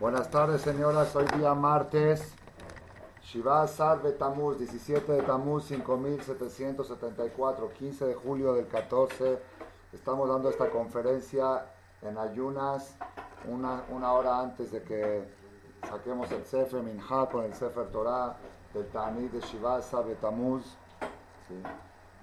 Buenas 0.00 0.30
tardes, 0.30 0.62
señoras. 0.62 1.14
Hoy 1.14 1.26
día 1.36 1.52
martes, 1.52 2.32
Shiva 3.22 3.68
Sar 3.68 4.00
Betamuz, 4.00 4.56
17 4.56 5.12
de 5.12 5.22
Tamuz, 5.24 5.66
5774, 5.66 7.70
15 7.74 8.06
de 8.06 8.14
julio 8.14 8.54
del 8.54 8.66
14. 8.66 9.38
Estamos 9.92 10.26
dando 10.26 10.48
esta 10.48 10.70
conferencia 10.70 11.66
en 12.00 12.16
ayunas, 12.16 12.96
una, 13.46 13.84
una 13.90 14.14
hora 14.14 14.40
antes 14.40 14.72
de 14.72 14.82
que 14.82 15.28
saquemos 15.86 16.32
el 16.32 16.46
Sefer 16.46 16.82
Minha 16.82 17.26
con 17.30 17.44
el 17.44 17.52
Sefer 17.52 17.88
Torah 17.88 18.38
del 18.72 18.86
Tanit 18.86 19.32
de 19.32 19.40
Shiva 19.40 19.82
Sar 19.82 20.06
Betamuz. 20.06 20.64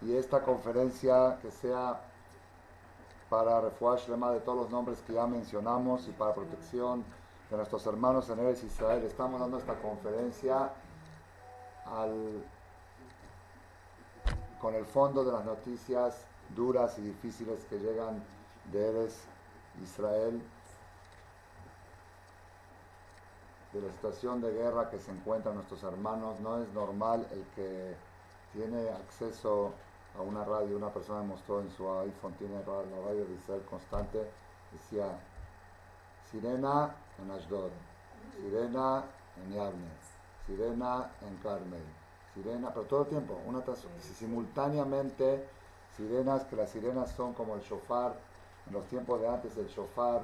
Y 0.02 0.16
esta 0.16 0.42
conferencia 0.42 1.38
que 1.44 1.52
sea 1.52 2.02
para 3.30 3.62
refuash 3.62 4.08
lema 4.08 4.32
de 4.32 4.40
todos 4.40 4.58
los 4.58 4.72
nombres 4.72 5.04
que 5.06 5.14
ya 5.14 5.28
mencionamos 5.28 6.08
y 6.08 6.12
para 6.14 6.34
protección 6.34 7.06
de 7.50 7.56
nuestros 7.58 7.86
hermanos 7.86 8.30
en 8.30 8.40
Eres 8.40 8.64
Israel. 8.64 9.04
Estamos 9.04 9.40
dando 9.40 9.58
esta 9.58 9.76
conferencia 9.76 10.72
con 14.60 14.76
el 14.76 14.86
fondo 14.86 15.24
de 15.24 15.32
las 15.32 15.46
noticias 15.46 16.26
duras 16.56 16.98
y 16.98 17.02
difíciles 17.02 17.64
que 17.70 17.80
llegan 17.80 18.22
de 18.72 18.90
Eres 18.90 19.18
Israel, 19.82 20.42
de 23.72 23.82
la 23.82 23.92
situación 23.94 24.42
de 24.42 24.52
guerra 24.52 24.90
que 24.90 25.00
se 25.00 25.12
encuentran 25.12 25.56
nuestros 25.56 25.84
hermanos. 25.84 26.40
No 26.42 26.62
es 26.62 26.68
normal 26.74 27.26
el 27.32 27.44
que 27.56 27.96
tiene 28.52 28.90
acceso 28.90 29.72
a 30.18 30.22
una 30.22 30.44
radio, 30.44 30.76
una 30.76 30.90
persona 30.90 31.22
mostró 31.22 31.62
en 31.62 31.72
su 31.72 31.90
iPhone, 32.00 32.34
tiene 32.34 32.56
la 32.56 32.64
radio 33.06 33.26
de 33.26 33.36
Israel 33.36 33.64
constante, 33.70 34.30
decía 34.74 35.18
Sirena 36.32 36.94
en 37.20 37.32
Ashdod, 37.32 37.72
Sirena 38.36 39.04
en 39.38 39.54
Yavne, 39.54 39.90
Sirena 40.46 41.10
en 41.22 41.38
Carmel, 41.38 41.84
Sirena, 42.34 42.74
pero 42.74 42.86
todo 42.86 43.02
el 43.04 43.08
tiempo, 43.08 43.40
una 43.46 43.64
simultáneamente 44.00 45.48
sirenas, 45.96 46.44
que 46.46 46.56
las 46.56 46.70
sirenas 46.70 47.12
son 47.12 47.34
como 47.34 47.56
el 47.56 47.62
shofar, 47.62 48.14
en 48.68 48.74
los 48.74 48.86
tiempos 48.88 49.22
de 49.22 49.28
antes 49.28 49.58
el 49.58 49.68
shofar, 49.68 50.22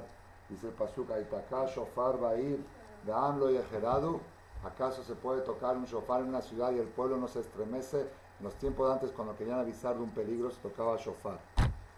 dice 0.48 0.68
el 0.68 0.74
Pasuk, 0.74 1.10
Aitaka, 1.10 1.66
shofar 1.66 2.22
va 2.22 2.30
a 2.30 2.36
ir, 2.36 2.64
de 3.04 3.12
Amlo 3.12 3.50
y 3.50 3.56
Ejeradu, 3.56 4.20
¿acaso 4.64 5.02
se 5.02 5.14
puede 5.14 5.40
tocar 5.40 5.76
un 5.76 5.84
shofar 5.84 6.20
en 6.20 6.28
una 6.28 6.42
ciudad 6.42 6.72
y 6.72 6.78
el 6.78 6.88
pueblo 6.88 7.16
no 7.16 7.28
se 7.28 7.40
estremece? 7.40 8.02
En 8.38 8.44
los 8.44 8.54
tiempos 8.54 8.88
de 8.88 8.94
antes, 8.94 9.10
cuando 9.12 9.36
querían 9.36 9.58
avisar 9.58 9.96
de 9.96 10.02
un 10.02 10.10
peligro, 10.10 10.50
se 10.50 10.60
tocaba 10.60 10.96
shofar. 10.96 11.38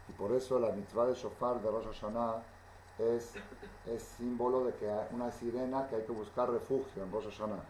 Y 0.08 0.12
por 0.12 0.32
eso 0.32 0.58
la 0.58 0.70
mitzvah 0.70 1.06
de 1.06 1.14
shofar 1.14 1.60
de 1.60 1.70
Rosh 1.70 1.86
Hashanah 1.86 2.42
es, 2.98 3.34
es 3.86 4.02
símbolo 4.16 4.64
de 4.64 4.75
que 4.75 4.91
hay 4.91 5.06
una 5.12 5.30
sirena 5.30 5.86
que 5.89 5.97
hay 5.97 6.02
que 6.02 6.12
buscar 6.12 6.50
refugio 6.50 7.03
en 7.03 7.12
Rosh 7.12 7.30
Hashanah. 7.30 7.62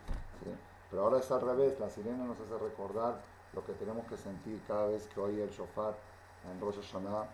Pero 0.90 1.02
ahora 1.02 1.18
es 1.18 1.30
al 1.30 1.40
revés, 1.40 1.78
la 1.80 1.90
sirena 1.90 2.24
nos 2.24 2.38
hace 2.38 2.56
recordar 2.58 3.20
lo 3.52 3.64
que 3.64 3.72
tenemos 3.72 4.06
que 4.06 4.16
sentir 4.16 4.60
cada 4.68 4.86
vez 4.86 5.06
que 5.08 5.20
oye 5.20 5.42
el 5.42 5.50
shofar 5.50 5.96
en 6.50 6.60
Rosh 6.60 6.76
Hashanah. 6.76 7.26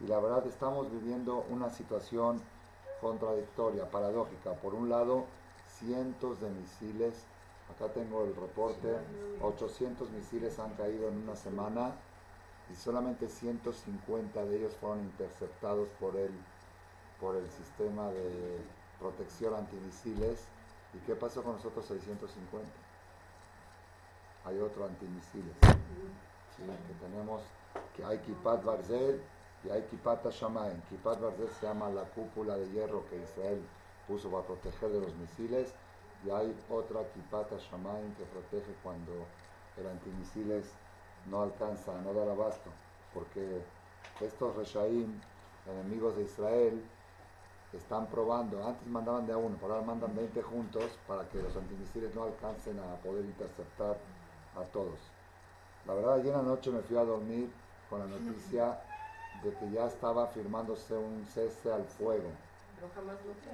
Y 0.00 0.06
la 0.06 0.18
verdad 0.20 0.46
estamos 0.46 0.90
viviendo 0.90 1.44
una 1.50 1.70
situación 1.70 2.40
contradictoria, 3.00 3.90
paradójica. 3.90 4.52
Por 4.54 4.74
un 4.74 4.88
lado, 4.88 5.24
cientos 5.78 6.40
de 6.40 6.50
misiles, 6.50 7.24
acá 7.74 7.92
tengo 7.92 8.24
el 8.24 8.34
reporte, 8.36 8.96
800 9.42 10.10
misiles 10.10 10.58
han 10.58 10.74
caído 10.74 11.08
en 11.08 11.22
una 11.22 11.36
semana 11.36 11.92
y 12.70 12.76
solamente 12.76 13.28
150 13.28 14.44
de 14.44 14.56
ellos 14.56 14.76
fueron 14.80 15.00
interceptados 15.00 15.88
por 15.98 16.16
el 16.16 16.30
por 17.20 17.36
el 17.36 17.48
sistema 17.50 18.08
de 18.08 18.58
protección 18.98 19.54
antimisiles. 19.54 20.46
¿Y 20.94 20.98
qué 21.06 21.14
pasó 21.14 21.42
con 21.42 21.52
nosotros 21.52 21.86
650? 21.86 22.68
Hay 24.46 24.58
otro 24.58 24.86
antimisiles. 24.86 25.54
Que 25.60 27.06
tenemos, 27.06 27.42
que 27.96 28.04
hay 28.04 28.18
Kipat 28.18 28.64
Barzel 28.64 29.22
y 29.64 29.70
hay 29.70 29.82
Kipat 29.82 30.26
Shamaim. 30.30 30.80
Kipat 30.88 31.20
Barzel 31.20 31.48
se 31.48 31.66
llama 31.66 31.88
la 31.90 32.02
cúpula 32.02 32.56
de 32.56 32.68
hierro 32.70 33.04
que 33.08 33.16
Israel 33.22 33.62
puso 34.08 34.30
para 34.30 34.44
proteger 34.44 34.90
de 34.90 35.00
los 35.00 35.14
misiles. 35.14 35.72
Y 36.24 36.30
hay 36.30 36.54
otra 36.68 37.00
Kipat 37.12 37.52
Shamaim 37.58 38.14
que 38.14 38.24
protege 38.24 38.74
cuando 38.82 39.12
el 39.78 39.86
antimisiles 39.86 40.66
no 41.30 41.42
alcanza, 41.42 41.92
no 42.02 42.12
da 42.12 42.30
abasto. 42.30 42.70
Porque 43.14 43.62
estos 44.20 44.56
Reshaim, 44.56 45.20
enemigos 45.66 46.16
de 46.16 46.24
Israel, 46.24 46.82
están 47.76 48.06
probando, 48.06 48.66
antes 48.66 48.86
mandaban 48.88 49.26
de 49.26 49.32
a 49.32 49.36
uno, 49.36 49.56
ahora 49.62 49.80
mandan 49.82 50.14
20 50.14 50.42
juntos 50.42 50.84
para 51.06 51.28
que 51.28 51.40
los 51.40 51.56
antimisiles 51.56 52.14
no 52.14 52.24
alcancen 52.24 52.78
a 52.80 52.96
poder 52.96 53.24
interceptar 53.24 53.96
a 54.56 54.62
todos. 54.72 54.98
La 55.86 55.94
verdad, 55.94 56.14
ayer 56.14 56.34
noche 56.34 56.70
me 56.70 56.80
fui 56.80 56.96
a 56.96 57.04
dormir 57.04 57.50
con 57.88 58.00
la 58.00 58.06
noticia 58.06 58.80
de 59.42 59.54
que 59.54 59.70
ya 59.70 59.86
estaba 59.86 60.26
firmándose 60.28 60.94
un 60.94 61.24
cese 61.32 61.72
al 61.72 61.84
fuego. 61.84 62.28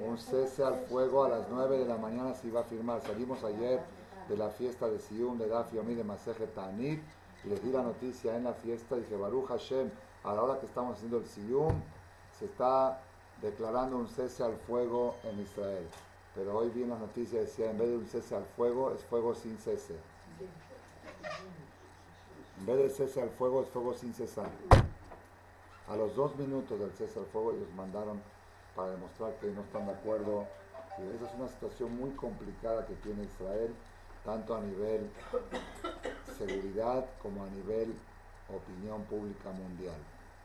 Un 0.01 0.19
cese 0.19 0.65
al 0.65 0.77
fuego 0.87 1.25
a 1.25 1.29
las 1.29 1.49
9 1.49 1.79
de 1.79 1.87
la 1.87 1.97
mañana 1.97 2.35
se 2.35 2.49
iba 2.49 2.61
a 2.61 2.65
firmar. 2.65 3.01
Salimos 3.03 3.43
ayer 3.45 3.81
de 4.29 4.37
la 4.37 4.51
fiesta 4.51 4.89
de 4.89 4.99
Siyum, 4.99 5.39
de 5.39 5.49
Dafi 5.49 5.79
Omi, 5.79 5.95
de 5.95 6.05
Maseje 6.05 6.47
Tanit, 6.49 7.03
y 7.45 7.49
les 7.49 7.63
di 7.63 7.71
la 7.71 7.83
noticia 7.83 8.37
en 8.37 8.45
la 8.45 8.55
fiesta. 8.55 8.97
Dije, 8.97 9.17
Baruch 9.17 9.49
Hashem, 9.49 9.91
a 10.25 10.35
la 10.35 10.43
hora 10.43 10.59
que 10.59 10.67
estamos 10.67 10.97
haciendo 10.97 11.19
el 11.19 11.27
Siyum, 11.27 11.81
se 12.39 12.47
está 12.47 13.01
declarando 13.43 13.97
un 13.97 14.09
cese 14.09 14.43
al 14.43 14.57
fuego 14.57 15.17
en 15.25 15.41
Israel. 15.41 15.87
Pero 16.35 16.57
hoy 16.57 16.71
vi 16.71 16.85
las 16.85 16.99
noticias 16.99 17.47
decía, 17.47 17.71
en 17.71 17.79
vez 17.79 17.89
de 17.89 17.97
un 17.97 18.07
cese 18.07 18.37
al 18.37 18.45
fuego, 18.45 18.93
es 18.93 19.03
fuego 19.05 19.35
sin 19.35 19.57
cese. 19.59 19.97
En 22.59 22.67
vez 22.67 22.77
de 22.77 22.91
cese 22.91 23.23
al 23.23 23.31
fuego, 23.31 23.63
es 23.63 23.69
fuego 23.69 23.95
sin 23.95 24.13
cesar. 24.13 24.51
A 25.89 25.97
los 25.97 26.15
dos 26.17 26.37
minutos 26.37 26.79
del 26.79 26.91
cese 26.93 27.19
al 27.19 27.27
fuego, 27.27 27.53
ellos 27.53 27.69
mandaron 27.75 28.21
para 28.75 28.91
demostrar 28.91 29.35
que 29.37 29.47
no 29.49 29.63
están 29.63 29.87
de 29.87 29.93
acuerdo. 29.93 30.47
Y 30.99 31.17
esa 31.17 31.27
es 31.27 31.35
una 31.39 31.49
situación 31.49 31.97
muy 31.97 32.11
complicada 32.11 32.87
que 32.87 32.95
tiene 32.97 33.25
Israel, 33.25 33.75
tanto 34.25 34.57
a 34.57 34.61
nivel 34.61 35.11
seguridad 36.37 37.07
como 37.23 37.45
a 37.45 37.49
nivel 37.49 37.95
opinión 38.55 39.03
pública 39.05 39.51
mundial. 39.53 39.97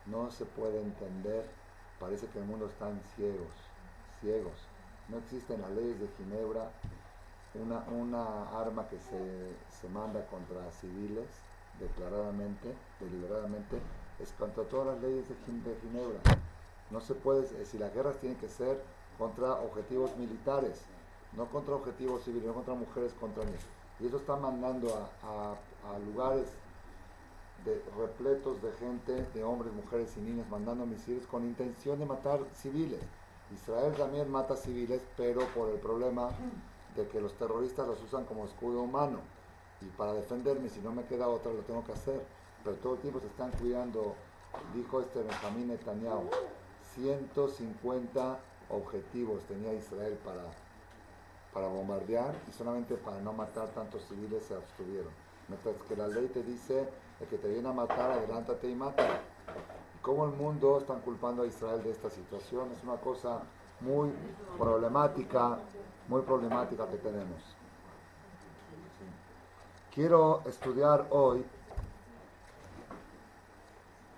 No 0.06 0.32
se 0.32 0.46
puede 0.46 0.82
entender 0.82 1.46
parece 2.02 2.26
que 2.28 2.40
el 2.40 2.46
mundo 2.46 2.66
están 2.66 3.00
ciegos, 3.16 3.54
ciegos. 4.20 4.58
No 5.08 5.20
existen 5.20 5.62
las 5.62 5.70
leyes 5.72 6.00
de 6.00 6.08
Ginebra 6.18 6.72
una, 7.54 7.84
una 7.92 8.60
arma 8.60 8.88
que 8.88 8.98
se, 8.98 9.80
se 9.82 9.88
manda 9.90 10.26
contra 10.28 10.72
civiles 10.72 11.28
declaradamente, 11.80 12.74
deliberadamente, 13.00 13.78
es 14.20 14.32
contra 14.34 14.64
todas 14.64 14.88
las 14.88 15.02
leyes 15.02 15.30
de, 15.30 15.36
Ginebra. 15.82 16.20
No 16.90 17.02
se 17.02 17.14
puede, 17.14 17.66
si 17.66 17.78
las 17.78 17.94
guerras 17.94 18.18
tienen 18.18 18.38
que 18.40 18.50
ser 18.50 18.82
contra 19.18 19.54
objetivos 19.54 20.16
militares, 20.18 20.82
no 21.38 21.46
contra 21.46 21.76
objetivos 21.76 22.24
civiles, 22.24 22.48
no 22.48 22.54
contra 22.54 22.74
mujeres, 22.74 23.14
contra 23.20 23.46
niños. 23.46 23.62
Y 24.00 24.08
eso 24.08 24.18
está 24.18 24.36
mandando 24.36 25.10
a, 25.24 25.56
a 25.94 26.00
lugares 26.00 26.48
de 27.66 27.82
repletos 27.98 28.62
de 28.62 28.72
gente, 28.74 29.26
de 29.34 29.44
hombres, 29.44 29.74
mujeres 29.74 30.16
y 30.18 30.22
niños, 30.22 30.48
mandando 30.50 30.86
misiles 30.86 31.26
con 31.28 31.44
intención 31.44 32.00
de 32.00 32.06
matar 32.06 32.40
civiles. 32.54 33.02
Israel 33.54 33.94
también 33.94 34.32
mata 34.32 34.56
civiles, 34.56 35.02
pero 35.18 35.42
por 35.54 35.70
el 35.70 35.80
problema 35.80 36.32
de 36.96 37.08
que 37.08 37.22
los 37.22 37.34
terroristas 37.34 37.88
los 37.88 38.02
usan 38.02 38.26
como 38.26 38.46
escudo 38.46 38.82
humano. 38.82 39.20
Y 39.82 39.86
para 39.86 40.14
defenderme, 40.14 40.70
si 40.70 40.80
no 40.80 40.92
me 40.92 41.06
queda 41.06 41.28
otra, 41.28 41.52
lo 41.52 41.62
tengo 41.62 41.84
que 41.84 41.92
hacer. 41.92 42.22
Pero 42.64 42.76
todo 42.78 42.94
el 42.96 43.00
tiempo 43.00 43.20
se 43.20 43.28
están 43.28 43.52
cuidando, 43.52 44.16
dijo 44.74 45.02
este 45.02 45.22
Benjamín 45.22 45.68
Netanyahu, 45.68 46.30
150 46.96 48.40
objetivos 48.70 49.44
tenía 49.44 49.74
Israel 49.74 50.18
para, 50.24 50.44
para 51.54 51.68
bombardear 51.68 52.36
y 52.48 52.52
solamente 52.52 52.96
para 52.96 53.20
no 53.22 53.34
matar 53.34 53.70
tantos 53.70 54.04
civiles 54.08 54.44
se 54.44 54.56
abstuvieron. 54.56 55.12
Mientras 55.48 55.76
que 55.88 55.96
la 55.96 56.08
ley 56.08 56.28
te 56.28 56.44
dice 56.44 56.88
el 57.22 57.28
que 57.28 57.38
te 57.38 57.48
viene 57.48 57.70
a 57.70 57.74
matar, 57.74 58.12
adelántate 58.12 58.70
y 58.70 58.76
mata. 58.76 59.22
¿Y 59.96 60.00
cómo 60.02 60.26
el 60.26 60.32
mundo 60.32 60.80
están 60.80 61.02
culpando 61.02 61.44
a 61.44 61.48
Israel 61.48 61.84
de 61.84 61.92
esta 61.92 62.10
situación? 62.10 62.72
Es 62.72 62.84
una 62.84 62.98
cosa 62.98 63.42
muy 63.80 64.12
problemática, 64.58 65.60
muy 66.08 66.22
problemática 66.24 66.88
que 66.88 66.98
tenemos. 66.98 67.42
Quiero 69.94 70.42
estudiar 70.46 71.06
hoy 71.10 71.46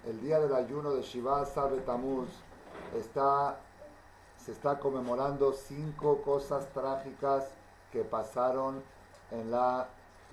el 0.06 0.22
día 0.22 0.40
del 0.40 0.54
ayuno 0.54 0.92
de 0.92 1.02
Shiva 1.02 1.46
Sabe 1.46 1.80
Tamuz. 1.82 2.30
Está, 2.96 3.58
se 4.38 4.52
está 4.52 4.80
conmemorando 4.80 5.52
cinco 5.54 6.22
cosas 6.22 6.68
trágicas 6.74 7.50
que 7.92 8.04
pasaron 8.04 8.82
en 9.32 9.52
la 9.52 9.88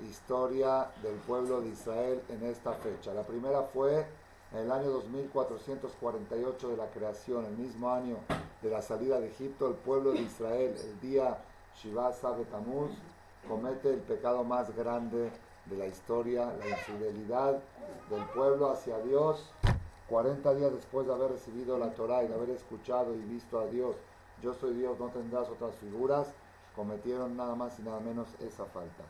historia 0.07 0.91
del 1.03 1.15
pueblo 1.27 1.61
de 1.61 1.69
Israel 1.69 2.23
en 2.29 2.45
esta 2.45 2.73
fecha. 2.75 3.13
La 3.13 3.23
primera 3.23 3.63
fue 3.63 4.07
en 4.53 4.59
el 4.59 4.73
año 4.73 4.91
2448 4.91 6.69
de 6.69 6.77
la 6.77 6.91
creación, 6.91 7.45
el 7.45 7.57
mismo 7.57 7.91
año 7.91 8.17
de 8.63 8.71
la 8.71 8.83
salida 8.83 9.21
de 9.21 9.29
Egipto, 9.29 9.69
el 9.69 9.75
pueblo 9.75 10.13
de 10.13 10.23
Israel, 10.23 10.75
el 10.83 11.01
día 11.01 11.39
Shiva 11.77 12.13
Sabe 12.13 12.45
Tamuz, 12.45 12.91
comete 13.49 13.91
el 13.91 14.01
pecado 14.01 14.45
más 14.45 14.75
grande 14.77 15.31
de 15.67 15.77
la 15.77 15.87
historia, 15.87 16.53
la 16.59 16.69
infidelidad 16.69 17.61
del 18.11 18.25
pueblo 18.35 18.71
hacia 18.71 18.99
Dios, 18.99 19.51
40 20.09 20.55
días 20.55 20.73
después 20.73 21.07
de 21.07 21.15
haber 21.15 21.31
recibido 21.33 21.79
la 21.79 21.93
Torah 21.95 22.25
y 22.25 22.29
de 22.29 22.35
haber 22.35 22.51
escuchado 22.51 23.15
y 23.15 23.21
visto 23.21 23.61
a 23.61 23.67
Dios, 23.67 23.95
yo 24.43 24.55
soy 24.55 24.75
Dios, 24.75 24.99
no 24.99 25.09
tendrás 25.09 25.49
otras 25.49 25.75
figuras, 25.77 26.27
cometieron 26.75 27.37
nada 27.37 27.55
más 27.55 27.79
y 27.79 27.83
nada 27.83 28.01
menos 28.01 28.29
esa 28.41 28.65
falta 28.65 29.05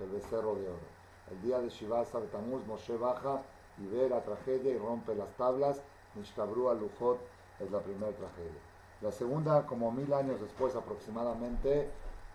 del 0.00 0.10
becerro 0.10 0.54
de 0.54 0.68
oro. 0.68 1.00
El 1.30 1.40
día 1.42 1.60
de 1.60 1.68
Shiva 1.68 2.02
Tamuz, 2.04 2.66
Moshe 2.66 2.96
baja 2.96 3.42
y 3.78 3.86
ve 3.86 4.08
la 4.08 4.22
tragedia 4.22 4.72
y 4.72 4.78
rompe 4.78 5.14
las 5.14 5.28
tablas. 5.36 5.80
Mishkabru 6.16 6.70
al-Lujot 6.70 7.18
es 7.60 7.70
la 7.70 7.78
primera 7.80 8.10
tragedia. 8.10 8.60
La 9.00 9.12
segunda, 9.12 9.66
como 9.66 9.92
mil 9.92 10.12
años 10.12 10.40
después 10.40 10.74
aproximadamente, 10.74 11.88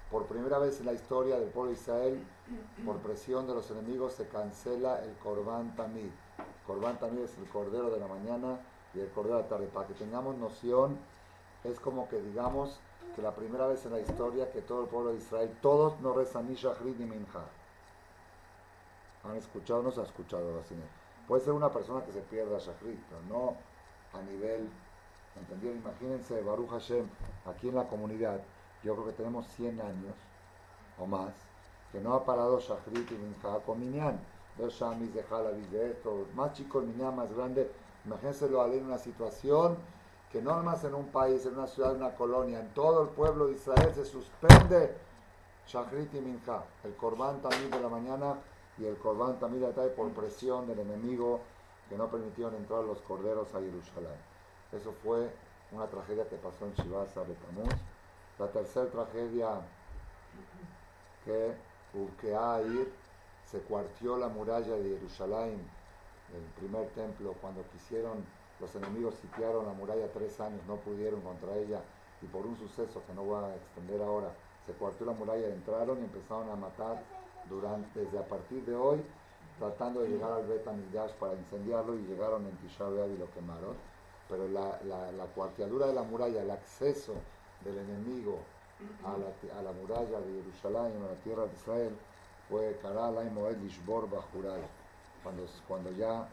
por 0.09 0.25
primera 0.27 0.59
vez 0.59 0.79
en 0.79 0.85
la 0.85 0.93
historia 0.93 1.37
del 1.37 1.49
pueblo 1.49 1.71
de 1.71 1.77
Israel, 1.77 2.23
por 2.85 2.97
presión 2.97 3.47
de 3.47 3.53
los 3.53 3.69
enemigos, 3.71 4.13
se 4.13 4.27
cancela 4.27 5.03
el 5.03 5.13
Korban 5.17 5.75
Tamid. 5.75 6.11
Korban 6.65 6.97
Tamid 6.99 7.21
es 7.21 7.37
el 7.37 7.49
cordero 7.49 7.89
de 7.89 7.99
la 7.99 8.07
mañana 8.07 8.59
y 8.93 8.99
el 8.99 9.09
cordero 9.09 9.37
de 9.37 9.43
la 9.43 9.49
tarde. 9.49 9.67
Para 9.67 9.87
que 9.87 9.93
tengamos 9.95 10.37
noción, 10.37 10.97
es 11.63 11.79
como 11.79 12.07
que 12.07 12.21
digamos 12.21 12.79
que 13.15 13.21
la 13.21 13.33
primera 13.33 13.65
vez 13.67 13.85
en 13.85 13.93
la 13.93 13.99
historia 13.99 14.51
que 14.51 14.61
todo 14.61 14.81
el 14.81 14.87
pueblo 14.87 15.11
de 15.11 15.17
Israel, 15.17 15.57
todos 15.61 15.99
no 16.01 16.13
rezan 16.13 16.49
ni 16.49 16.55
Shahrid 16.55 16.97
ni 16.97 17.05
Minha. 17.05 17.45
¿Han 19.23 19.37
escuchado? 19.37 19.81
No 19.81 19.91
se 19.91 20.01
ha 20.01 20.03
escuchado. 20.03 20.61
Puede 21.27 21.43
ser 21.43 21.53
una 21.53 21.71
persona 21.71 22.03
que 22.05 22.11
se 22.11 22.21
pierda 22.21 22.59
Shahrit, 22.59 22.99
pero 23.09 23.21
no 23.29 23.55
a 24.13 24.21
nivel, 24.21 24.69
¿entendieron? 25.35 25.79
Imagínense, 25.79 26.41
Baruch 26.41 26.69
Hashem, 26.69 27.07
aquí 27.45 27.69
en 27.69 27.75
la 27.75 27.87
comunidad, 27.87 28.41
yo 28.83 28.93
creo 28.93 29.07
que 29.07 29.13
tenemos 29.13 29.47
100 29.47 29.81
años 29.81 30.15
o 30.99 31.05
más, 31.05 31.33
que 31.91 31.99
no 31.99 32.13
ha 32.13 32.25
parado 32.25 32.59
Shahrit 32.59 33.11
y 33.11 33.15
Minja 33.15 33.59
con 33.65 33.79
Minyan. 33.79 34.19
Dos 34.57 34.73
Shamis 34.73 35.13
de 35.13 35.23
Jalavis 35.23 35.69
de 35.71 35.91
esto, 35.91 36.27
más 36.33 36.53
chico 36.53 36.79
el 36.79 36.87
Minyan, 36.87 37.15
más 37.15 37.33
grande. 37.33 37.71
Imagínense 38.05 38.49
lo 38.49 38.65
en 38.71 38.85
una 38.85 38.97
situación 38.97 39.77
que 40.31 40.41
no 40.41 40.61
más 40.63 40.83
en 40.83 40.93
un 40.93 41.07
país, 41.07 41.45
en 41.45 41.57
una 41.57 41.67
ciudad, 41.67 41.91
en 41.91 41.97
una 41.97 42.15
colonia, 42.15 42.59
en 42.59 42.73
todo 42.73 43.03
el 43.03 43.09
pueblo 43.09 43.47
de 43.47 43.53
Israel 43.53 43.91
se 43.93 44.05
suspende 44.05 44.95
Shahrit 45.67 46.13
y 46.13 46.21
Minja. 46.21 46.63
El 46.83 46.95
Corban 46.95 47.41
también 47.41 47.71
de 47.71 47.79
la 47.79 47.89
mañana 47.89 48.35
y 48.77 48.85
el 48.85 48.97
Corban 48.97 49.39
también 49.39 49.73
trae 49.73 49.89
por 49.89 50.09
presión 50.11 50.67
del 50.67 50.79
enemigo 50.79 51.39
que 51.89 51.97
no 51.97 52.07
permitieron 52.07 52.55
entrar 52.55 52.83
los 52.83 53.01
corderos 53.01 53.53
a 53.53 53.59
Jerusalén. 53.59 54.17
Eso 54.71 54.93
fue 55.03 55.31
una 55.71 55.87
tragedia 55.87 56.27
que 56.27 56.35
pasó 56.35 56.65
en 56.65 56.73
Shivasa 56.73 57.21
Betamuz. 57.21 57.73
La 58.37 58.47
tercera 58.47 58.87
tragedia 58.87 59.61
que 61.23 61.55
ir 61.95 62.91
se 63.49 63.59
cuartió 63.61 64.17
la 64.17 64.27
muralla 64.27 64.75
de 64.75 64.97
Jerusalén, 64.97 65.61
el 66.33 66.43
primer 66.59 66.89
templo, 66.89 67.33
cuando 67.39 67.63
quisieron, 67.71 68.25
los 68.59 68.73
enemigos 68.75 69.15
sitiaron 69.15 69.65
la 69.65 69.73
muralla 69.73 70.07
tres 70.13 70.39
años, 70.39 70.61
no 70.67 70.75
pudieron 70.77 71.21
contra 71.21 71.55
ella 71.55 71.81
y 72.21 72.25
por 72.27 72.45
un 72.45 72.57
suceso 72.57 73.01
que 73.05 73.13
no 73.13 73.23
voy 73.23 73.43
a 73.43 73.55
extender 73.55 74.01
ahora, 74.01 74.31
se 74.65 74.73
cuartió 74.73 75.05
la 75.05 75.13
muralla, 75.13 75.47
entraron 75.47 75.99
y 75.99 76.05
empezaron 76.05 76.49
a 76.49 76.55
matar 76.55 77.03
durante, 77.49 77.99
desde 77.99 78.17
a 78.17 78.25
partir 78.27 78.63
de 78.65 78.75
hoy, 78.75 79.01
tratando 79.59 80.01
de 80.01 80.09
llegar 80.09 80.31
al 80.31 80.47
Bet 80.47 80.63
para 81.19 81.33
incendiarlo 81.33 81.95
y 81.95 82.03
llegaron 82.03 82.45
en 82.45 82.57
Tisha 82.57 82.85
y 82.85 83.17
lo 83.17 83.31
quemaron. 83.33 83.75
Pero 84.27 84.47
la, 84.47 84.79
la, 84.83 85.25
cuarteadura 85.35 85.85
de 85.85 85.93
la 85.93 86.01
muralla, 86.01 86.41
el 86.41 86.49
acceso 86.49 87.13
del 87.63 87.77
enemigo 87.77 88.39
a 89.03 89.61
la, 89.61 89.71
muralla 89.71 90.19
de 90.19 90.41
Jerusalén, 90.41 90.99
a 91.03 91.13
la 91.13 91.23
tierra 91.23 91.43
de 91.43 91.53
Israel, 91.53 91.95
fue 92.49 92.79
Karalay 92.81 93.29
Moed 93.29 93.57
Lishbor 93.57 94.07
cuando, 95.23 95.45
cuando 95.67 95.91
ya 95.91 96.27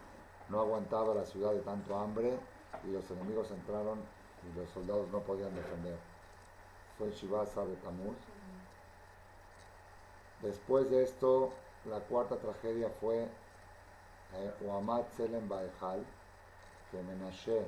no 0.52 0.60
aguantaba 0.60 1.14
la 1.14 1.24
ciudad 1.24 1.52
de 1.52 1.60
tanto 1.60 1.98
hambre 1.98 2.38
y 2.84 2.92
los 2.92 3.10
enemigos 3.10 3.50
entraron 3.50 3.98
y 4.44 4.58
los 4.58 4.68
soldados 4.70 5.08
no 5.10 5.20
podían 5.20 5.54
defender. 5.54 5.96
Fue 6.98 7.10
Shiva 7.10 7.44
de 7.44 7.76
Tamuz 7.76 8.16
Después 10.42 10.90
de 10.90 11.04
esto, 11.04 11.52
la 11.88 12.00
cuarta 12.00 12.36
tragedia 12.36 12.90
fue 13.00 13.22
eh, 13.22 14.54
Uamad 14.60 15.04
Selem 15.16 15.48
Baejal, 15.48 16.04
que 16.90 17.02
Menashe, 17.02 17.64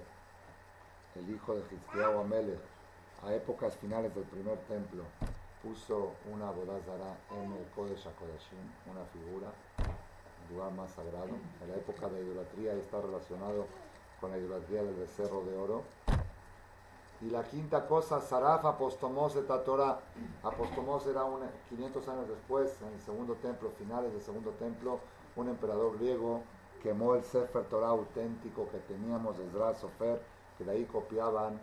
el 1.14 1.30
hijo 1.30 1.54
de 1.54 1.60
Hizkiyahu 1.60 2.20
Amelech, 2.20 2.60
a 3.24 3.32
épocas 3.32 3.76
finales 3.76 4.14
del 4.14 4.24
primer 4.24 4.58
templo, 4.66 5.04
puso 5.62 6.12
una 6.30 6.50
bodazara 6.50 7.16
en 7.30 7.52
el 7.52 7.64
Kodesh 7.74 8.06
HaKodashim, 8.06 8.58
una 8.90 9.04
figura, 9.06 9.48
lugar 10.50 10.72
más 10.72 10.90
sagrado. 10.92 11.28
En 11.62 11.70
la 11.70 11.76
época 11.76 12.08
de 12.08 12.20
idolatría 12.22 12.72
está 12.74 13.00
relacionado 13.00 13.66
con 14.20 14.30
la 14.30 14.38
idolatría 14.38 14.82
del 14.82 14.94
becerro 14.94 15.44
de 15.44 15.56
oro. 15.56 15.82
Y 17.20 17.30
la 17.30 17.44
quinta 17.44 17.86
cosa, 17.86 18.20
Saraf 18.20 18.64
et 18.64 19.64
Torah. 19.64 20.00
Apostomos 20.42 21.06
era 21.06 21.24
un, 21.24 21.40
500 21.70 22.08
años 22.08 22.28
después, 22.28 22.76
en 22.82 22.92
el 22.92 23.00
segundo 23.00 23.34
templo, 23.34 23.70
finales 23.78 24.12
del 24.12 24.22
segundo 24.22 24.50
templo, 24.52 25.00
un 25.36 25.48
emperador 25.48 25.96
griego 25.98 26.42
quemó 26.84 27.14
el 27.14 27.24
Sefer 27.24 27.64
Torah 27.64 27.88
auténtico 27.88 28.68
que 28.68 28.78
teníamos 28.80 29.38
de 29.38 29.48
Zra 29.48 29.74
Sofer, 29.74 30.20
que 30.58 30.64
de 30.64 30.72
ahí 30.72 30.84
copiaban 30.84 31.58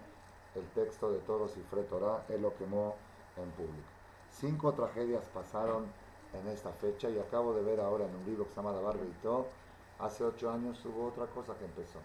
el 0.55 0.65
texto 0.69 1.11
de 1.11 1.19
Toros 1.19 1.55
y 1.57 1.61
Fre 1.69 1.83
Torah, 1.83 2.25
él 2.27 2.41
lo 2.41 2.55
quemó 2.55 2.95
en 3.37 3.51
público. 3.51 3.87
Cinco 4.31 4.73
tragedias 4.73 5.23
pasaron 5.31 5.85
en 6.33 6.47
esta 6.47 6.71
fecha 6.71 7.09
y 7.09 7.19
acabo 7.19 7.53
de 7.53 7.63
ver 7.63 7.79
ahora 7.79 8.05
en 8.05 8.15
un 8.15 8.25
libro 8.25 8.45
que 8.45 8.51
se 8.51 8.55
llama 8.57 8.71
La 8.71 10.05
hace 10.05 10.23
ocho 10.23 10.49
años 10.49 10.83
hubo 10.85 11.07
otra 11.07 11.25
cosa 11.27 11.53
que 11.55 11.65
empezó 11.65 11.99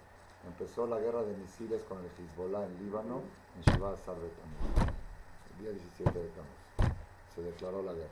empezó 0.46 0.86
la 0.86 0.98
guerra 0.98 1.22
de 1.22 1.36
misiles 1.36 1.82
con 1.84 1.98
el 1.98 2.06
Hezbollah 2.06 2.64
en 2.64 2.78
Líbano, 2.78 3.20
en 3.56 3.62
Shiva 3.72 3.94
el 3.94 5.62
día 5.62 5.70
17 5.70 6.18
de 6.18 6.28
Tamuz. 6.28 6.94
Se 7.34 7.42
declaró 7.42 7.82
la 7.82 7.92
guerra. 7.92 8.10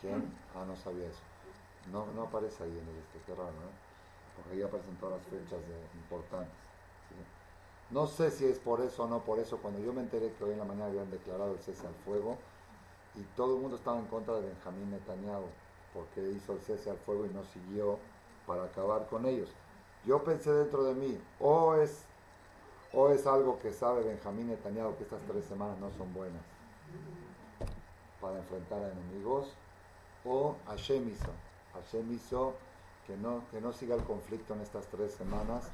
¿Quién? 0.00 0.32
Ah, 0.54 0.64
no 0.66 0.76
sabía 0.76 1.06
eso. 1.06 1.22
No, 1.90 2.06
no 2.14 2.24
aparece 2.24 2.64
ahí 2.64 2.70
en 2.70 2.88
el 2.88 2.96
este, 2.96 3.20
qué 3.26 3.34
raro, 3.34 3.52
¿no? 3.52 3.70
Porque 4.36 4.52
ahí 4.52 4.62
aparecen 4.62 4.96
todas 4.96 5.18
las 5.18 5.26
fechas 5.26 5.60
importantes. 5.94 6.54
No 7.90 8.06
sé 8.06 8.30
si 8.30 8.44
es 8.44 8.58
por 8.58 8.80
eso 8.80 9.04
o 9.04 9.08
no 9.08 9.20
por 9.20 9.38
eso. 9.38 9.58
Cuando 9.58 9.80
yo 9.80 9.92
me 9.92 10.02
enteré 10.02 10.32
que 10.34 10.44
hoy 10.44 10.52
en 10.52 10.58
la 10.58 10.64
mañana 10.64 10.86
habían 10.86 11.10
declarado 11.10 11.52
el 11.52 11.58
cese 11.58 11.86
al 11.86 11.94
fuego 12.04 12.38
y 13.14 13.22
todo 13.36 13.56
el 13.56 13.62
mundo 13.62 13.76
estaba 13.76 13.98
en 13.98 14.06
contra 14.06 14.34
de 14.34 14.48
Benjamín 14.48 14.90
Netanyahu 14.90 15.46
porque 15.92 16.30
hizo 16.30 16.52
el 16.52 16.60
cese 16.60 16.90
al 16.90 16.98
fuego 16.98 17.26
y 17.26 17.30
no 17.30 17.44
siguió 17.44 17.98
para 18.46 18.64
acabar 18.64 19.06
con 19.08 19.26
ellos. 19.26 19.48
Yo 20.04 20.22
pensé 20.22 20.52
dentro 20.52 20.84
de 20.84 20.94
mí, 20.94 21.20
o 21.40 21.74
es, 21.74 22.04
o 22.92 23.10
es 23.10 23.26
algo 23.26 23.58
que 23.58 23.72
sabe 23.72 24.02
Benjamín 24.02 24.48
Netanyahu 24.48 24.96
que 24.96 25.04
estas 25.04 25.20
tres 25.22 25.44
semanas 25.44 25.78
no 25.78 25.90
son 25.90 26.12
buenas 26.14 26.42
para 28.20 28.38
enfrentar 28.38 28.82
a 28.82 28.92
enemigos, 28.92 29.48
o 30.24 30.54
Hashem 30.66 31.08
hizo, 31.08 31.30
Hashem 31.74 32.12
hizo 32.12 32.54
que 33.06 33.16
no, 33.16 33.42
que 33.50 33.60
no 33.60 33.72
siga 33.72 33.94
el 33.94 34.04
conflicto 34.04 34.54
en 34.54 34.60
estas 34.60 34.86
tres 34.86 35.12
semanas. 35.14 35.64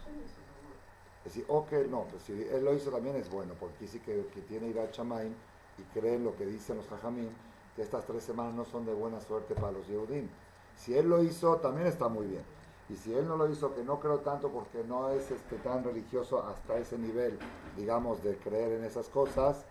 Es 1.24 1.34
decir, 1.34 1.44
o 1.48 1.66
que 1.66 1.84
no, 1.88 2.04
pues 2.04 2.22
si 2.22 2.32
él 2.32 2.64
lo 2.64 2.72
hizo 2.72 2.90
también 2.90 3.16
es 3.16 3.28
bueno, 3.28 3.54
porque 3.58 3.88
sí 3.88 3.98
que, 3.98 4.26
que 4.32 4.40
tiene 4.42 4.68
Ira 4.68 4.90
Chamain 4.92 5.34
y 5.78 5.82
cree 5.98 6.18
lo 6.18 6.36
que 6.36 6.46
dicen 6.46 6.76
los 6.76 6.88
Jajamín, 6.88 7.30
que 7.74 7.82
estas 7.82 8.06
tres 8.06 8.22
semanas 8.22 8.54
no 8.54 8.64
son 8.64 8.86
de 8.86 8.94
buena 8.94 9.20
suerte 9.20 9.54
para 9.54 9.72
los 9.72 9.86
Yehudim. 9.86 10.28
Si 10.76 10.96
él 10.96 11.08
lo 11.08 11.22
hizo, 11.22 11.56
también 11.56 11.86
está 11.86 12.08
muy 12.08 12.26
bien. 12.26 12.42
Y 12.88 12.94
si 12.96 13.12
él 13.12 13.26
no 13.26 13.36
lo 13.36 13.48
hizo, 13.50 13.74
que 13.74 13.82
no 13.82 13.98
creo 13.98 14.20
tanto 14.20 14.48
porque 14.50 14.84
no 14.84 15.10
es 15.10 15.30
este, 15.30 15.56
tan 15.56 15.82
religioso 15.82 16.42
hasta 16.46 16.76
ese 16.76 16.96
nivel, 16.98 17.38
digamos, 17.76 18.22
de 18.22 18.36
creer 18.36 18.72
en 18.72 18.84
esas 18.84 19.08
cosas, 19.08 19.64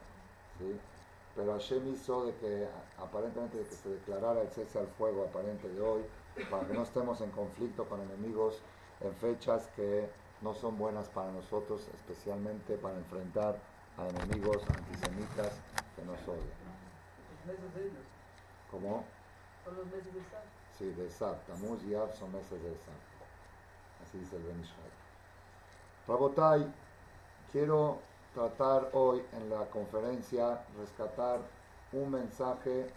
pero 1.35 1.53
Hashem 1.53 1.93
hizo 1.93 2.25
de 2.25 2.35
que 2.35 2.67
aparentemente 2.97 3.57
de 3.57 3.65
que 3.65 3.75
se 3.75 3.89
declarara 3.89 4.41
el 4.41 4.49
cese 4.49 4.79
al 4.79 4.87
fuego 4.87 5.23
aparente 5.23 5.69
de 5.69 5.81
hoy, 5.81 6.01
para 6.49 6.67
que 6.67 6.73
no 6.73 6.83
estemos 6.83 7.21
en 7.21 7.31
conflicto 7.31 7.85
con 7.85 8.01
enemigos 8.01 8.61
en 9.01 9.13
fechas 9.15 9.69
que 9.75 10.09
no 10.41 10.53
son 10.53 10.77
buenas 10.77 11.07
para 11.09 11.31
nosotros, 11.31 11.87
especialmente 11.93 12.77
para 12.77 12.97
enfrentar 12.97 13.57
a 13.97 14.07
enemigos 14.07 14.61
antisemitas 14.69 15.53
que 15.95 16.03
nos 16.03 16.19
odian. 16.27 16.65
¿Cómo? 18.71 19.05
Son 19.63 19.75
los 19.77 19.85
meses 19.87 20.13
de 20.13 20.21
Sí, 20.77 20.89
de 20.91 21.09
Sab. 21.09 21.37
Tamuz 21.45 21.83
y 21.83 21.95
Av 21.95 22.13
son 22.13 22.31
meses 22.33 22.61
de 22.61 22.75
Sab. 22.77 22.95
Así 24.03 24.19
dice 24.19 24.35
el 24.35 24.43
Benishai. 24.43 24.75
Rabotai, 26.07 26.71
quiero 27.51 27.99
tratar 28.33 28.89
hoy 28.93 29.23
en 29.33 29.49
la 29.49 29.65
conferencia, 29.67 30.61
rescatar 30.77 31.39
un 31.93 32.11
mensaje 32.11 32.87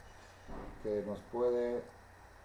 que 0.82 1.02
nos 1.06 1.18
puede, 1.32 1.82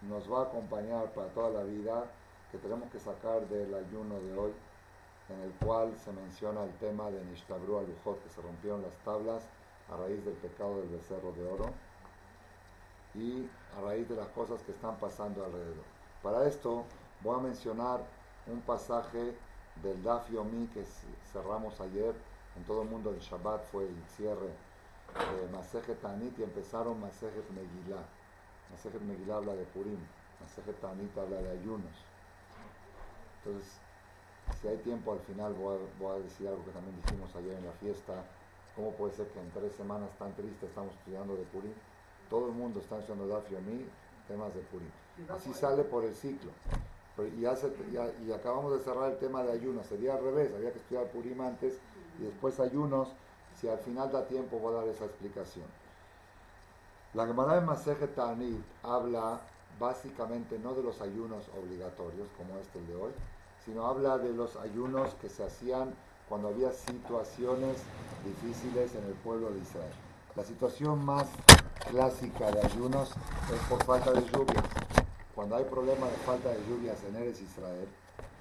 nos 0.01 0.31
va 0.31 0.41
a 0.41 0.43
acompañar 0.43 1.11
para 1.13 1.27
toda 1.29 1.49
la 1.49 1.63
vida 1.63 2.05
que 2.51 2.57
tenemos 2.59 2.89
que 2.91 2.99
sacar 2.99 3.47
del 3.47 3.73
ayuno 3.73 4.19
de 4.19 4.37
hoy, 4.37 4.53
en 5.29 5.41
el 5.41 5.51
cual 5.65 5.91
se 5.97 6.11
menciona 6.11 6.63
el 6.63 6.73
tema 6.77 7.09
de 7.09 7.23
Nishtabru 7.25 7.79
Alujot, 7.79 8.21
que 8.21 8.29
se 8.29 8.41
rompieron 8.41 8.83
las 8.83 8.93
tablas 9.03 9.43
a 9.91 9.97
raíz 9.97 10.23
del 10.25 10.35
pecado 10.35 10.77
del 10.77 10.89
becerro 10.89 11.31
de 11.33 11.45
oro 11.45 11.65
y 13.15 13.47
a 13.77 13.81
raíz 13.81 14.07
de 14.09 14.15
las 14.15 14.27
cosas 14.29 14.61
que 14.63 14.71
están 14.71 14.97
pasando 14.97 15.43
alrededor. 15.43 15.83
Para 16.21 16.47
esto 16.47 16.85
voy 17.21 17.39
a 17.39 17.43
mencionar 17.43 18.01
un 18.47 18.61
pasaje 18.61 19.35
del 19.81 20.03
Daf 20.03 20.29
Yomi 20.29 20.67
que 20.67 20.83
cerramos 21.31 21.79
ayer, 21.81 22.13
en 22.55 22.63
todo 22.65 22.83
el 22.83 22.89
mundo 22.89 23.09
el 23.09 23.19
Shabbat 23.19 23.63
fue 23.71 23.85
el 23.85 24.03
cierre 24.15 24.49
de 25.13 25.51
Masejet 25.51 25.99
Tanit 26.01 26.37
y 26.39 26.43
empezaron 26.43 26.99
Masejet 26.99 27.49
Megillah. 27.51 28.03
Masejet 28.71 29.01
Megillah 29.01 29.37
habla 29.37 29.53
de 29.55 29.63
Purim, 29.65 29.99
Masejet 30.41 30.79
Tanit 30.79 31.15
habla 31.17 31.37
de 31.37 31.51
ayunos. 31.51 31.93
Entonces, 33.43 33.71
si 34.61 34.67
hay 34.67 34.77
tiempo 34.77 35.13
al 35.13 35.19
final 35.19 35.53
voy 35.53 35.77
a, 36.11 36.19
decir 36.19 36.47
algo 36.47 36.63
que 36.65 36.71
también 36.71 36.95
dijimos 37.03 37.35
ayer 37.35 37.57
en 37.57 37.65
la 37.65 37.71
fiesta, 37.73 38.13
¿cómo 38.75 38.91
puede 38.91 39.13
ser 39.13 39.27
que 39.27 39.39
en 39.39 39.49
tres 39.51 39.73
semanas 39.73 40.09
tan 40.17 40.33
tristes 40.33 40.69
estamos 40.69 40.93
estudiando 40.93 41.35
de 41.35 41.43
Purim? 41.43 41.73
Todo 42.29 42.47
el 42.47 42.53
mundo 42.53 42.79
está 42.79 42.99
estudiando 42.99 43.27
Daf 43.27 43.49
Yomi, 43.49 43.85
temas 44.27 44.53
de 44.53 44.61
Purim. 44.61 44.89
Así 45.29 45.53
sale 45.53 45.83
por 45.83 46.03
el 46.03 46.15
ciclo. 46.15 46.51
y, 47.37 48.31
acabamos 48.31 48.73
de 48.73 48.79
cerrar 48.83 49.11
el 49.11 49.17
tema 49.17 49.43
de 49.43 49.51
ayunos. 49.51 49.85
Sería 49.85 50.15
al 50.15 50.23
revés, 50.23 50.51
había 50.55 50.71
que 50.71 50.79
estudiar 50.79 51.05
Purim 51.07 51.39
antes 51.41 51.77
y 52.19 52.23
después 52.23 52.59
ayunos. 52.59 53.09
Si 53.59 53.67
al 53.67 53.77
final 53.79 54.11
da 54.11 54.25
tiempo, 54.25 54.57
voy 54.57 54.73
a 54.73 54.77
dar 54.79 54.87
esa 54.87 55.05
explicación. 55.05 55.65
La 57.13 57.27
Gemara 57.27 57.55
de 57.55 57.61
Maseje 57.61 58.07
Tanit 58.07 58.59
habla 58.81 59.39
básicamente 59.79 60.57
no 60.57 60.73
de 60.73 60.81
los 60.81 60.99
ayunos 61.01 61.45
obligatorios, 61.61 62.27
como 62.37 62.57
este 62.59 62.79
el 62.79 62.87
de 62.87 62.95
hoy, 62.95 63.11
sino 63.63 63.85
habla 63.85 64.17
de 64.17 64.33
los 64.33 64.55
ayunos 64.55 65.13
que 65.15 65.29
se 65.29 65.43
hacían 65.43 65.93
cuando 66.33 66.47
había 66.47 66.73
situaciones 66.73 67.77
difíciles 68.25 68.95
en 68.95 69.03
el 69.05 69.13
pueblo 69.23 69.51
de 69.51 69.59
Israel. 69.59 69.93
La 70.35 70.43
situación 70.43 71.05
más 71.05 71.27
clásica 71.91 72.49
de 72.49 72.59
ayunos 72.59 73.11
es 73.53 73.59
por 73.69 73.83
falta 73.83 74.11
de 74.13 74.21
lluvias. 74.31 74.65
Cuando 75.35 75.57
hay 75.57 75.63
problema 75.65 76.07
de 76.07 76.17
falta 76.25 76.49
de 76.49 76.57
lluvias 76.65 76.97
en 77.03 77.17
Eres 77.17 77.39
Israel, 77.39 77.87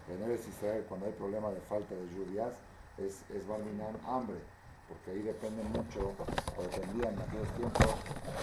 en 0.08 0.22
Eres 0.22 0.49
Israel 0.49 0.87
cuando 0.88 1.04
hay 1.04 1.12
problema 1.12 1.50
de 1.50 1.61
falta 1.61 1.94
de 1.94 2.06
lluvias, 2.16 2.54
es, 2.96 3.20
es 3.28 3.44
hambre, 4.08 4.38
porque 4.88 5.11
ahí 5.11 5.20
depende 5.20 5.62
mucho, 5.64 6.14
o 6.56 6.62
dependían 6.62 7.12
en 7.12 7.20
aquellos 7.20 7.49
tiempos, 7.58 7.88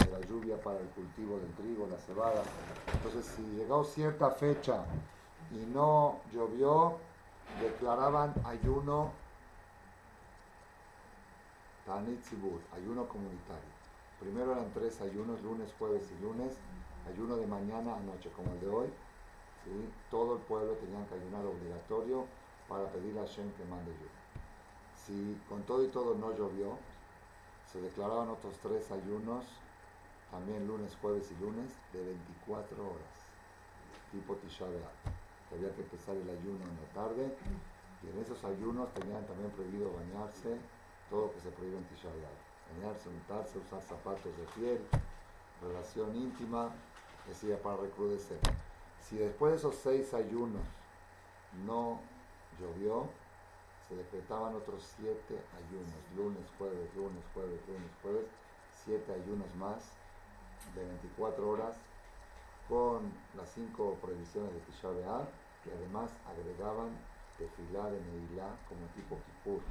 de 0.06 0.12
la 0.12 0.28
lluvia 0.28 0.62
para 0.62 0.78
el 0.78 0.88
cultivo 0.90 1.40
del 1.40 1.52
trigo, 1.54 1.88
la 1.90 1.98
cebada. 1.98 2.44
Entonces, 2.94 3.26
si 3.36 3.42
llegó 3.58 3.84
cierta 3.84 4.30
fecha 4.30 4.84
y 5.50 5.66
no 5.74 6.20
llovió, 6.32 6.98
declaraban 7.60 8.36
ayuno 8.46 9.19
Tanit 11.90 12.22
ayuno 12.78 13.08
comunitario. 13.10 13.74
Primero 14.20 14.52
eran 14.52 14.72
tres 14.76 15.02
ayunos, 15.02 15.42
lunes, 15.42 15.74
jueves 15.80 16.04
y 16.14 16.22
lunes, 16.22 16.54
ayuno 17.12 17.36
de 17.36 17.48
mañana 17.48 17.96
a 17.96 18.00
noche, 18.02 18.30
como 18.36 18.54
el 18.54 18.60
de 18.60 18.70
hoy. 18.70 18.88
Todo 20.12 20.36
el 20.36 20.42
pueblo 20.42 20.74
tenía 20.74 21.04
que 21.08 21.16
ayunar 21.16 21.44
obligatorio 21.48 22.26
para 22.70 22.86
pedir 22.94 23.18
a 23.18 23.26
Shem 23.26 23.50
que 23.54 23.66
mande 23.66 23.90
lluvia. 23.90 24.22
Si 24.94 25.36
con 25.50 25.64
todo 25.64 25.84
y 25.84 25.88
todo 25.88 26.14
no 26.14 26.30
llovió, 26.38 26.78
se 27.74 27.82
declaraban 27.82 28.30
otros 28.30 28.54
tres 28.62 28.92
ayunos, 28.92 29.46
también 30.30 30.68
lunes, 30.68 30.96
jueves 31.02 31.26
y 31.32 31.42
lunes, 31.42 31.74
de 31.92 32.06
24 32.06 32.86
horas, 32.86 33.18
tipo 34.12 34.36
Tisha 34.36 34.66
había 34.66 35.74
que 35.74 35.82
empezar 35.82 36.16
el 36.16 36.30
ayuno 36.30 36.62
en 36.70 36.78
la 36.78 36.94
tarde, 36.94 37.36
y 38.04 38.10
en 38.14 38.22
esos 38.22 38.44
ayunos 38.44 38.94
tenían 38.94 39.26
también 39.26 39.50
prohibido 39.50 39.90
bañarse, 39.92 40.56
todo 41.10 41.28
lo 41.28 41.34
que 41.34 41.40
se 41.40 41.50
prohíbe 41.50 41.78
en 41.78 41.84
Tisha 41.86 42.10
bañarse, 42.76 43.10
untarse, 43.10 43.58
usar 43.58 43.82
zapatos 43.82 44.36
de 44.38 44.44
piel, 44.56 44.80
relación 45.62 46.16
íntima, 46.16 46.70
decía 47.28 47.62
para 47.62 47.78
recrudecer. 47.78 48.40
Si 49.02 49.18
después 49.18 49.54
de 49.54 49.58
esos 49.58 49.76
seis 49.76 50.14
ayunos 50.14 50.62
no 51.66 52.00
llovió, 52.60 53.08
se 53.88 53.96
decretaban 53.96 54.56
otros 54.56 54.84
siete 54.98 55.42
ayunos, 55.58 55.98
lunes, 56.16 56.46
jueves, 56.58 56.96
lunes, 56.96 57.24
jueves, 57.34 57.60
lunes, 57.68 57.92
jueves, 58.04 58.26
siete 58.86 59.12
ayunos 59.14 59.54
más 59.56 59.92
de 60.76 60.86
24 60.86 61.50
horas 61.50 61.76
con 62.68 63.12
las 63.36 63.50
cinco 63.50 63.98
prohibiciones 64.00 64.54
de 64.54 64.60
Tisha 64.60 64.90
que 65.64 65.72
además 65.74 66.12
agregaban 66.30 66.90
tefilá 67.38 67.90
de 67.90 68.00
Neilá 68.00 68.56
como 68.70 68.86
tipo 68.94 69.18
Kippur. 69.26 69.62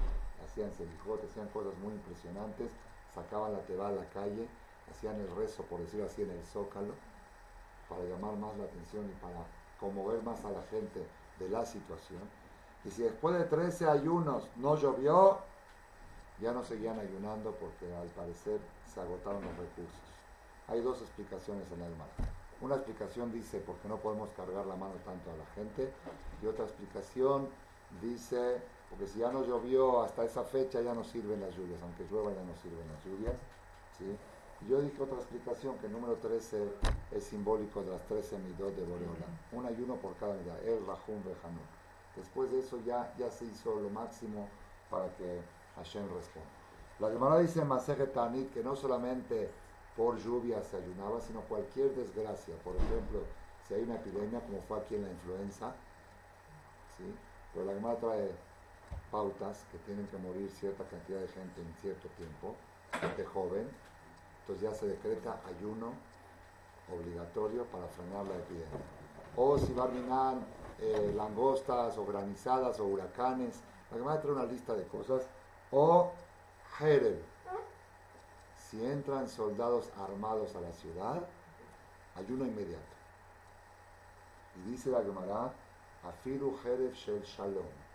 Hacían 0.44 0.72
selijot, 0.72 1.24
hacían 1.24 1.48
cosas 1.48 1.76
muy 1.78 1.92
impresionantes 1.92 2.70
sacaban 3.14 3.52
la 3.52 3.60
teba 3.60 3.88
a 3.88 3.92
la 3.92 4.04
calle, 4.10 4.46
hacían 4.90 5.16
el 5.16 5.34
rezo, 5.36 5.62
por 5.64 5.80
decirlo 5.80 6.06
así, 6.06 6.22
en 6.22 6.30
el 6.30 6.44
zócalo, 6.46 6.94
para 7.88 8.02
llamar 8.04 8.36
más 8.36 8.56
la 8.58 8.64
atención 8.64 9.06
y 9.06 9.14
para 9.20 9.44
conmover 9.80 10.22
más 10.22 10.44
a 10.44 10.50
la 10.50 10.62
gente 10.70 11.06
de 11.38 11.48
la 11.48 11.64
situación. 11.64 12.20
Y 12.84 12.90
si 12.90 13.02
después 13.02 13.36
de 13.36 13.44
13 13.44 13.88
ayunos 13.88 14.48
no 14.56 14.76
llovió, 14.76 15.38
ya 16.40 16.52
no 16.52 16.62
seguían 16.62 16.98
ayunando 16.98 17.52
porque 17.52 17.92
al 17.96 18.08
parecer 18.08 18.60
se 18.92 19.00
agotaron 19.00 19.42
los 19.42 19.56
recursos. 19.56 20.00
Hay 20.68 20.80
dos 20.80 21.00
explicaciones 21.00 21.64
en 21.72 21.82
el 21.82 21.96
mar. 21.96 22.08
Una 22.60 22.76
explicación 22.76 23.32
dice 23.32 23.62
porque 23.64 23.88
no 23.88 23.96
podemos 23.96 24.30
cargar 24.30 24.66
la 24.66 24.76
mano 24.76 24.94
tanto 25.04 25.30
a 25.30 25.36
la 25.36 25.46
gente 25.54 25.92
y 26.42 26.46
otra 26.46 26.64
explicación 26.64 27.48
dice 28.02 28.60
porque 28.90 29.06
si 29.06 29.18
ya 29.18 29.30
no 29.30 29.44
llovió 29.44 30.02
hasta 30.02 30.24
esa 30.24 30.44
fecha 30.44 30.80
ya 30.80 30.94
no 30.94 31.04
sirven 31.04 31.40
las 31.40 31.54
lluvias, 31.56 31.80
aunque 31.82 32.04
llueva 32.10 32.32
ya 32.32 32.42
no 32.42 32.56
sirven 32.56 32.86
las 32.88 33.04
lluvias. 33.04 33.34
¿sí? 33.98 34.16
Yo 34.68 34.80
dije 34.80 35.02
otra 35.02 35.16
explicación 35.16 35.76
que 35.78 35.86
el 35.86 35.92
número 35.92 36.14
13 36.16 36.68
es 37.12 37.24
simbólico 37.24 37.82
de 37.82 37.92
las 37.92 38.02
13 38.06 38.38
midot 38.38 38.74
de 38.74 38.84
Boreola. 38.84 39.26
Un 39.52 39.66
ayuno 39.66 39.96
por 39.96 40.14
cada 40.16 40.34
midot, 40.34 40.60
el 40.64 40.84
Rahum 40.86 41.22
Bejanú. 41.24 41.60
Después 42.16 42.50
de 42.50 42.60
eso 42.60 42.80
ya, 42.84 43.14
ya 43.16 43.30
se 43.30 43.44
hizo 43.44 43.78
lo 43.78 43.90
máximo 43.90 44.48
para 44.90 45.08
que 45.16 45.40
Hashem 45.76 46.02
responda. 46.14 46.48
La 46.98 47.10
Gemara 47.10 47.38
dice 47.38 47.60
en 47.60 47.68
Masejet 47.68 48.12
Tanit 48.12 48.52
que 48.52 48.64
no 48.64 48.74
solamente 48.74 49.48
por 49.96 50.18
lluvia 50.18 50.62
se 50.62 50.76
ayunaba, 50.76 51.20
sino 51.20 51.42
cualquier 51.42 51.94
desgracia. 51.94 52.54
Por 52.64 52.74
ejemplo, 52.74 53.20
si 53.66 53.74
hay 53.74 53.82
una 53.82 53.96
epidemia 53.96 54.40
como 54.40 54.60
fue 54.62 54.78
aquí 54.78 54.96
en 54.96 55.02
la 55.02 55.10
influenza, 55.10 55.72
¿sí? 56.96 57.04
pero 57.54 57.66
la 57.66 57.74
Gemara 57.74 57.98
trae 57.98 58.47
pautas 59.10 59.64
que 59.72 59.78
tienen 59.78 60.06
que 60.08 60.16
morir 60.18 60.50
cierta 60.50 60.84
cantidad 60.84 61.20
de 61.20 61.28
gente 61.28 61.60
en 61.60 61.74
cierto 61.80 62.08
tiempo, 62.16 62.54
gente 63.00 63.24
joven, 63.24 63.68
entonces 64.40 64.62
ya 64.62 64.74
se 64.74 64.86
decreta 64.86 65.40
ayuno 65.46 65.92
obligatorio 66.92 67.64
para 67.64 67.86
frenar 67.88 68.24
la 68.26 68.36
epidemia. 68.36 68.80
O 69.36 69.58
si 69.58 69.72
va 69.72 69.84
a 69.84 70.34
eh, 70.80 71.12
langostas 71.16 71.96
o 71.98 72.06
granizadas 72.06 72.80
o 72.80 72.84
huracanes, 72.84 73.60
la 73.90 73.96
que 73.96 74.22
traer 74.22 74.36
una 74.36 74.44
lista 74.44 74.74
de 74.74 74.84
cosas. 74.84 75.26
O 75.70 76.12
Jereb, 76.78 77.20
si 78.56 78.84
entran 78.84 79.28
soldados 79.28 79.90
armados 79.98 80.54
a 80.56 80.60
la 80.60 80.72
ciudad, 80.72 81.22
ayuno 82.16 82.46
inmediato. 82.46 82.82
Y 84.56 84.70
dice 84.70 84.90
la 84.90 85.02
Gemara, 85.02 85.52
Afiru 86.04 86.58
Jereb 86.62 86.94
Shel 86.94 87.22
Shalom 87.22 87.87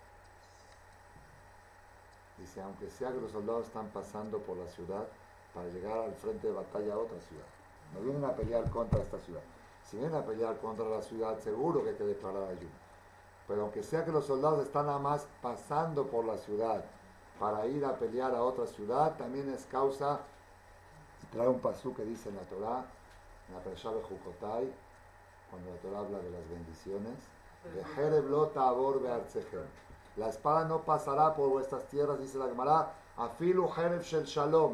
Dice, 2.37 2.61
aunque 2.61 2.89
sea 2.89 3.11
que 3.11 3.21
los 3.21 3.31
soldados 3.31 3.67
están 3.67 3.87
pasando 3.89 4.39
por 4.39 4.57
la 4.57 4.67
ciudad 4.67 5.07
para 5.53 5.67
llegar 5.67 5.97
al 5.99 6.13
frente 6.15 6.47
de 6.47 6.53
batalla 6.53 6.93
a 6.93 6.97
otra 6.97 7.19
ciudad. 7.21 7.45
No 7.93 8.01
vienen 8.01 8.25
a 8.25 8.35
pelear 8.35 8.69
contra 8.71 8.99
esta 8.99 9.19
ciudad. 9.19 9.41
Si 9.89 9.97
vienen 9.97 10.15
a 10.15 10.25
pelear 10.25 10.57
contra 10.57 10.85
la 10.85 11.01
ciudad, 11.01 11.37
seguro 11.39 11.83
que 11.83 11.89
hay 11.89 11.95
que 11.95 12.05
declarar 12.05 12.43
ayuno. 12.43 12.71
Pero 13.47 13.63
aunque 13.63 13.83
sea 13.83 14.03
que 14.03 14.11
los 14.11 14.25
soldados 14.25 14.65
están 14.65 14.87
nada 14.87 14.99
más 14.99 15.27
pasando 15.41 16.07
por 16.07 16.25
la 16.25 16.37
ciudad 16.37 16.83
para 17.39 17.67
ir 17.67 17.85
a 17.85 17.97
pelear 17.97 18.33
a 18.33 18.41
otra 18.41 18.65
ciudad, 18.65 19.15
también 19.17 19.49
es 19.49 19.65
causa, 19.65 20.21
trae 21.31 21.47
un 21.47 21.59
pasú 21.59 21.93
que 21.93 22.03
dice 22.03 22.29
en 22.29 22.37
la 22.37 22.43
Torah, 22.43 22.85
en 23.49 23.55
la 23.55 23.61
Perashá 23.61 23.91
de 23.91 24.01
Jukotai, 24.01 24.73
cuando 25.49 25.69
la 25.69 25.77
Torah 25.77 25.99
habla 25.99 26.19
de 26.19 26.31
las 26.31 26.49
bendiciones, 26.49 27.15
de 27.75 27.83
Jereblota 27.95 28.67
Abor 28.67 29.01
la 30.15 30.29
espada 30.29 30.65
no 30.65 30.81
pasará 30.81 31.33
por 31.35 31.49
vuestras 31.49 31.85
tierras, 31.87 32.19
dice 32.19 32.37
la 32.37 32.47
Gemara, 32.47 32.93
afilu 33.17 33.67
jeref 33.69 34.05
shel 34.05 34.25
shalom. 34.25 34.73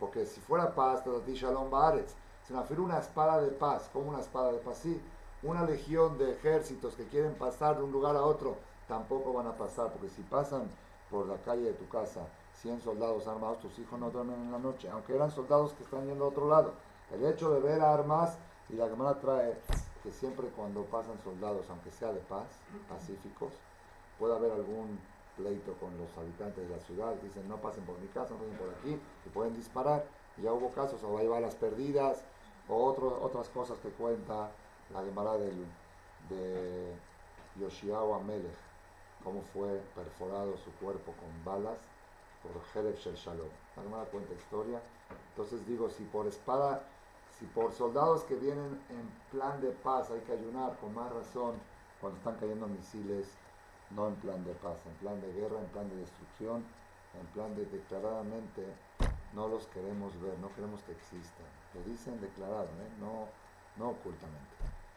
Porque 0.00 0.26
si 0.26 0.40
fuera 0.40 0.74
paz, 0.74 1.02
ti 1.24 1.34
shalom 1.34 1.70
baaretz. 1.70 2.14
Sino 2.46 2.60
afilu 2.60 2.84
una 2.84 2.98
espada 2.98 3.40
de 3.40 3.50
paz. 3.50 3.88
como 3.92 4.10
una 4.10 4.20
espada 4.20 4.52
de 4.52 4.58
paz? 4.58 4.78
Sí, 4.78 5.00
una 5.42 5.64
legión 5.64 6.18
de 6.18 6.32
ejércitos 6.32 6.94
que 6.94 7.06
quieren 7.06 7.34
pasar 7.34 7.76
de 7.76 7.84
un 7.84 7.92
lugar 7.92 8.16
a 8.16 8.22
otro, 8.22 8.56
tampoco 8.88 9.32
van 9.32 9.46
a 9.46 9.56
pasar. 9.56 9.92
Porque 9.92 10.08
si 10.08 10.22
pasan 10.22 10.68
por 11.10 11.26
la 11.26 11.36
calle 11.36 11.62
de 11.62 11.72
tu 11.74 11.88
casa 11.88 12.20
100 12.62 12.82
soldados 12.82 13.26
armados, 13.26 13.60
tus 13.60 13.78
hijos 13.78 13.98
no 13.98 14.10
duermen 14.10 14.40
en 14.40 14.52
la 14.52 14.58
noche. 14.58 14.88
Aunque 14.90 15.14
eran 15.14 15.30
soldados 15.30 15.72
que 15.74 15.84
están 15.84 16.06
yendo 16.06 16.24
a 16.24 16.28
otro 16.28 16.48
lado. 16.48 16.72
El 17.12 17.24
hecho 17.24 17.50
de 17.50 17.60
ver 17.60 17.80
armas, 17.80 18.36
y 18.68 18.74
la 18.74 18.88
Gemara 18.88 19.20
trae 19.20 19.56
que 20.02 20.10
siempre 20.10 20.48
cuando 20.48 20.82
pasan 20.84 21.18
soldados, 21.22 21.66
aunque 21.70 21.90
sea 21.92 22.12
de 22.12 22.20
paz, 22.20 22.46
pacíficos, 22.88 23.52
puede 24.18 24.34
haber 24.34 24.52
algún 24.52 24.98
pleito 25.36 25.74
con 25.74 25.96
los 25.98 26.16
habitantes 26.16 26.68
de 26.68 26.74
la 26.74 26.82
ciudad, 26.82 27.14
dicen 27.22 27.48
no 27.48 27.56
pasen 27.56 27.84
por 27.84 27.98
mi 27.98 28.08
casa, 28.08 28.34
no 28.34 28.40
pasen 28.40 28.56
por 28.56 28.70
aquí, 28.70 28.98
y 29.26 29.28
pueden 29.30 29.54
disparar. 29.54 30.04
Ya 30.38 30.52
hubo 30.52 30.70
casos, 30.70 31.02
o 31.02 31.18
hay 31.18 31.26
balas 31.26 31.54
perdidas, 31.54 32.22
o 32.68 32.84
otras 32.84 33.48
cosas 33.50 33.78
que 33.78 33.90
cuenta 33.90 34.50
la 34.92 35.02
Gemara 35.02 35.36
del, 35.38 35.64
de 36.28 36.92
Yoshiawa 37.60 38.20
Melech, 38.20 38.56
cómo 39.24 39.42
fue 39.52 39.80
perforado 39.94 40.56
su 40.58 40.70
cuerpo 40.72 41.12
con 41.12 41.44
balas 41.44 41.78
por 42.42 42.62
Jereb 42.72 42.96
Shel 42.96 43.14
Shalom. 43.14 43.48
La 43.76 43.82
Gemara 43.82 44.04
cuenta 44.04 44.34
historia. 44.34 44.80
Entonces 45.30 45.66
digo, 45.66 45.88
si 45.90 46.04
por 46.04 46.26
espada, 46.26 46.82
si 47.38 47.46
por 47.46 47.72
soldados 47.72 48.24
que 48.24 48.34
vienen 48.34 48.80
en 48.90 49.10
plan 49.30 49.60
de 49.60 49.70
paz 49.70 50.10
hay 50.10 50.20
que 50.20 50.32
ayunar, 50.32 50.76
con 50.80 50.94
más 50.94 51.12
razón, 51.12 51.54
cuando 52.00 52.18
están 52.18 52.36
cayendo 52.36 52.66
misiles, 52.66 53.28
no 53.90 54.08
en 54.08 54.16
plan 54.16 54.44
de 54.44 54.52
paz, 54.54 54.78
en 54.86 54.94
plan 54.94 55.20
de 55.20 55.32
guerra, 55.32 55.58
en 55.60 55.66
plan 55.66 55.88
de 55.88 55.96
destrucción, 55.96 56.64
en 57.18 57.26
plan 57.28 57.54
de 57.54 57.64
declaradamente 57.66 58.66
no 59.32 59.48
los 59.48 59.66
queremos 59.68 60.18
ver, 60.20 60.38
no 60.38 60.52
queremos 60.54 60.82
que 60.82 60.92
existan. 60.92 61.46
Lo 61.74 61.82
dicen 61.84 62.20
declarado, 62.20 62.64
¿eh? 62.64 62.90
no, 63.00 63.28
no 63.76 63.90
ocultamente. 63.90 64.56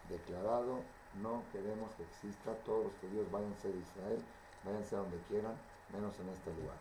Declarado, 0.10 0.80
no 1.22 1.44
queremos 1.52 1.92
que 1.96 2.04
exista, 2.04 2.54
todos 2.66 2.86
los 2.86 2.94
judíos 3.02 3.30
váyanse 3.32 3.68
de 3.68 3.80
Israel, 3.80 4.24
váyanse 4.64 4.96
a 4.96 5.00
donde 5.00 5.18
quieran, 5.28 5.54
menos 5.94 6.18
en 6.20 6.30
este 6.30 6.54
lugar. 6.56 6.78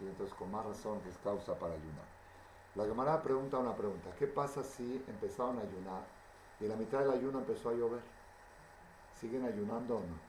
Entonces, 0.00 0.34
con 0.34 0.50
más 0.50 0.64
razón 0.64 1.00
que 1.00 1.10
es 1.10 1.18
causa 1.18 1.58
para 1.58 1.74
ayunar. 1.74 2.06
La 2.74 2.84
Gemara 2.84 3.22
pregunta 3.22 3.58
una 3.58 3.74
pregunta, 3.74 4.10
¿qué 4.18 4.26
pasa 4.26 4.62
si 4.62 5.02
empezaron 5.08 5.58
a 5.58 5.62
ayunar 5.62 6.02
y 6.60 6.64
en 6.64 6.70
la 6.70 6.76
mitad 6.76 7.00
del 7.00 7.10
ayuno 7.10 7.38
empezó 7.40 7.70
a 7.70 7.74
llover? 7.74 8.02
¿Siguen 9.18 9.44
ayunando 9.44 9.96
o 9.96 10.00
no? 10.00 10.27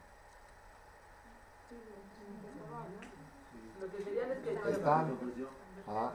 Están, 4.68 5.18
ah, 5.88 6.12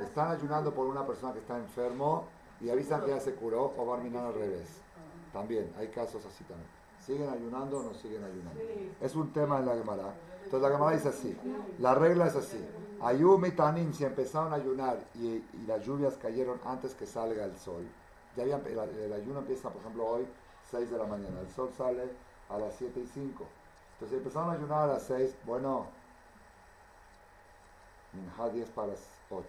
están 0.00 0.30
ayunando 0.30 0.72
por 0.74 0.86
una 0.86 1.06
persona 1.06 1.32
que 1.32 1.40
está 1.40 1.58
enfermo 1.58 2.26
y 2.60 2.70
avisan 2.70 3.02
que 3.04 3.10
ya 3.10 3.20
se 3.20 3.34
curó 3.34 3.72
o 3.76 3.86
va 3.86 3.94
a 3.94 4.00
terminar 4.00 4.26
al 4.26 4.34
revés. 4.34 4.80
También, 5.32 5.72
hay 5.78 5.88
casos 5.88 6.24
así 6.26 6.44
también. 6.44 6.68
¿Siguen 7.00 7.28
ayunando 7.28 7.78
o 7.78 7.82
no 7.82 7.94
siguen 7.94 8.22
ayunando? 8.22 8.60
Es 9.00 9.14
un 9.16 9.32
tema 9.32 9.58
en 9.58 9.66
la 9.66 9.74
Gemara. 9.74 10.14
Entonces 10.44 10.68
la 10.68 10.76
Gemara 10.76 10.96
dice 10.96 11.08
así, 11.08 11.36
la 11.78 11.94
regla 11.94 12.26
es 12.26 12.36
así. 12.36 12.64
Ayum 13.00 13.44
y 13.46 13.50
Tanim, 13.50 13.92
si 13.92 14.04
empezaron 14.04 14.52
a 14.52 14.56
ayunar 14.56 14.98
y, 15.14 15.42
las 15.66 15.84
lluvias 15.84 16.16
cayeron 16.16 16.60
antes 16.64 16.94
que 16.94 17.04
salga 17.04 17.44
el 17.44 17.56
sol, 17.58 17.84
ya 18.36 18.44
el, 18.44 18.50
el, 18.50 19.12
ayuno 19.12 19.40
empieza, 19.40 19.70
por 19.70 19.80
ejemplo, 19.80 20.06
hoy, 20.06 20.26
6 20.70 20.90
de 20.90 20.98
la 20.98 21.04
mañana, 21.04 21.40
el 21.40 21.50
sol 21.50 21.70
sale 21.76 22.04
a 22.48 22.58
las 22.58 22.76
7 22.76 23.00
y 23.00 23.06
5. 23.06 23.44
Entonces 24.02 24.18
empezaron 24.18 24.50
a 24.50 24.54
ayunar 24.54 24.82
a 24.82 24.86
las 24.94 25.02
6, 25.04 25.36
bueno, 25.44 25.86
Minha 28.12 28.48
10 28.48 28.70
para 28.70 28.88
las 28.88 28.98
8. 29.30 29.46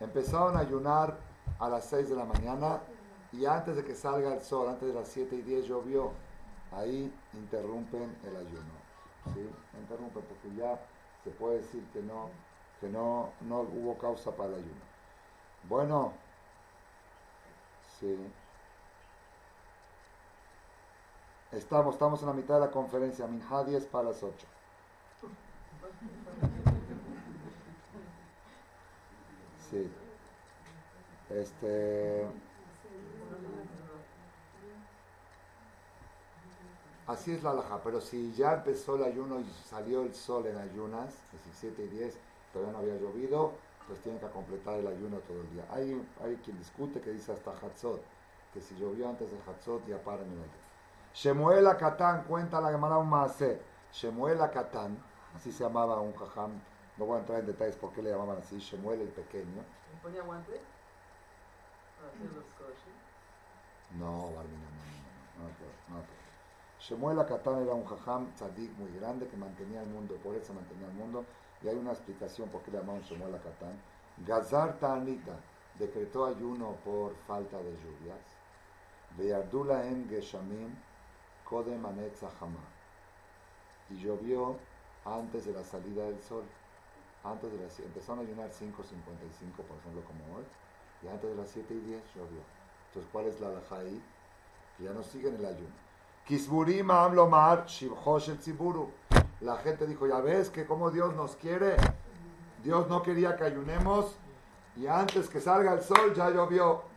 Empezaron 0.00 0.56
a 0.56 0.60
ayunar 0.60 1.18
a 1.58 1.68
las 1.68 1.84
6 1.84 2.08
de 2.08 2.16
la 2.16 2.24
mañana 2.24 2.80
y 3.32 3.44
antes 3.44 3.76
de 3.76 3.84
que 3.84 3.94
salga 3.94 4.32
el 4.32 4.40
sol, 4.40 4.66
antes 4.66 4.88
de 4.88 4.94
las 4.94 5.08
7 5.08 5.36
y 5.36 5.42
10 5.42 5.66
llovió. 5.66 6.12
Ahí 6.72 7.14
interrumpen 7.34 8.16
el 8.24 8.34
ayuno. 8.34 8.72
¿sí? 9.34 9.46
Interrumpen 9.78 10.22
porque 10.22 10.56
ya 10.56 10.80
se 11.22 11.28
puede 11.32 11.58
decir 11.58 11.86
que 11.92 12.00
no, 12.00 12.30
que 12.80 12.88
no, 12.88 13.28
no 13.42 13.60
hubo 13.60 13.98
causa 13.98 14.30
para 14.30 14.48
el 14.48 14.54
ayuno. 14.54 14.80
Bueno, 15.68 16.14
sí. 18.00 18.16
Estamos, 21.52 21.94
estamos 21.94 22.22
en 22.22 22.28
la 22.28 22.32
mitad 22.32 22.54
de 22.54 22.60
la 22.60 22.70
conferencia. 22.70 23.26
Minha 23.26 23.62
10 23.62 23.84
para 23.86 24.04
las 24.08 24.22
8. 24.22 24.34
Sí. 29.70 29.90
Este. 31.28 32.26
Así 37.06 37.32
es 37.32 37.42
la 37.42 37.50
alhaja, 37.50 37.82
pero 37.84 38.00
si 38.00 38.32
ya 38.32 38.54
empezó 38.54 38.96
el 38.96 39.04
ayuno 39.04 39.40
y 39.40 39.44
salió 39.68 40.02
el 40.02 40.14
sol 40.14 40.46
en 40.46 40.56
ayunas, 40.56 41.12
17 41.32 41.84
y 41.84 41.88
10, 41.88 42.14
todavía 42.52 42.72
no 42.72 42.78
había 42.78 42.96
llovido, 42.96 43.52
pues 43.86 44.00
tienen 44.00 44.20
que 44.20 44.28
completar 44.28 44.78
el 44.78 44.86
ayuno 44.86 45.18
todo 45.18 45.40
el 45.40 45.50
día. 45.50 45.66
Hay, 45.70 46.02
hay 46.24 46.36
quien 46.36 46.58
discute 46.58 47.00
que 47.02 47.10
dice 47.10 47.32
hasta 47.32 47.50
Hatzot, 47.50 48.00
que 48.54 48.62
si 48.62 48.74
llovió 48.76 49.08
antes 49.08 49.30
de 49.30 49.36
Hatzot 49.46 49.86
ya 49.86 49.98
paran 50.02 50.26
el 50.26 50.38
ayuno. 50.38 50.61
Shemuel 51.14 51.66
Akatán, 51.66 52.24
cuenta 52.24 52.60
la 52.60 52.70
Gemara 52.70 52.96
un 52.96 53.08
maase. 53.08 53.60
Shemuel 53.92 54.40
Akatán, 54.40 54.96
así 55.36 55.52
se 55.52 55.62
llamaba 55.62 56.00
un 56.00 56.14
jajam, 56.14 56.52
no 56.96 57.04
voy 57.04 57.16
a 57.16 57.20
entrar 57.20 57.40
en 57.40 57.46
detalles 57.46 57.76
por 57.76 57.92
qué 57.92 58.02
le 58.02 58.10
llamaban 58.10 58.38
así, 58.38 58.58
Shemuel 58.58 59.02
el 59.02 59.08
pequeño. 59.08 59.62
ponía 60.02 60.22
guante? 60.22 60.58
No, 63.98 64.32
Barmina, 64.32 64.68
no, 65.36 65.44
no, 65.44 65.96
no, 65.96 65.98
no, 65.98 66.04
Shemuel 66.80 67.20
Akatán 67.20 67.62
era 67.62 67.74
un 67.74 67.84
jajam 67.84 68.32
tzadik 68.34 68.72
muy 68.78 68.90
grande 68.98 69.28
que 69.28 69.36
mantenía 69.36 69.82
el 69.82 69.88
mundo, 69.88 70.16
por 70.16 70.34
eso 70.34 70.54
mantenía 70.54 70.86
el 70.86 70.94
mundo, 70.94 71.24
y 71.62 71.68
hay 71.68 71.76
una 71.76 71.92
explicación 71.92 72.48
por 72.48 72.62
qué 72.62 72.70
le 72.70 72.78
llamaban 72.78 73.02
Shemuel 73.02 73.34
Akatán. 73.34 73.78
Gazar 74.26 74.78
Ta'anita 74.78 75.36
decretó 75.78 76.24
ayuno 76.24 76.76
por 76.84 77.14
falta 77.26 77.58
de 77.58 77.72
lluvias. 77.72 78.18
Ve'ardula 79.16 79.86
en 79.86 80.08
Geshamim 80.08 80.74
Kodem 81.52 81.82
Y 83.90 83.94
llovió 83.96 84.56
antes 85.04 85.44
de 85.44 85.52
la 85.52 85.62
salida 85.62 86.04
del 86.04 86.18
sol. 86.22 86.44
Antes 87.22 87.52
de 87.52 87.62
las, 87.62 87.78
empezaron 87.78 88.20
a 88.20 88.22
ayunar 88.22 88.48
5.55, 88.48 89.62
por 89.68 89.76
ejemplo, 89.76 90.02
como 90.06 90.36
hoy. 90.36 90.44
Y 91.02 91.08
antes 91.08 91.28
de 91.28 91.36
las 91.36 91.50
7 91.50 91.74
y 91.74 91.80
10 91.80 92.02
llovió. 92.14 92.40
Entonces, 92.88 93.10
¿cuál 93.12 93.26
es 93.26 93.38
la 93.38 93.48
alhaja 93.48 93.80
ahí? 93.80 94.02
Que 94.78 94.84
ya 94.84 94.92
no 94.92 95.02
siguen 95.02 95.34
el 95.36 95.44
ayuno. 95.44 95.74
La 99.42 99.56
gente 99.58 99.86
dijo, 99.86 100.06
ya 100.06 100.20
ves 100.20 100.48
que 100.48 100.64
como 100.64 100.90
Dios 100.90 101.14
nos 101.14 101.36
quiere. 101.36 101.76
Dios 102.64 102.88
no 102.88 103.02
quería 103.02 103.36
que 103.36 103.44
ayunemos. 103.44 104.16
Y 104.76 104.86
antes 104.86 105.28
que 105.28 105.40
salga 105.40 105.74
el 105.74 105.82
sol 105.82 106.14
ya 106.14 106.30
llovió. 106.30 106.91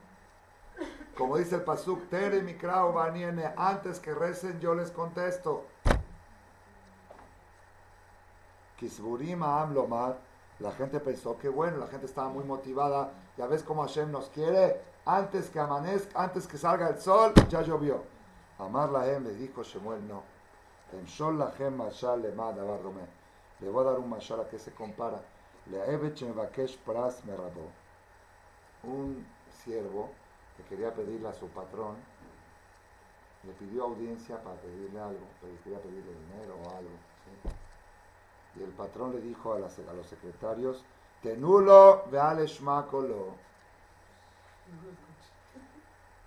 Como 1.17 1.38
dice 1.38 1.56
el 1.56 1.62
Pasuk, 1.62 2.10
Tere 2.10 2.41
Mikrao 2.41 2.91
Baniene, 2.91 3.54
antes 3.56 3.99
que 3.99 4.13
recen 4.13 4.60
yo 4.60 4.75
les 4.75 4.91
contesto. 4.91 5.63
Kisburim 8.78 9.41
Amlomar, 9.41 10.17
la 10.60 10.73
gente 10.73 10.99
pensó 10.99 11.38
que 11.38 11.47
bueno, 11.47 11.78
la 11.78 11.88
gente 11.88 12.06
estaba 12.06 12.28
muy 12.28 12.43
motivada, 12.43 13.13
ya 13.38 13.47
ves 13.47 13.63
cómo 13.63 13.84
Hashem 13.84 14.12
nos 14.12 14.28
quiere, 14.28 14.82
antes 15.06 15.49
que 15.49 15.60
amanezca, 15.60 16.21
antes 16.21 16.47
que 16.47 16.58
salga 16.58 16.89
el 16.89 16.99
sol, 16.99 17.34
ya 17.47 17.62
llovió. 17.62 18.04
Amar 18.60 18.89
la 18.89 19.06
le 19.06 19.36
dijo 19.36 19.63
Shemuel, 19.63 20.06
no. 20.06 20.21
Lahem 20.91 21.78
Mashal 21.78 22.21
le 22.21 22.32
Le 22.32 23.69
voy 23.69 23.82
a 23.86 23.91
dar 23.91 23.99
un 23.99 24.10
mashal 24.10 24.41
a 24.41 24.49
que 24.49 24.60
se 24.60 24.71
compara. 24.71 25.21
Le 25.67 25.80
Pras 26.86 27.25
Merabo. 27.25 27.71
Un 28.84 29.25
siervo 29.63 30.10
que 30.57 30.63
quería 30.63 30.93
pedirle 30.93 31.27
a 31.27 31.33
su 31.33 31.47
patrón, 31.49 31.95
le 33.43 33.53
pidió 33.53 33.83
audiencia 33.83 34.41
para 34.41 34.55
pedirle 34.55 34.99
algo, 34.99 35.27
quería 35.63 35.79
pedirle 35.79 36.13
dinero 36.13 36.55
o 36.63 36.69
algo. 36.69 36.89
Y 38.55 38.63
el 38.63 38.71
patrón 38.71 39.13
le 39.13 39.21
dijo 39.21 39.53
a, 39.53 39.59
los 39.59 40.07
secretarios, 40.07 40.83
Tenulo 41.21 42.05
veale 42.09 42.47
shmakolo. 42.47 43.35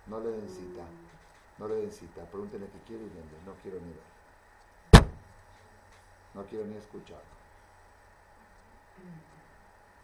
No 0.07 0.19
le 0.19 0.31
den 0.31 0.49
cita, 0.49 0.83
no 1.57 1.67
le 1.67 1.75
den 1.75 1.91
cita, 1.91 2.23
pregúntenle 2.25 2.67
qué 2.67 2.79
quiere 2.87 3.03
y 3.03 3.09
vende, 3.09 3.37
no 3.45 3.53
quiero 3.61 3.79
ni 3.79 3.93
ver. 3.93 5.03
No 6.33 6.43
quiero 6.45 6.65
ni 6.65 6.75
escuchar. 6.77 7.21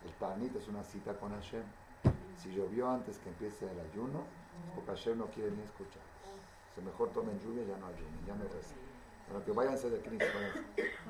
El 0.05 0.11
panit 0.13 0.55
es 0.55 0.67
una 0.67 0.83
cita 0.83 1.13
con 1.17 1.31
Hashem. 1.31 1.63
Si 2.37 2.51
llovió 2.51 2.89
antes 2.89 3.17
que 3.19 3.29
empiece 3.29 3.69
el 3.69 3.79
ayuno, 3.79 4.23
porque 4.73 4.91
Hashem 4.91 5.17
no 5.17 5.25
quiere 5.27 5.51
ni 5.51 5.63
escuchar. 5.63 6.01
Si 6.73 6.81
mejor 6.81 7.09
tomen 7.09 7.39
lluvia, 7.39 7.63
ya 7.63 7.77
no 7.77 7.87
ayunen, 7.87 8.25
ya 8.25 8.35
no 8.35 8.43
recen. 8.43 8.77
Pero 9.27 9.43
que 9.43 9.51
váyanse 9.51 9.89
de 9.89 9.99
Cristo, 10.01 10.25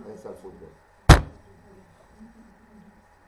váyanse, 0.04 0.28
al 0.28 0.36
fútbol. 0.36 0.70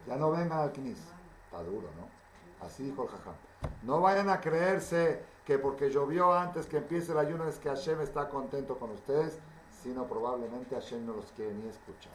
Ya 0.05 0.15
no 0.15 0.31
vengan 0.31 0.59
al 0.59 0.71
Knis. 0.71 0.99
Está 1.45 1.63
duro, 1.63 1.89
¿no? 1.97 2.65
Así 2.65 2.83
dijo 2.83 3.03
el 3.03 3.09
jajam. 3.09 3.35
No 3.83 4.01
vayan 4.01 4.29
a 4.29 4.39
creerse 4.39 5.23
que 5.45 5.57
porque 5.57 5.89
llovió 5.89 6.33
antes 6.33 6.65
que 6.65 6.77
empiece 6.77 7.11
el 7.11 7.17
ayuno 7.17 7.47
es 7.47 7.57
que 7.57 7.69
Hashem 7.69 8.01
está 8.01 8.29
contento 8.29 8.77
con 8.77 8.91
ustedes, 8.91 9.39
sino 9.81 10.05
probablemente 10.05 10.75
Hashem 10.75 11.05
no 11.05 11.13
los 11.13 11.31
quiere 11.31 11.53
ni 11.53 11.67
escuchar. 11.69 12.13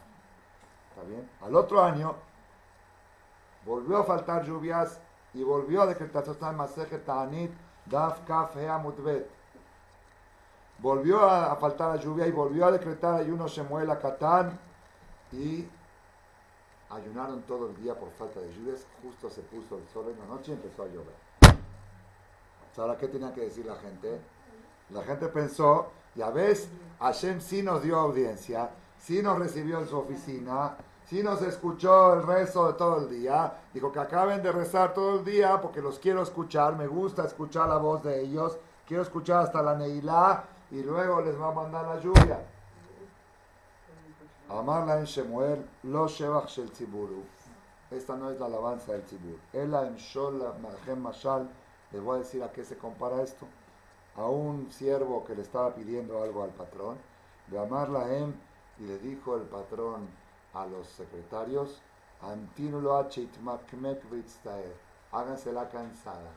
¿Está 0.91 1.03
bien? 1.05 1.29
Al 1.41 1.55
otro 1.57 1.83
año 1.83 2.15
volvió 3.65 3.99
a 3.99 4.05
faltar 4.05 4.45
lluvias 4.45 5.01
y 5.35 5.43
volvió 5.43 5.83
a 5.83 5.91
está 5.91 6.51
en 6.51 6.57
Maseje 6.57 6.99
Ta'anit, 6.99 7.51
Daf 7.87 8.21
Kaf 8.27 8.57
Mutbet. 8.83 9.29
Volvió 10.79 11.21
a, 11.21 11.55
faltar 11.57 11.97
la 11.97 12.03
lluvia 12.03 12.27
y 12.27 12.33
volvió 12.33 12.67
a 12.67 12.73
decretar 12.73 13.15
ayuno 13.15 13.47
Shemuel 13.47 13.91
a 13.91 13.99
Catán 13.99 14.59
y 15.31 15.67
ayunaron 16.91 17.43
todo 17.43 17.69
el 17.69 17.77
día 17.77 17.95
por 17.99 18.11
falta 18.11 18.41
de 18.41 18.53
lluvias. 18.53 18.87
Justo 19.03 19.31
se 19.31 19.43
puso 19.43 19.79
el 19.79 19.87
sol 19.89 20.07
en 20.11 20.19
la 20.19 20.27
noche 20.27 20.53
y 20.53 20.55
empezó 20.55 20.83
a 20.83 20.87
llover. 20.87 21.15
¿Ahora 22.77 22.97
qué 22.97 23.09
tenía 23.09 23.33
que 23.33 23.43
decir 23.43 23.67
la 23.67 23.77
gente? 23.77 24.21
La 24.91 25.03
gente 25.03 25.29
pensó, 25.29 25.91
ya 26.15 26.31
ves, 26.31 26.69
Hashem 27.01 27.41
sí 27.41 27.63
nos 27.63 27.83
dio 27.83 27.99
audiencia, 27.99 28.71
sí 28.99 29.23
nos 29.23 29.39
recibió 29.39 29.79
en 29.79 29.87
su 29.87 29.99
oficina, 29.99 30.77
sí 31.07 31.23
nos 31.23 31.43
escuchó 31.43 32.15
el 32.15 32.23
rezo 32.23 32.69
de 32.69 32.75
todo 32.75 32.99
el 32.99 33.09
día. 33.09 33.53
Dijo 33.73 33.93
que 33.93 34.01
acaben 34.01 34.43
de 34.43 34.53
rezar 34.53 34.95
todo 34.95 35.19
el 35.19 35.25
día 35.25 35.61
porque 35.61 35.81
los 35.81 35.99
quiero 35.99 36.23
escuchar, 36.23 36.77
me 36.77 36.87
gusta 36.87 37.25
escuchar 37.25 37.69
la 37.69 37.79
voz 37.79 38.03
de 38.03 38.23
ellos, 38.23 38.59
quiero 38.87 39.03
escuchar 39.03 39.45
hasta 39.45 39.63
la 39.63 39.75
Neilá 39.75 40.45
y 40.71 40.83
luego 40.83 41.21
les 41.21 41.41
va 41.41 41.49
a 41.49 41.53
mandar 41.53 41.87
la 41.87 42.01
lluvia. 42.01 42.41
Amarla 44.49 44.99
en 44.99 45.05
Shemuel, 45.05 45.67
lo 45.85 46.07
shevach 46.07 46.49
shel 46.49 46.71
tziburu. 46.71 47.23
Esta 47.91 48.17
no 48.17 48.31
es 48.31 48.41
la 48.41 48.47
alabanza 48.47 48.93
del 48.93 49.03
tzibur. 49.03 49.39
Ela 49.53 49.87
en 49.87 49.97
shol 49.97 50.43
mashal. 50.97 51.49
Les 51.91 52.03
voy 52.03 52.17
a 52.17 52.19
decir 52.21 52.43
a 52.43 52.51
qué 52.51 52.65
se 52.65 52.77
compara 52.77 53.23
esto. 53.23 53.47
A 54.17 54.25
un 54.27 54.71
siervo 54.71 55.25
que 55.25 55.35
le 55.35 55.43
estaba 55.43 55.75
pidiendo 55.75 56.23
algo 56.23 56.43
al 56.43 56.51
patrón. 56.51 56.97
De 57.49 57.59
amarla 57.59 58.15
en 58.17 58.35
y 58.79 58.85
le 58.85 58.99
dijo 58.99 59.37
el 59.37 59.43
patrón 59.43 60.09
a 60.55 60.67
los 60.67 60.87
secretarios, 60.89 61.83
háganse 65.13 65.53
la 65.53 65.69
cansada 65.69 66.31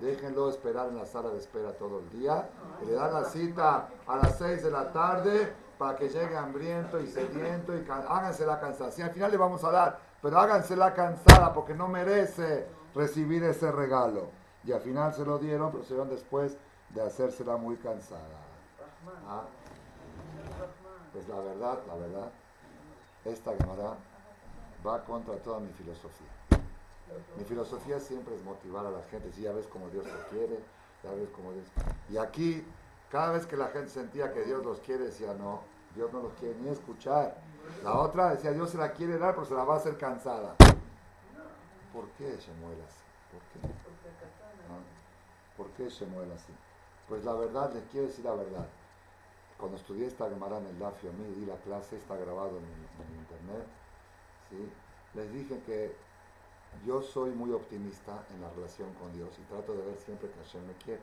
déjenlo 0.00 0.48
esperar 0.48 0.88
en 0.88 0.96
la 0.96 1.06
sala 1.06 1.30
de 1.30 1.38
espera 1.38 1.72
todo 1.72 2.00
el 2.00 2.10
día, 2.10 2.48
y 2.82 2.86
le 2.86 2.92
dan 2.92 3.12
la 3.12 3.24
cita 3.24 3.88
a 4.06 4.16
las 4.16 4.38
6 4.38 4.62
de 4.62 4.70
la 4.70 4.92
tarde 4.92 5.52
para 5.78 5.96
que 5.96 6.08
llegue 6.08 6.36
hambriento 6.36 7.00
y 7.00 7.06
sediento 7.06 7.76
y 7.76 7.84
háganse 7.88 8.46
la 8.46 8.60
cansada. 8.60 8.90
Sí, 8.90 9.02
al 9.02 9.10
final 9.10 9.30
le 9.30 9.36
vamos 9.36 9.62
a 9.64 9.70
dar, 9.70 9.98
pero 10.20 10.38
háganse 10.38 10.76
la 10.76 10.94
cansada 10.94 11.52
porque 11.52 11.74
no 11.74 11.88
merece 11.88 12.66
recibir 12.94 13.42
ese 13.44 13.70
regalo. 13.72 14.30
Y 14.64 14.72
al 14.72 14.80
final 14.80 15.12
se 15.12 15.24
lo 15.24 15.38
dieron, 15.38 15.72
pero 15.72 15.82
se 15.82 15.94
dieron 15.94 16.08
después 16.08 16.56
de 16.90 17.02
hacérsela 17.02 17.56
muy 17.56 17.76
cansada. 17.76 18.22
¿Ah? 19.26 19.42
Pues 21.12 21.28
la 21.28 21.40
verdad, 21.40 21.78
la 21.88 21.94
verdad, 21.94 22.30
esta 23.24 23.52
Gemara 23.56 23.96
va 24.86 25.04
contra 25.04 25.36
toda 25.36 25.60
mi 25.60 25.72
filosofía. 25.72 26.28
Mi 27.36 27.44
filosofía 27.44 28.00
siempre 28.00 28.34
es 28.34 28.42
motivar 28.42 28.86
a 28.86 28.90
la 28.90 29.02
gente. 29.04 29.30
Si 29.32 29.42
ya 29.42 29.52
ves 29.52 29.66
como 29.66 29.88
Dios 29.90 30.06
lo 30.06 30.28
quiere, 30.28 30.58
ya 31.02 31.10
ves 31.12 31.28
como 31.30 31.52
Dios. 31.52 31.66
Y 32.10 32.16
aquí, 32.16 32.64
cada 33.10 33.32
vez 33.32 33.46
que 33.46 33.56
la 33.56 33.68
gente 33.68 33.90
sentía 33.90 34.32
que 34.32 34.44
Dios 34.44 34.64
los 34.64 34.80
quiere, 34.80 35.04
decía 35.04 35.34
no, 35.34 35.60
Dios 35.94 36.12
no 36.12 36.22
los 36.22 36.32
quiere 36.34 36.54
ni 36.60 36.68
escuchar. 36.70 37.36
La 37.84 37.98
otra 37.98 38.30
decía 38.30 38.52
Dios 38.52 38.70
se 38.70 38.78
la 38.78 38.92
quiere 38.92 39.18
dar, 39.18 39.34
pero 39.34 39.46
se 39.46 39.54
la 39.54 39.64
va 39.64 39.74
a 39.74 39.76
hacer 39.76 39.96
cansada. 39.98 40.56
¿Por 41.92 42.08
qué 42.16 42.40
se 42.40 42.52
muere 42.54 42.82
así? 42.82 43.02
¿Por 43.30 43.40
qué? 43.52 43.74
¿Ah? 44.68 45.56
¿Por 45.56 45.66
qué 45.70 45.86
así? 45.86 46.54
Pues 47.08 47.24
la 47.24 47.34
verdad, 47.34 47.72
les 47.74 47.84
quiero 47.90 48.06
decir 48.06 48.24
la 48.24 48.34
verdad. 48.34 48.66
Cuando 49.62 49.78
estudié 49.78 50.08
esta 50.08 50.28
Gemara 50.28 50.58
en 50.58 50.66
el 50.66 50.82
a 50.82 50.90
mí 50.90 51.34
di 51.36 51.46
la 51.46 51.54
clase, 51.58 51.96
está 51.96 52.16
grabado 52.16 52.58
en, 52.58 52.64
en 52.64 53.20
internet, 53.20 53.64
les 55.14 55.32
dije 55.32 55.62
que 55.64 55.94
yo 56.84 57.00
soy 57.00 57.30
muy 57.30 57.52
optimista 57.52 58.26
en 58.34 58.40
la 58.40 58.50
relación 58.50 58.92
con 58.94 59.12
Dios 59.12 59.30
y 59.38 59.42
trato 59.42 59.72
de 59.74 59.86
ver 59.86 59.96
siempre 60.04 60.28
que 60.30 60.42
Hashem 60.42 60.66
me 60.66 60.72
quiere. 60.82 61.00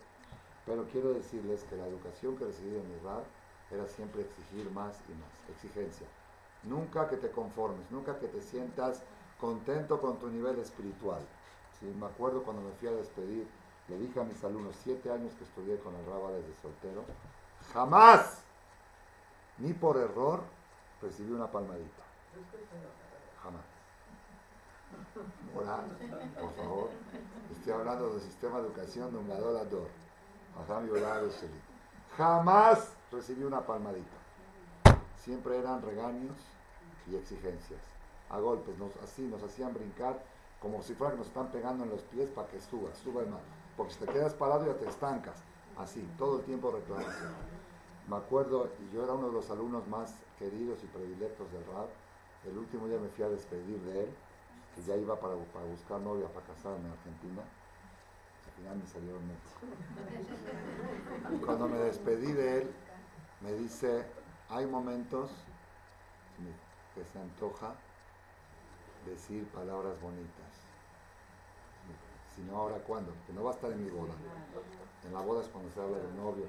Pero 0.65 0.83
quiero 0.91 1.13
decirles 1.13 1.63
que 1.69 1.77
la 1.77 1.87
educación 1.87 2.35
que 2.35 2.43
recibí 2.43 2.75
en 2.75 2.97
Israel 2.97 3.23
era 3.71 3.87
siempre 3.87 4.23
exigir 4.23 4.69
más 4.71 4.99
y 5.07 5.13
más, 5.13 5.55
exigencia. 5.55 6.07
Nunca 6.63 7.07
que 7.07 7.15
te 7.15 7.31
conformes, 7.31 7.89
nunca 7.89 8.19
que 8.19 8.27
te 8.27 8.41
sientas 8.41 9.01
contento 9.39 10.01
con 10.01 10.19
tu 10.19 10.27
nivel 10.27 10.59
espiritual. 10.59 11.21
¿Sí? 11.79 11.85
Me 11.97 12.07
acuerdo 12.07 12.43
cuando 12.43 12.61
me 12.61 12.73
fui 12.73 12.89
a 12.89 12.91
despedir, 12.91 13.47
le 13.87 13.97
dije 13.99 14.19
a 14.19 14.25
mis 14.25 14.43
alumnos, 14.43 14.75
siete 14.83 15.09
años 15.09 15.33
que 15.35 15.45
estudié 15.45 15.79
con 15.79 15.95
el 15.95 16.05
Raba 16.07 16.33
desde 16.33 16.53
soltero, 16.61 17.05
jamás, 17.73 18.43
ni 19.59 19.73
por 19.73 19.97
error, 19.97 20.41
recibí 21.01 21.31
una 21.31 21.47
palmadita. 21.47 22.03
Jamás. 23.43 23.61
Hola, 25.55 25.83
por 26.39 26.55
favor. 26.55 26.89
Estoy 27.51 27.73
hablando 27.73 28.09
del 28.11 28.21
sistema 28.21 28.59
de 28.59 28.67
educación 28.67 29.11
de 29.11 29.17
un 29.17 29.29
lado 29.29 29.57
a 29.57 29.65
dos. 29.65 29.87
Jamás 32.17 32.93
recibí 33.11 33.43
una 33.43 33.61
palmadita. 33.61 34.17
Siempre 35.17 35.57
eran 35.57 35.81
regaños 35.81 36.37
y 37.07 37.15
exigencias. 37.15 37.81
A 38.29 38.39
golpes, 38.39 38.75
así 39.03 39.23
nos 39.23 39.41
hacían 39.43 39.73
brincar 39.73 40.21
como 40.61 40.81
si 40.83 40.93
fuera 40.93 41.13
que 41.13 41.19
nos 41.19 41.27
están 41.27 41.47
pegando 41.47 41.83
en 41.83 41.89
los 41.89 42.01
pies 42.01 42.29
para 42.29 42.47
que 42.47 42.59
subas, 42.61 42.97
suba 42.97 43.23
más. 43.23 43.41
Porque 43.77 43.93
si 43.93 43.99
te 43.99 44.07
quedas 44.07 44.33
parado 44.33 44.65
ya 44.65 44.77
te 44.77 44.87
estancas. 44.87 45.35
Así, 45.77 46.07
todo 46.17 46.39
el 46.39 46.45
tiempo 46.45 46.71
reclamación. 46.71 47.33
Me 48.09 48.15
acuerdo, 48.15 48.69
yo 48.91 49.03
era 49.03 49.13
uno 49.13 49.27
de 49.27 49.33
los 49.33 49.51
alumnos 49.51 49.87
más 49.87 50.15
queridos 50.39 50.79
y 50.83 50.87
predilectos 50.87 51.51
del 51.51 51.63
rap. 51.65 51.89
El 52.43 52.57
último 52.57 52.87
día 52.87 52.97
me 52.97 53.07
fui 53.09 53.23
a 53.23 53.29
despedir 53.29 53.79
de 53.81 54.05
él 54.05 54.09
que 54.73 54.81
ya 54.81 54.95
iba 54.95 55.19
para, 55.19 55.35
para 55.35 55.65
buscar 55.65 56.01
novia 56.01 56.27
para 56.27 56.45
casarme 56.47 56.87
en 56.87 56.91
Argentina, 56.91 57.43
al 58.45 58.51
final 58.53 58.77
me 58.77 58.87
salieron 58.87 59.21
México. 59.27 59.59
Y 61.35 61.37
cuando 61.45 61.67
me 61.67 61.77
despedí 61.77 62.31
de 62.31 62.61
él, 62.63 62.71
me 63.41 63.53
dice, 63.53 64.05
hay 64.49 64.65
momentos 64.65 65.29
que 66.95 67.05
se 67.05 67.19
antoja 67.19 67.75
decir 69.05 69.45
palabras 69.49 70.01
bonitas. 70.01 70.49
Si 72.35 72.41
no, 72.41 72.57
ahora 72.57 72.77
cuándo? 72.79 73.13
Que 73.27 73.33
no 73.33 73.43
va 73.43 73.51
a 73.51 73.53
estar 73.53 73.71
en 73.71 73.83
mi 73.83 73.89
boda. 73.91 74.13
En 75.05 75.13
la 75.13 75.21
boda 75.21 75.41
es 75.41 75.47
cuando 75.49 75.69
se 75.71 75.79
habla 75.79 75.97
del 75.97 76.15
novio. 76.15 76.45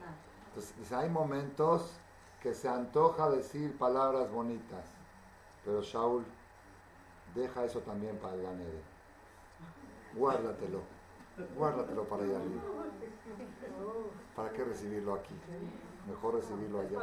Entonces, 0.50 0.76
dice, 0.78 0.96
hay 0.96 1.08
momentos 1.08 1.92
que 2.42 2.54
se 2.54 2.68
antoja 2.68 3.30
decir 3.30 3.78
palabras 3.78 4.30
bonitas. 4.32 4.84
Pero 5.64 5.80
Shaul, 5.80 6.24
deja 7.34 7.64
eso 7.64 7.78
también 7.80 8.16
para 8.18 8.34
el 8.34 8.42
ganere. 8.42 8.82
Guárdatelo, 10.14 10.80
guárdatelo 11.56 12.04
para 12.04 12.24
allá 12.24 12.36
arriba. 12.36 12.62
¿Para 14.34 14.50
qué 14.50 14.64
recibirlo 14.64 15.14
aquí? 15.14 15.34
Mejor 16.08 16.34
recibirlo 16.34 16.80
allá. 16.80 16.98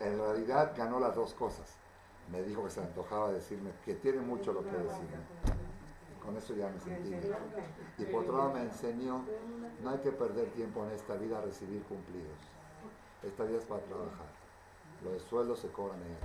En 0.00 0.18
realidad 0.18 0.74
ganó 0.76 1.00
las 1.00 1.14
dos 1.14 1.32
cosas. 1.32 1.76
Me 2.30 2.42
dijo 2.42 2.64
que 2.64 2.70
se 2.70 2.82
antojaba 2.82 3.32
decirme 3.32 3.70
que 3.86 3.94
tiene 3.94 4.20
mucho 4.20 4.52
lo 4.52 4.62
que 4.62 4.76
decirme. 4.76 5.16
Con 6.28 6.36
eso 6.36 6.54
ya 6.54 6.68
me 6.68 6.78
sentí 6.78 7.08
bien. 7.08 7.22
Y 7.96 8.04
por 8.04 8.24
otro 8.24 8.36
lado 8.36 8.52
me 8.52 8.60
enseñó, 8.60 9.24
no 9.82 9.88
hay 9.88 9.96
que 10.00 10.12
perder 10.12 10.50
tiempo 10.50 10.84
en 10.84 10.90
esta 10.90 11.14
vida 11.14 11.38
a 11.38 11.40
recibir 11.40 11.82
cumplidos. 11.84 12.36
Esta 13.22 13.44
vida 13.44 13.56
es 13.56 13.64
para 13.64 13.80
trabajar. 13.84 14.26
Los 15.02 15.22
sueldos 15.22 15.58
se 15.58 15.68
cobran 15.68 15.98
en 16.02 16.18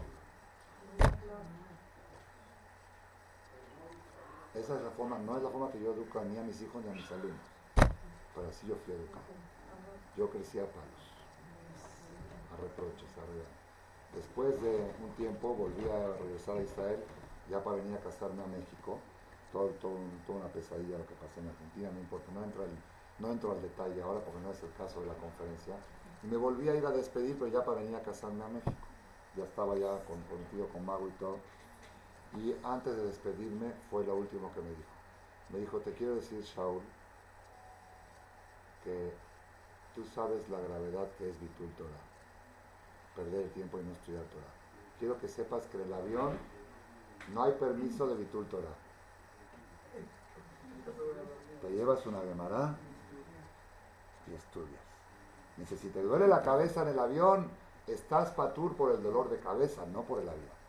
Esa 4.60 4.76
es 4.76 4.82
la 4.84 4.89
forma, 4.89 5.18
no 5.20 5.38
es 5.38 5.44
la 5.44 5.50
forma 5.50 5.72
que 5.72 5.80
yo 5.80 5.94
educo 5.94 6.22
ni 6.26 6.38
a 6.38 6.42
mis 6.42 6.62
hijos 6.62 6.84
ni 6.84 6.92
a 6.92 6.94
mis 6.96 7.10
alumnos. 7.10 7.48
Pero 8.36 8.50
así 8.50 8.68
yo 8.68 8.76
fui 8.84 8.96
educado. 8.96 9.24
Yo 10.18 10.30
crecí 10.30 10.60
a 10.60 10.66
palos, 10.66 11.04
a 12.52 12.62
reproches, 12.62 13.10
a 13.18 13.22
regalos. 13.22 13.63
Después 14.13 14.62
de 14.62 14.92
un 15.02 15.12
tiempo 15.16 15.56
volví 15.56 15.88
a 15.88 16.18
regresar 16.18 16.58
a 16.58 16.62
Israel, 16.62 17.00
ya 17.50 17.63
para 17.63 17.78
venir 17.78 17.96
a 17.96 18.02
casarme 18.02 18.44
a 18.44 18.48
México. 18.48 19.00
Todo, 19.54 19.70
toda 19.80 20.39
una 20.39 20.48
pesadilla 20.48 20.98
lo 20.98 21.06
que 21.06 21.13
pasó 21.13 21.39
en 21.39 21.48
Argentina, 21.48 21.92
no 21.94 22.00
importa, 22.00 22.32
no 22.34 22.44
entro, 22.44 22.63
al, 22.63 22.70
no 23.20 23.32
entro 23.32 23.52
al 23.52 23.62
detalle 23.62 24.02
ahora 24.02 24.20
porque 24.20 24.42
no 24.42 24.52
es 24.52 24.63
el 24.63 24.74
caso 24.74 25.00
de 25.02 25.08
la 25.08 25.13
conferencia. 25.13 25.76
Y 26.24 26.28
me 26.28 26.38
volví 26.38 26.68
a 26.70 26.76
ir 26.76 26.86
a 26.86 26.92
despedir, 26.92 27.38
pero 27.38 27.52
ya 27.52 27.63
para 27.63 27.82
venir 27.82 27.96
a 27.96 28.02
casarme 28.02 28.44
a 28.44 28.48
México. 28.48 28.74
Ya 29.38 29.44
estaba 29.44 29.76
ya 29.78 30.04
comprometido 30.06 30.68
con 30.70 30.86
Mago 30.86 31.08
y 31.08 31.12
todo. 31.12 31.38
Y 32.36 32.56
antes 32.63 32.96
de 32.96 33.06
despedirme 33.06 33.72
fue 33.92 34.04
lo 34.06 34.16
último 34.16 34.52
que 34.54 34.62
me 34.62 34.70
dijo. 34.70 34.94
Me 35.50 35.60
dijo, 35.60 35.80
te 35.80 35.94
quiero 35.94 36.16
decir, 36.16 36.42
Shaul, 36.42 36.82
que 38.84 39.13
tú 39.94 40.04
sabes 40.04 40.50
la 40.50 40.60
gravedad 40.60 41.08
que 41.18 41.30
es 41.30 41.39
Vitul 41.39 41.70
Torah. 41.78 41.92
Perder 43.16 43.44
el 43.44 43.52
tiempo 43.52 43.80
y 43.80 43.84
no 43.84 43.92
estudiar 43.92 44.24
Torah. 44.24 44.54
Quiero 44.98 45.20
que 45.20 45.28
sepas 45.28 45.68
que 45.68 45.78
en 45.78 45.84
el 45.84 45.94
avión 45.94 46.38
no 47.34 47.44
hay 47.44 47.52
permiso 47.54 48.08
de 48.08 48.16
Vitul 48.16 48.48
Torah. 48.48 48.83
Te 51.62 51.69
llevas 51.69 52.06
una 52.06 52.19
Gemara 52.22 52.76
y 54.30 54.34
estudias. 54.34 54.82
Dice, 55.58 55.78
si 55.78 55.89
te 55.89 56.02
duele 56.02 56.28
la 56.28 56.41
cabeza 56.41 56.82
en 56.82 56.89
el 56.89 57.00
avión, 57.00 57.50
estás 57.88 58.32
patur 58.32 58.76
por 58.76 58.91
el 58.91 59.02
dolor 59.04 59.30
de 59.30 59.39
cabeza, 59.39 59.86
no 59.86 60.02
por 60.02 60.19
el 60.19 60.28
avión. 60.28 60.63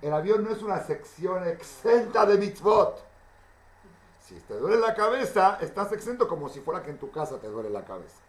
El 0.00 0.12
avión 0.12 0.44
no 0.44 0.50
es 0.50 0.62
una 0.62 0.80
sección 0.80 1.46
exenta 1.46 2.26
de 2.26 2.38
mitzvot. 2.38 3.02
Si 4.20 4.34
te 4.40 4.54
duele 4.54 4.78
la 4.78 4.94
cabeza, 4.94 5.58
estás 5.60 5.92
exento 5.92 6.28
como 6.28 6.48
si 6.48 6.60
fuera 6.60 6.82
que 6.82 6.90
en 6.90 6.98
tu 6.98 7.10
casa 7.10 7.38
te 7.38 7.48
duele 7.48 7.70
la 7.70 7.84
cabeza. 7.84 8.20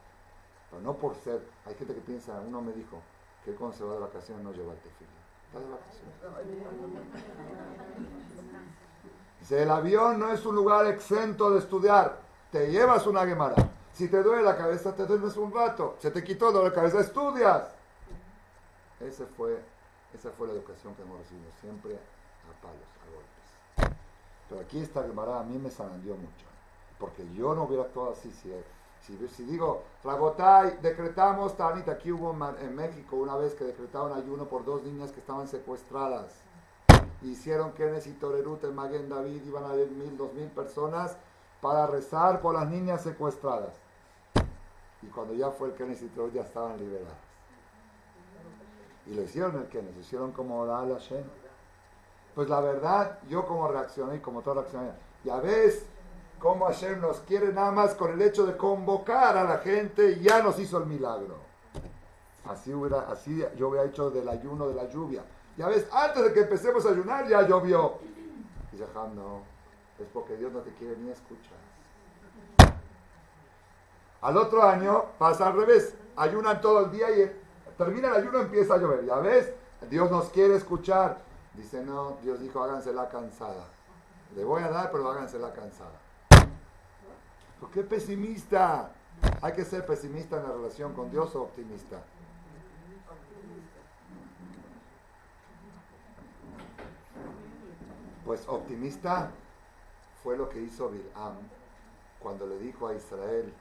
Pero 0.69 0.81
no 0.81 0.95
por 0.95 1.15
ser. 1.15 1.41
Hay 1.65 1.75
gente 1.75 1.93
que 1.93 2.01
piensa, 2.01 2.39
uno 2.45 2.61
me 2.61 2.73
dijo 2.73 3.01
que 3.45 3.53
cuando 3.53 3.77
se 3.77 3.83
va 3.83 3.93
de 3.93 3.99
vacaciones 3.99 4.43
no 4.43 4.51
lleva 4.51 4.73
el 4.73 4.79
tefilín. 4.79 5.13
Está 5.47 5.59
de 5.59 5.69
vacaciones. 5.69 6.15
Dice, 9.43 9.61
el 9.61 9.71
avión 9.71 10.19
no 10.19 10.31
es 10.31 10.45
un 10.45 10.55
lugar 10.55 10.85
exento 10.85 11.51
de 11.51 11.59
estudiar. 11.59 12.17
Te 12.49 12.71
llevas 12.71 13.05
una 13.05 13.25
gemara. 13.25 13.55
Si 13.91 14.07
te 14.07 14.23
duele 14.23 14.41
la 14.41 14.55
cabeza, 14.55 14.95
te 14.95 15.05
duermes 15.05 15.35
un 15.35 15.53
rato. 15.53 15.97
Se 15.99 16.11
te 16.11 16.23
quitó 16.23 16.49
la 16.63 16.71
cabeza, 16.71 17.01
estudias. 17.01 17.67
Ese 19.01 19.25
fue, 19.25 19.59
esa 20.13 20.29
fue 20.29 20.47
la 20.47 20.53
educación 20.53 20.95
que 20.95 21.01
hemos 21.01 21.19
recibido. 21.19 21.51
Siempre 21.59 21.93
a 21.93 22.61
palos, 22.61 22.87
a 23.01 23.83
golpes. 23.83 23.97
Pero 24.47 24.61
aquí 24.61 24.79
esta 24.79 25.03
Gemara 25.03 25.41
a 25.41 25.43
mí 25.43 25.57
me 25.57 25.69
sanandió 25.69 26.15
mucho. 26.15 26.45
Porque 26.97 27.27
yo 27.33 27.53
no 27.53 27.63
hubiera 27.63 27.83
actuado 27.83 28.13
así 28.13 28.31
si, 28.31 29.27
si, 29.27 29.43
digo, 29.43 29.83
Fragotay, 30.03 30.77
decretamos, 30.81 31.57
Tanita, 31.57 31.91
aquí 31.91 32.13
hubo 32.13 32.31
en 32.61 32.73
México 32.73 33.17
una 33.17 33.35
vez 33.35 33.55
que 33.55 33.65
decretaron 33.65 34.13
ayuno 34.13 34.45
por 34.45 34.63
dos 34.63 34.83
niñas 34.83 35.11
que 35.11 35.19
estaban 35.19 35.49
secuestradas. 35.49 36.31
Hicieron 37.23 37.71
Kenes 37.71 38.05
y 38.07 38.11
Torerut 38.11 38.63
en 38.63 38.75
Maguen 38.75 39.09
David, 39.09 39.41
iban 39.45 39.63
a 39.63 39.69
haber 39.69 39.89
mil, 39.89 40.17
dos 40.17 40.33
mil 40.33 40.49
personas 40.49 41.15
para 41.61 41.87
rezar 41.87 42.41
por 42.41 42.53
las 42.53 42.67
niñas 42.69 43.01
secuestradas. 43.01 43.73
Y 45.01 45.07
cuando 45.07 45.33
ya 45.33 45.49
fue 45.51 45.69
el 45.69 45.73
Kenes 45.75 46.01
y 46.01 46.07
Torerut 46.07 46.33
ya 46.33 46.41
estaban 46.41 46.77
liberadas. 46.77 47.17
Y 49.05 49.13
lo 49.13 49.21
hicieron 49.23 49.57
el 49.57 49.67
Kenes, 49.67 49.95
lo 49.95 50.01
hicieron 50.01 50.31
como 50.31 50.65
la 50.65 50.79
Hashem. 50.79 51.23
Pues 52.35 52.49
la 52.49 52.61
verdad, 52.61 53.19
yo 53.29 53.45
como 53.45 53.67
reaccioné, 53.67 54.21
como 54.21 54.41
todo 54.41 54.55
reaccioné, 54.55 54.91
ya 55.23 55.37
ves 55.37 55.85
cómo 56.39 56.65
Hashem 56.65 56.99
nos 56.99 57.19
quiere 57.19 57.53
nada 57.53 57.71
más 57.71 57.95
con 57.95 58.11
el 58.11 58.21
hecho 58.21 58.45
de 58.45 58.57
convocar 58.57 59.37
a 59.37 59.43
la 59.43 59.59
gente, 59.59 60.19
ya 60.19 60.41
nos 60.41 60.59
hizo 60.59 60.77
el 60.77 60.87
milagro. 60.87 61.37
Así, 62.45 62.73
hubiera, 62.73 63.09
así 63.09 63.43
yo 63.55 63.69
hubiera 63.69 63.85
hecho 63.85 64.09
del 64.09 64.27
ayuno 64.27 64.67
de 64.67 64.75
la 64.75 64.89
lluvia. 64.89 65.23
Ya 65.57 65.67
ves, 65.67 65.87
antes 65.91 66.23
de 66.23 66.33
que 66.33 66.39
empecemos 66.41 66.85
a 66.85 66.89
ayunar 66.89 67.27
ya 67.27 67.41
llovió. 67.47 67.99
Dice 68.71 68.85
Ham, 68.95 69.15
no, 69.15 69.41
es 69.99 70.07
porque 70.11 70.35
Dios 70.35 70.51
no 70.51 70.59
te 70.59 70.73
quiere 70.73 70.97
ni 70.97 71.11
escuchar. 71.11 71.57
Al 74.21 74.37
otro 74.37 74.63
año 74.63 75.05
pasa 75.19 75.47
al 75.47 75.57
revés, 75.57 75.95
ayunan 76.15 76.61
todo 76.61 76.85
el 76.85 76.91
día 76.91 77.11
y 77.11 77.31
termina 77.77 78.07
el 78.07 78.15
ayuno 78.15 78.39
empieza 78.39 78.75
a 78.75 78.77
llover. 78.77 79.05
Ya 79.05 79.17
ves, 79.17 79.53
Dios 79.89 80.09
nos 80.09 80.29
quiere 80.29 80.55
escuchar. 80.55 81.19
Dice, 81.53 81.83
no, 81.83 82.17
Dios 82.23 82.39
dijo, 82.39 82.63
háganse 82.63 82.93
la 82.93 83.09
cansada. 83.09 83.67
Le 84.35 84.43
voy 84.43 84.63
a 84.63 84.69
dar, 84.69 84.91
pero 84.91 85.09
háganse 85.09 85.37
la 85.37 85.51
cansada. 85.53 85.99
¿Por 87.59 87.69
qué 87.69 87.83
pesimista? 87.83 88.91
Hay 89.41 89.53
que 89.53 89.63
ser 89.63 89.85
pesimista 89.85 90.37
en 90.37 90.43
la 90.43 90.51
relación 90.51 90.93
con 90.93 91.11
Dios 91.11 91.35
o 91.35 91.43
optimista. 91.43 91.97
Pues 98.25 98.47
optimista 98.47 99.31
fue 100.23 100.37
lo 100.37 100.49
que 100.49 100.61
hizo 100.61 100.89
Bilam 100.89 101.33
cuando 102.19 102.47
le 102.47 102.57
dijo 102.59 102.87
a 102.87 102.93
Israel, 102.93 103.53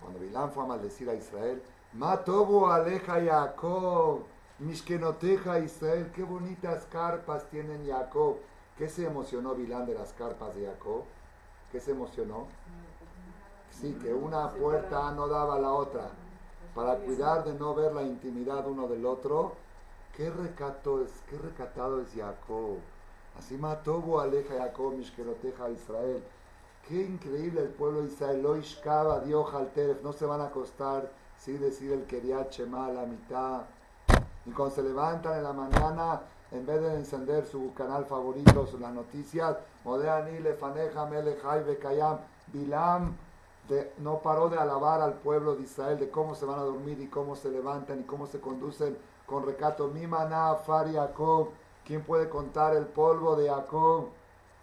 cuando 0.00 0.18
Bilam 0.18 0.50
fue 0.50 0.64
a 0.64 0.66
maldecir 0.66 1.08
a 1.10 1.14
Israel, 1.14 1.62
Matobo 1.92 2.70
aleja 2.70 3.20
Jacob, 3.22 4.22
Mishkenoteja 4.58 5.58
Israel, 5.58 6.10
qué 6.14 6.22
bonitas 6.22 6.86
carpas 6.86 7.44
tienen 7.50 7.86
Jacob. 7.86 8.36
¿Qué 8.78 8.88
se 8.88 9.06
emocionó 9.06 9.54
Bilam 9.54 9.86
de 9.86 9.94
las 9.94 10.12
carpas 10.12 10.54
de 10.54 10.66
Jacob? 10.66 11.04
¿Qué 11.72 11.80
se 11.80 11.92
emocionó? 11.92 12.46
Sí, 13.70 13.96
que 14.02 14.12
una 14.12 14.50
puerta 14.50 15.10
no 15.12 15.28
daba 15.28 15.56
a 15.56 15.58
la 15.58 15.72
otra. 15.72 16.10
Para 16.74 16.96
cuidar 16.96 17.44
de 17.44 17.54
no 17.54 17.74
ver 17.74 17.94
la 17.94 18.02
intimidad 18.02 18.66
uno 18.66 18.86
del 18.88 19.06
otro. 19.06 19.52
Qué 20.14 20.30
recato 20.30 21.02
es, 21.02 21.10
qué 21.28 21.38
recatado 21.38 22.00
es 22.00 22.08
Jacob. 22.14 22.78
Así 23.38 23.56
mató 23.56 24.20
aleja 24.20 24.54
Jacob, 24.58 24.94
Mishkeroteja 24.94 25.70
Israel. 25.70 26.22
Qué 26.88 27.02
increíble 27.02 27.62
el 27.62 27.68
pueblo 27.68 28.02
de 28.02 28.08
Israel. 28.08 28.42
Lo 28.42 28.56
ishkaba, 28.56 29.20
Dios 29.20 29.52
Halteref. 29.52 30.02
No 30.02 30.12
se 30.12 30.24
van 30.24 30.40
a 30.40 30.46
acostar 30.46 31.10
sin 31.36 31.60
decir 31.60 31.92
el 31.92 32.06
Keriat 32.06 32.50
Shema 32.52 32.86
a 32.86 32.92
la 32.92 33.06
mitad. 33.06 33.62
Y 34.46 34.50
cuando 34.50 34.74
se 34.74 34.82
levantan 34.82 35.38
en 35.38 35.44
la 35.44 35.52
mañana, 35.52 36.20
en 36.52 36.64
vez 36.64 36.80
de 36.80 36.94
encender 36.94 37.44
su 37.44 37.74
canal 37.74 38.06
favorito, 38.06 38.68
las 38.80 38.92
noticias, 38.92 39.56
Modeani, 39.84 40.38
Lefaneja, 40.38 41.06
Melechai, 41.06 41.64
Bekayam, 41.64 42.18
Bilam, 42.52 43.16
no 43.98 44.20
paró 44.20 44.48
de 44.48 44.56
alabar 44.56 45.00
al 45.00 45.14
pueblo 45.14 45.56
de 45.56 45.64
Israel 45.64 45.98
de 45.98 46.08
cómo 46.08 46.36
se 46.36 46.44
van 46.44 46.60
a 46.60 46.62
dormir 46.62 47.00
y 47.00 47.08
cómo 47.08 47.34
se 47.34 47.50
levantan 47.50 48.00
y 48.00 48.04
cómo 48.04 48.26
se 48.26 48.40
conducen 48.40 48.96
con 49.26 49.44
recato. 49.44 49.88
Mi 49.88 50.06
maná, 50.06 50.54
Far 50.54 50.92
Jacob. 50.92 51.48
¿Quién 51.86 52.02
puede 52.02 52.28
contar 52.28 52.74
el 52.74 52.84
polvo 52.84 53.36
de 53.36 53.48
Jacob? 53.48 54.08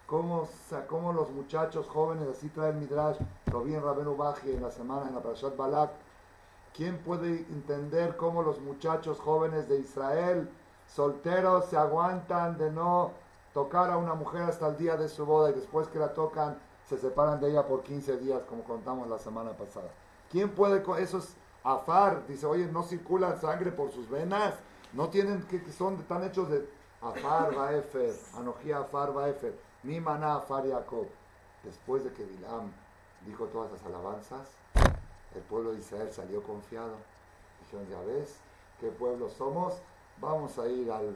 ¿Cómo, 0.06 0.46
cómo 0.86 1.14
los 1.14 1.30
muchachos 1.30 1.88
jóvenes, 1.88 2.28
así 2.28 2.50
trae 2.50 2.70
el 2.70 2.76
Midrash, 2.76 3.16
lo 3.50 3.62
vi 3.62 3.74
en 3.74 3.82
Rabenu 3.82 4.14
Baji 4.14 4.50
en 4.52 4.62
la 4.62 4.70
semana 4.70 5.08
en 5.08 5.14
la 5.14 5.22
Parashat 5.22 5.56
Balak. 5.56 5.90
¿Quién 6.76 6.98
puede 6.98 7.38
entender 7.48 8.18
cómo 8.18 8.42
los 8.42 8.60
muchachos 8.60 9.18
jóvenes 9.20 9.70
de 9.70 9.78
Israel, 9.78 10.50
solteros, 10.86 11.64
se 11.66 11.78
aguantan 11.78 12.58
de 12.58 12.70
no 12.70 13.12
tocar 13.54 13.90
a 13.90 13.96
una 13.96 14.12
mujer 14.12 14.42
hasta 14.42 14.66
el 14.68 14.76
día 14.76 14.98
de 14.98 15.08
su 15.08 15.24
boda 15.24 15.48
y 15.48 15.54
después 15.54 15.88
que 15.88 15.98
la 15.98 16.12
tocan, 16.12 16.58
se 16.86 16.98
separan 16.98 17.40
de 17.40 17.52
ella 17.52 17.66
por 17.66 17.84
15 17.84 18.18
días, 18.18 18.42
como 18.46 18.64
contamos 18.64 19.08
la 19.08 19.18
semana 19.18 19.52
pasada? 19.52 19.88
¿Quién 20.30 20.50
puede 20.50 20.82
con 20.82 21.02
esos 21.02 21.30
afar? 21.62 22.26
Dice, 22.26 22.44
oye, 22.44 22.66
no 22.66 22.82
circula 22.82 23.40
sangre 23.40 23.72
por 23.72 23.90
sus 23.92 24.10
venas, 24.10 24.52
no 24.92 25.08
tienen 25.08 25.42
que 25.44 25.72
son 25.72 25.94
están 25.94 26.22
hechos 26.24 26.50
de 26.50 26.83
Afar 27.04 27.54
Baefer, 27.54 28.14
Anojía 28.34 28.78
Afar 28.78 29.12
Baefer, 29.12 29.54
Mi 29.82 30.00
Maná 30.00 30.36
Afar 30.36 30.66
Jacob. 30.66 31.06
Después 31.62 32.02
de 32.02 32.10
que 32.12 32.24
Bilam 32.24 32.72
dijo 33.26 33.44
todas 33.46 33.72
las 33.72 33.84
alabanzas, 33.84 34.48
el 35.34 35.42
pueblo 35.42 35.72
de 35.72 35.80
Israel 35.80 36.10
salió 36.10 36.42
confiado. 36.42 36.96
Dijeron, 37.60 37.86
ya 37.90 38.00
ves, 38.06 38.36
qué 38.80 38.88
pueblo 38.88 39.28
somos, 39.28 39.74
vamos 40.18 40.58
a 40.58 40.66
ir 40.66 40.90
al, 40.90 41.14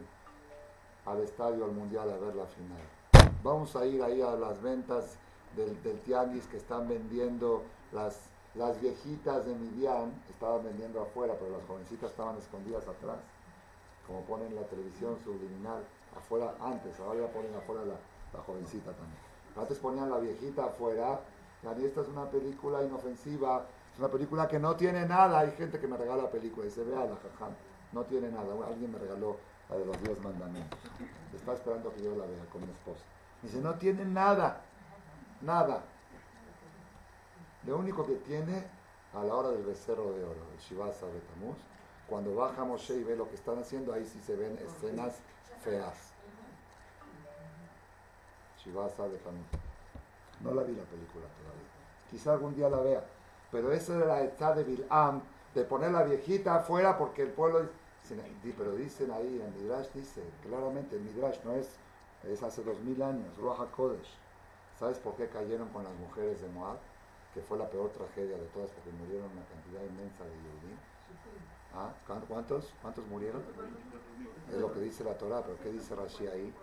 al 1.07 1.21
estadio, 1.23 1.65
al 1.65 1.73
mundial 1.73 2.11
a 2.11 2.19
ver 2.19 2.35
la 2.35 2.47
final. 2.47 3.33
Vamos 3.43 3.75
a 3.75 3.87
ir 3.87 4.03
ahí 4.03 4.21
a 4.21 4.33
las 4.33 4.61
ventas 4.61 5.17
del, 5.57 5.83
del 5.83 5.99
tianguis 6.01 6.47
que 6.49 6.59
están 6.59 6.87
vendiendo 6.87 7.63
las, 7.93 8.29
las 8.55 8.79
viejitas 8.79 9.47
de 9.47 9.55
Midian, 9.55 10.13
estaban 10.29 10.65
vendiendo 10.65 11.01
afuera, 11.01 11.35
pero 11.39 11.57
las 11.57 11.67
jovencitas 11.67 12.11
estaban 12.11 12.37
escondidas 12.37 12.87
atrás 12.87 13.17
como 14.09 14.23
ponen 14.23 14.49
en 14.49 14.57
la 14.57 14.63
televisión 14.63 15.19
subliminal, 15.23 15.85
afuera 16.17 16.55
antes, 16.61 16.99
ahora 16.99 17.21
ya 17.21 17.33
ponen 17.33 17.55
afuera 17.55 17.83
la, 17.85 18.41
jovencita 18.41 18.93
también. 18.93 19.19
Antes 19.55 19.79
ponían 19.79 20.09
la 20.11 20.19
viejita 20.19 20.65
afuera, 20.65 21.21
y 21.63 21.85
esta 21.85 22.01
es 22.01 22.09
una 22.09 22.25
película 22.31 22.83
inofensiva, 22.83 23.67
es 23.93 23.99
una 23.99 24.09
película 24.09 24.49
que 24.49 24.59
no 24.59 24.75
tiene 24.77 25.05
nada, 25.05 25.41
hay 25.41 25.51
gente 25.53 25.79
que 25.79 25.87
me 25.87 25.97
regala 25.97 26.31
películas 26.31 26.73
y 26.73 26.75
se 26.75 26.85
vea 26.85 27.01
la 27.01 27.17
jajam, 27.17 27.53
no 27.93 28.05
tiene 28.05 28.31
nada, 28.31 28.47
alguien 28.67 28.91
me 28.91 28.99
regaló 28.99 29.37
la 29.69 29.77
de 29.77 29.85
los 29.85 30.03
diez 30.03 30.19
mandamientos, 30.23 30.79
está 31.35 31.53
esperando 31.53 31.93
que 31.93 32.03
yo 32.03 32.17
la 32.17 32.25
vea 32.25 32.45
con 32.51 32.63
mi 32.63 32.71
esposa. 32.71 33.05
Dice, 33.43 33.61
no 33.61 33.75
tiene 33.75 34.05
nada, 34.05 34.63
nada. 35.43 35.85
Lo 37.67 37.77
único 37.77 38.07
que 38.07 38.15
tiene 38.15 38.65
a 39.15 39.23
la 39.23 39.35
hora 39.35 39.51
del 39.51 39.65
becerro 39.65 40.13
de 40.13 40.25
oro, 40.25 40.41
el 40.55 40.59
Shivasa 40.61 41.07
Betamuz, 41.07 41.59
cuando 42.09 42.35
baja 42.35 42.65
Moshe 42.65 42.95
y 42.95 43.05
ve 43.05 43.17
lo 43.17 43.29
que 43.29 43.35
están 43.35 43.59
haciendo, 43.59 43.93
ahí 43.93 44.05
sí 44.07 44.19
se 44.21 44.35
ven 44.35 44.59
escenas 44.59 45.17
feas. 45.63 46.13
Shivasa 48.65 49.09
de 49.09 49.19
No 50.41 50.55
la 50.55 50.63
vi 50.63 50.75
la 50.75 50.85
película 50.85 51.27
todavía. 51.37 51.69
Quizá 52.11 52.33
algún 52.33 52.55
día 52.55 52.71
la 52.71 52.81
vea. 52.81 53.05
Pero 53.53 53.73
esa 53.73 53.97
era 53.97 54.07
la 54.07 54.21
edad 54.23 54.57
de 54.57 54.65
Bilam, 54.65 55.21
de 55.55 55.65
poner 55.65 55.91
la 55.91 56.03
viejita 56.03 56.57
afuera 56.57 56.97
porque 56.97 57.23
el 57.23 57.31
pueblo... 57.31 57.69
Pero 58.43 58.75
dicen 58.75 59.11
ahí, 59.11 59.43
en 59.45 59.63
Midrash 59.63 59.89
dice, 59.93 60.23
claramente 60.43 60.97
el 60.97 61.03
Midrash 61.03 61.41
no 61.45 61.53
es, 61.53 61.69
es 62.25 62.43
hace 62.43 62.63
dos 62.65 62.81
mil 62.81 63.03
años, 63.03 63.37
Roja 63.37 63.67
Kodesh. 63.67 64.17
¿Sabes 64.79 64.99
por 64.99 65.15
qué 65.17 65.29
cayeron 65.29 65.69
con 65.69 65.85
las 65.85 65.93
mujeres 65.97 66.41
de 66.41 66.49
Moab? 66.49 66.79
Que 67.35 67.43
fue 67.43 67.59
la 67.59 67.69
peor 67.69 67.91
tragedia 67.91 68.39
de 68.39 68.47
todas 68.47 68.71
porque 68.71 68.91
murieron 68.93 69.31
una 69.31 69.45
cantidad 69.45 69.83
inmensa 69.83 70.25
de 70.25 70.31
judíos 70.31 70.98
¿Cuántos? 72.29 72.73
¿Cuántos 72.83 73.07
murieron? 73.07 73.43
Es 74.51 74.59
lo 74.59 74.73
que 74.73 74.81
dice 74.81 75.05
la 75.05 75.17
Torah, 75.17 75.43
pero 75.43 75.57
¿qué 75.63 75.71
dice 75.71 75.95
Rashi 75.95 76.27
ahí? 76.27 76.55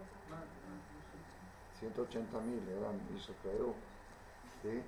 180 1.80 2.40
mil 2.40 2.64
eran 2.70 3.00
¿Sí? 4.62 4.82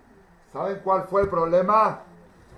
¿Saben 0.52 0.80
cuál 0.84 1.04
fue 1.04 1.22
el 1.24 1.30
problema? 1.30 2.02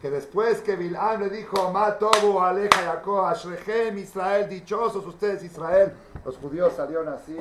que 0.01 0.09
después 0.09 0.61
que 0.61 0.75
Bilán 0.75 1.19
le 1.19 1.29
dijo, 1.29 1.71
Matobu, 1.71 2.39
Aleja, 2.39 2.83
Jacob, 2.83 3.25
Ashrechem, 3.25 3.97
Israel, 3.97 4.47
dichosos 4.47 5.05
ustedes, 5.05 5.43
Israel, 5.43 5.93
los 6.23 6.37
judíos 6.37 6.73
salieron 6.73 7.09
así, 7.09 7.37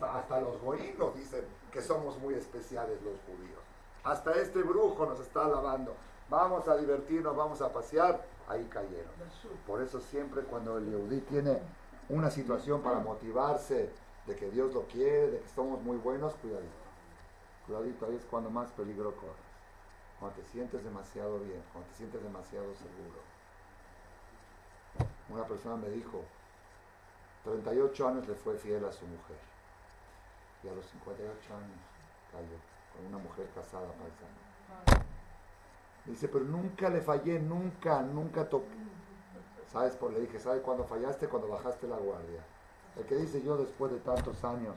hasta, 0.00 0.40
los 0.40 0.60
goínos 0.60 1.14
dicen 1.14 1.44
que 1.72 1.80
somos 1.80 2.18
muy 2.18 2.34
especiales 2.34 3.00
los 3.02 3.14
judíos. 3.20 3.60
Hasta 4.02 4.32
este 4.32 4.60
brujo 4.62 5.06
nos 5.06 5.20
está 5.20 5.44
alabando. 5.44 5.94
Vamos 6.28 6.66
a 6.66 6.76
divertirnos, 6.76 7.36
vamos 7.36 7.60
a 7.62 7.72
pasear. 7.72 8.24
Ahí 8.50 8.64
cayeron. 8.64 9.12
Por 9.64 9.80
eso 9.80 10.00
siempre 10.00 10.42
cuando 10.42 10.76
el 10.78 10.90
Yehudí 10.90 11.20
tiene 11.20 11.62
una 12.08 12.32
situación 12.32 12.82
para 12.82 12.98
motivarse 12.98 13.90
de 14.26 14.34
que 14.34 14.50
Dios 14.50 14.74
lo 14.74 14.86
quiere, 14.88 15.30
de 15.30 15.38
que 15.38 15.48
somos 15.50 15.80
muy 15.82 15.96
buenos, 15.98 16.34
cuidadito. 16.34 16.68
Cuidadito, 17.64 18.06
ahí 18.06 18.16
es 18.16 18.24
cuando 18.24 18.50
más 18.50 18.72
peligro 18.72 19.14
corres. 19.14 19.36
Cuando 20.18 20.36
te 20.36 20.44
sientes 20.48 20.82
demasiado 20.82 21.38
bien, 21.38 21.62
cuando 21.72 21.88
te 21.90 21.96
sientes 21.98 22.20
demasiado 22.24 22.74
seguro. 22.74 23.20
Una 25.28 25.46
persona 25.46 25.76
me 25.76 25.88
dijo, 25.90 26.24
38 27.44 28.08
años 28.08 28.26
le 28.26 28.34
fue 28.34 28.56
fiel 28.56 28.84
a 28.84 28.90
su 28.90 29.06
mujer. 29.06 29.38
Y 30.64 30.68
a 30.68 30.72
los 30.72 30.84
58 30.86 31.54
años 31.54 31.78
cayó 32.32 32.58
con 32.96 33.06
una 33.06 33.18
mujer 33.18 33.48
casada 33.54 33.86
paisana. 33.92 35.06
Dice, 36.06 36.28
pero 36.28 36.44
nunca 36.44 36.88
le 36.88 37.00
fallé, 37.00 37.38
nunca, 37.38 38.02
nunca 38.02 38.48
toqué. 38.48 38.66
¿Sabes? 39.72 39.94
Por 39.94 40.12
le 40.12 40.20
dije, 40.20 40.40
¿sabes 40.40 40.62
cuándo 40.62 40.84
fallaste? 40.84 41.28
Cuando 41.28 41.48
bajaste 41.48 41.86
la 41.86 41.96
guardia. 41.96 42.42
El 42.96 43.04
que 43.04 43.14
dice 43.16 43.42
yo 43.42 43.56
después 43.56 43.92
de 43.92 43.98
tantos 44.00 44.42
años 44.42 44.76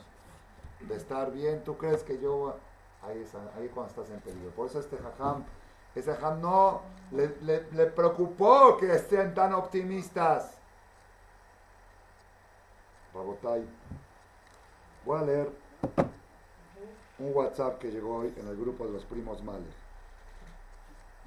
de 0.82 0.96
estar 0.96 1.32
bien, 1.32 1.64
¿tú 1.64 1.78
crees 1.78 2.04
que 2.04 2.20
yo... 2.20 2.56
Ahí, 3.02 3.20
es, 3.20 3.36
ahí 3.36 3.70
cuando 3.74 3.90
estás 3.90 4.10
en 4.12 4.22
peligro. 4.22 4.52
Por 4.52 4.68
eso 4.68 4.80
este 4.80 4.98
jajam, 4.98 5.44
ese 5.94 6.14
jajam 6.14 6.42
no 6.42 6.82
le, 7.12 7.36
le, 7.42 7.70
le 7.72 7.88
preocupó 7.88 8.78
que 8.78 8.94
estén 8.94 9.34
tan 9.34 9.54
optimistas. 9.54 10.58
Rabotay, 13.14 13.68
voy 15.06 15.20
a 15.20 15.24
leer 15.24 15.50
un 17.20 17.36
WhatsApp 17.36 17.78
que 17.80 17.92
llegó 17.92 18.18
hoy 18.18 18.34
en 18.38 18.48
el 18.48 18.56
grupo 18.56 18.86
de 18.86 18.94
los 18.94 19.04
primos 19.04 19.44
males. 19.44 19.83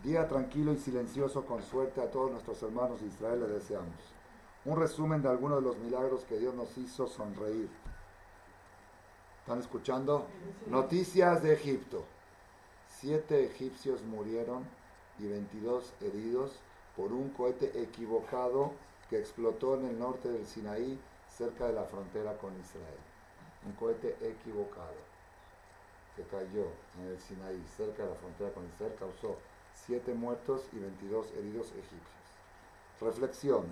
Día 0.07 0.29
tranquilo 0.29 0.73
y 0.73 0.79
silencioso 0.79 1.45
con 1.45 1.65
suerte 1.65 2.01
a 2.01 2.09
todos 2.09 2.31
nuestros 2.31 2.63
hermanos 2.63 3.01
de 3.01 3.09
Israel 3.09 3.41
le 3.41 3.49
deseamos. 3.49 3.97
Un 4.65 4.79
resumen 4.79 5.21
de 5.21 5.29
algunos 5.29 5.59
de 5.59 5.69
los 5.69 5.77
milagros 5.79 6.25
que 6.29 6.39
Dios 6.39 6.55
nos 6.55 6.79
hizo 6.79 7.09
sonreír. 7.09 7.69
¿Están 9.41 9.59
escuchando? 9.59 10.29
Noticias 10.69 11.43
de 11.43 11.55
Egipto. 11.55 12.05
Siete 12.89 13.47
egipcios 13.47 14.01
murieron 14.03 14.63
y 15.19 15.27
22 15.27 15.93
heridos 16.01 16.53
por 16.97 17.13
un 17.13 17.31
cohete 17.31 17.83
equivocado 17.83 18.75
que 19.11 19.19
explotó 19.19 19.75
en 19.75 19.87
el 19.87 19.99
norte 19.99 20.29
del 20.29 20.47
Sinaí, 20.47 21.01
cerca 21.29 21.67
de 21.67 21.73
la 21.73 21.83
frontera 21.83 22.39
con 22.39 22.53
Israel. 22.61 23.01
Un 23.67 23.73
cohete 23.73 24.17
equivocado 24.23 24.95
que 26.15 26.23
cayó 26.23 26.69
en 26.97 27.09
el 27.09 27.19
Sinaí, 27.19 27.61
cerca 27.77 28.05
de 28.05 28.11
la 28.11 28.15
frontera 28.15 28.53
con 28.53 28.65
Israel, 28.67 28.95
causó 29.01 29.37
siete 29.85 30.15
muertos 30.15 30.69
y 30.73 30.79
22 30.79 31.33
heridos 31.33 31.67
egipcios. 31.73 32.01
Reflexión. 33.01 33.65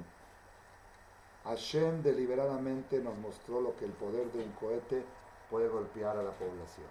Hashem 1.45 2.03
deliberadamente 2.03 3.01
nos 3.01 3.17
mostró 3.19 3.61
lo 3.61 3.77
que 3.77 3.85
el 3.87 3.93
poder 3.93 4.31
de 4.33 4.45
un 4.45 4.53
cohete 4.53 5.05
puede 5.51 5.69
golpear 5.69 6.17
a 6.17 6.23
la 6.23 6.33
población. 6.33 6.87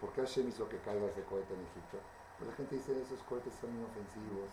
¿Por 0.00 0.10
qué 0.12 0.22
Hashem 0.22 0.48
hizo 0.48 0.68
que 0.68 0.78
caiga 0.78 1.06
ese 1.06 1.22
cohete 1.24 1.54
en 1.54 1.60
Egipto? 1.60 1.98
Pues 2.38 2.50
la 2.50 2.56
gente 2.56 2.76
dice, 2.76 3.00
esos 3.02 3.20
cohetes 3.24 3.52
son 3.60 3.70
inofensivos, 3.70 4.50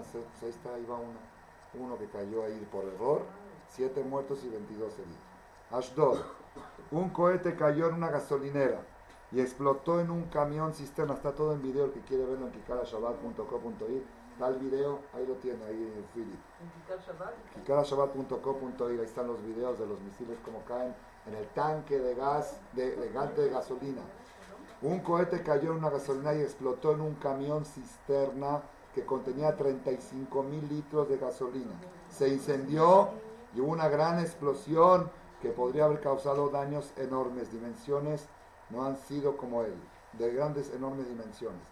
hacer, 0.00 0.22
pues 0.22 0.42
ahí 0.42 0.50
está, 0.50 0.74
ahí 0.74 0.84
va 0.84 0.96
uno, 0.96 1.18
uno 1.74 1.98
que 1.98 2.06
cayó 2.06 2.44
ahí 2.44 2.68
por 2.70 2.84
error, 2.84 3.22
siete 3.68 4.02
muertos 4.02 4.44
y 4.44 4.48
22 4.48 4.92
heridos. 4.98 5.18
Ashdod, 5.70 6.20
un 6.90 7.08
cohete 7.10 7.56
cayó 7.56 7.88
en 7.88 7.94
una 7.94 8.10
gasolinera 8.10 8.82
y 9.32 9.40
explotó 9.40 10.00
en 10.00 10.10
un 10.10 10.24
camión 10.24 10.72
cisterna. 10.72 11.14
Está 11.14 11.34
todo 11.34 11.52
en 11.52 11.62
video, 11.62 11.86
el 11.86 11.92
que 11.92 12.00
quiere 12.00 12.24
verlo 12.24 12.46
en 12.46 12.52
kikarashabbat.co.ir. 12.52 14.04
Está 14.32 14.48
el 14.48 14.58
video, 14.58 15.00
ahí 15.12 15.26
lo 15.26 15.34
tiene, 15.34 15.62
ahí 15.64 15.92
en 15.96 16.04
Philip. 16.14 16.40
¿En 17.56 17.60
kikarashabbat.co.ir, 17.60 19.00
ahí 19.00 19.04
están 19.04 19.26
los 19.26 19.42
videos 19.42 19.78
de 19.78 19.86
los 19.86 20.00
misiles 20.00 20.38
como 20.44 20.64
caen 20.64 20.94
en 21.26 21.34
el 21.34 21.46
tanque 21.48 21.98
de 21.98 22.14
gas, 22.14 22.58
de, 22.72 22.96
de, 22.96 23.08
de 23.10 23.50
gasolina. 23.50 24.02
Un 24.82 25.00
cohete 25.00 25.42
cayó 25.42 25.72
en 25.72 25.78
una 25.78 25.90
gasolina 25.90 26.34
y 26.34 26.40
explotó 26.40 26.92
en 26.92 27.02
un 27.02 27.14
camión 27.16 27.66
cisterna 27.66 28.62
que 28.94 29.04
contenía 29.04 29.54
35 29.54 30.42
mil 30.42 30.66
litros 30.68 31.08
de 31.08 31.18
gasolina. 31.18 31.72
Se 32.08 32.28
incendió 32.28 33.10
y 33.54 33.60
hubo 33.60 33.72
una 33.72 33.88
gran 33.88 34.18
explosión 34.18 35.10
que 35.42 35.50
podría 35.50 35.84
haber 35.84 36.00
causado 36.00 36.48
daños 36.48 36.92
enormes, 36.96 37.52
dimensiones 37.52 38.26
no 38.70 38.84
han 38.84 38.96
sido 38.96 39.36
como 39.36 39.62
él, 39.62 39.74
de 40.14 40.32
grandes, 40.32 40.72
enormes 40.74 41.08
dimensiones. 41.08 41.62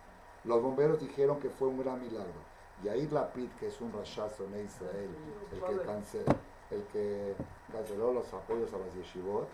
Los 0.44 0.62
bomberos 0.62 1.00
dijeron 1.00 1.38
que 1.40 1.50
fue 1.50 1.68
un 1.68 1.78
gran 1.78 2.00
milagro. 2.00 2.48
Y 2.82 2.88
ahí 2.88 3.08
Lapid, 3.08 3.50
que 3.58 3.68
es 3.68 3.80
un 3.80 3.92
rachazo 3.92 4.44
en 4.44 4.64
Israel, 4.64 5.10
el 5.52 5.60
que, 5.60 5.84
canceló, 5.84 6.32
el 6.70 6.82
que 6.84 7.34
canceló 7.72 8.12
los 8.12 8.32
apoyos 8.32 8.72
a 8.72 8.78
las 8.78 8.94
yeshivot, 8.94 9.48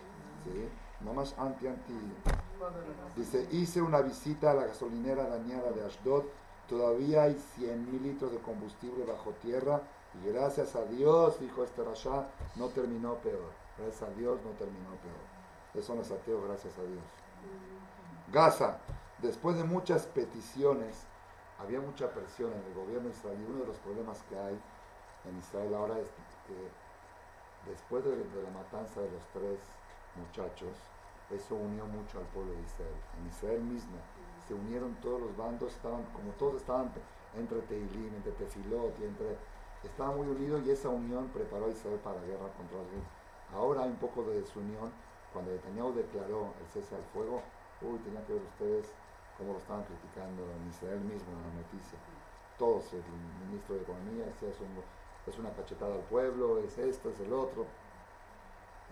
¿sí? 0.45 0.69
más 1.13 1.35
anti-anti. 1.37 1.93
Dice, 3.15 3.47
hice 3.51 3.81
una 3.81 4.01
visita 4.01 4.51
a 4.51 4.53
la 4.53 4.65
gasolinera 4.65 5.27
dañada 5.27 5.71
de 5.71 5.85
Ashdod, 5.85 6.23
todavía 6.67 7.23
hay 7.23 7.35
100 7.57 7.91
mil 7.91 8.03
litros 8.03 8.31
de 8.31 8.39
combustible 8.39 9.05
bajo 9.05 9.31
tierra 9.41 9.81
y 10.23 10.27
gracias 10.29 10.75
a 10.75 10.85
Dios, 10.85 11.39
dijo 11.39 11.63
este 11.63 11.83
Rasha, 11.83 12.27
no 12.55 12.69
terminó 12.69 13.15
peor. 13.15 13.51
Gracias 13.77 14.09
a 14.09 14.13
Dios 14.13 14.39
no 14.43 14.51
terminó 14.51 14.89
peor. 15.01 15.25
Eso 15.73 15.95
no 15.95 16.01
es 16.01 16.11
ateo, 16.11 16.41
gracias 16.43 16.77
a 16.77 16.83
Dios. 16.83 17.03
Gaza, 18.31 18.79
después 19.19 19.57
de 19.57 19.63
muchas 19.63 20.05
peticiones, 20.07 21.05
había 21.59 21.79
mucha 21.79 22.09
presión 22.11 22.51
en 22.51 22.63
el 22.67 22.73
gobierno 22.73 23.09
israelí. 23.09 23.45
Uno 23.47 23.61
de 23.61 23.67
los 23.67 23.77
problemas 23.77 24.21
que 24.29 24.37
hay 24.37 24.59
en 25.29 25.37
Israel 25.37 25.73
ahora 25.75 25.99
es 25.99 26.09
que 26.47 27.69
después 27.69 28.03
de, 28.03 28.11
la 28.11 28.49
matanza 28.51 29.01
de 29.01 29.09
los 29.11 29.23
tres 29.33 29.59
muchachos, 30.15 30.75
eso 31.31 31.55
unió 31.55 31.85
mucho 31.85 32.19
al 32.19 32.25
pueblo 32.25 32.53
de 32.53 32.61
Israel. 32.61 32.95
En 33.19 33.27
Israel 33.27 33.61
mismo 33.61 33.97
se 34.47 34.53
unieron 34.53 34.93
todos 35.01 35.21
los 35.21 35.35
bandos, 35.35 35.73
estaban, 35.73 36.03
como 36.13 36.31
todos 36.33 36.61
estaban 36.61 36.91
entre 37.37 37.59
Teilim, 37.61 38.13
entre 38.15 38.31
Tefilot 38.33 38.99
entre... 39.01 39.37
Estaban 39.83 40.17
muy 40.17 40.27
unidos 40.27 40.63
y 40.65 40.71
esa 40.71 40.89
unión 40.89 41.27
preparó 41.27 41.67
a 41.67 41.69
Israel 41.69 41.99
para 42.03 42.19
la 42.19 42.25
guerra 42.25 42.49
contra 42.57 42.77
los 42.77 42.87
Ahora 43.53 43.83
hay 43.83 43.89
un 43.89 43.97
poco 43.97 44.23
de 44.23 44.41
desunión 44.41 44.91
cuando 45.35 45.51
Netanyahu 45.51 45.91
declaró 45.91 46.55
el 46.63 46.67
cese 46.71 46.95
al 46.95 47.03
fuego, 47.11 47.43
uy, 47.83 47.99
tenían 47.99 48.23
que 48.23 48.39
ver 48.39 48.43
ustedes 48.55 48.87
cómo 49.37 49.51
lo 49.51 49.59
estaban 49.59 49.83
criticando 49.83 50.47
en 50.47 50.71
Israel 50.71 51.01
mismo 51.03 51.27
en 51.35 51.43
la 51.43 51.51
noticia. 51.59 51.99
Todos, 52.57 52.87
el 52.95 53.03
ministro 53.43 53.75
de 53.75 53.81
Economía 53.83 54.31
es, 54.31 55.35
una 55.37 55.51
cachetada 55.51 55.93
al 55.93 56.07
pueblo, 56.07 56.59
es 56.59 56.77
esto, 56.77 57.09
es 57.09 57.19
el 57.19 57.33
otro. 57.33 57.67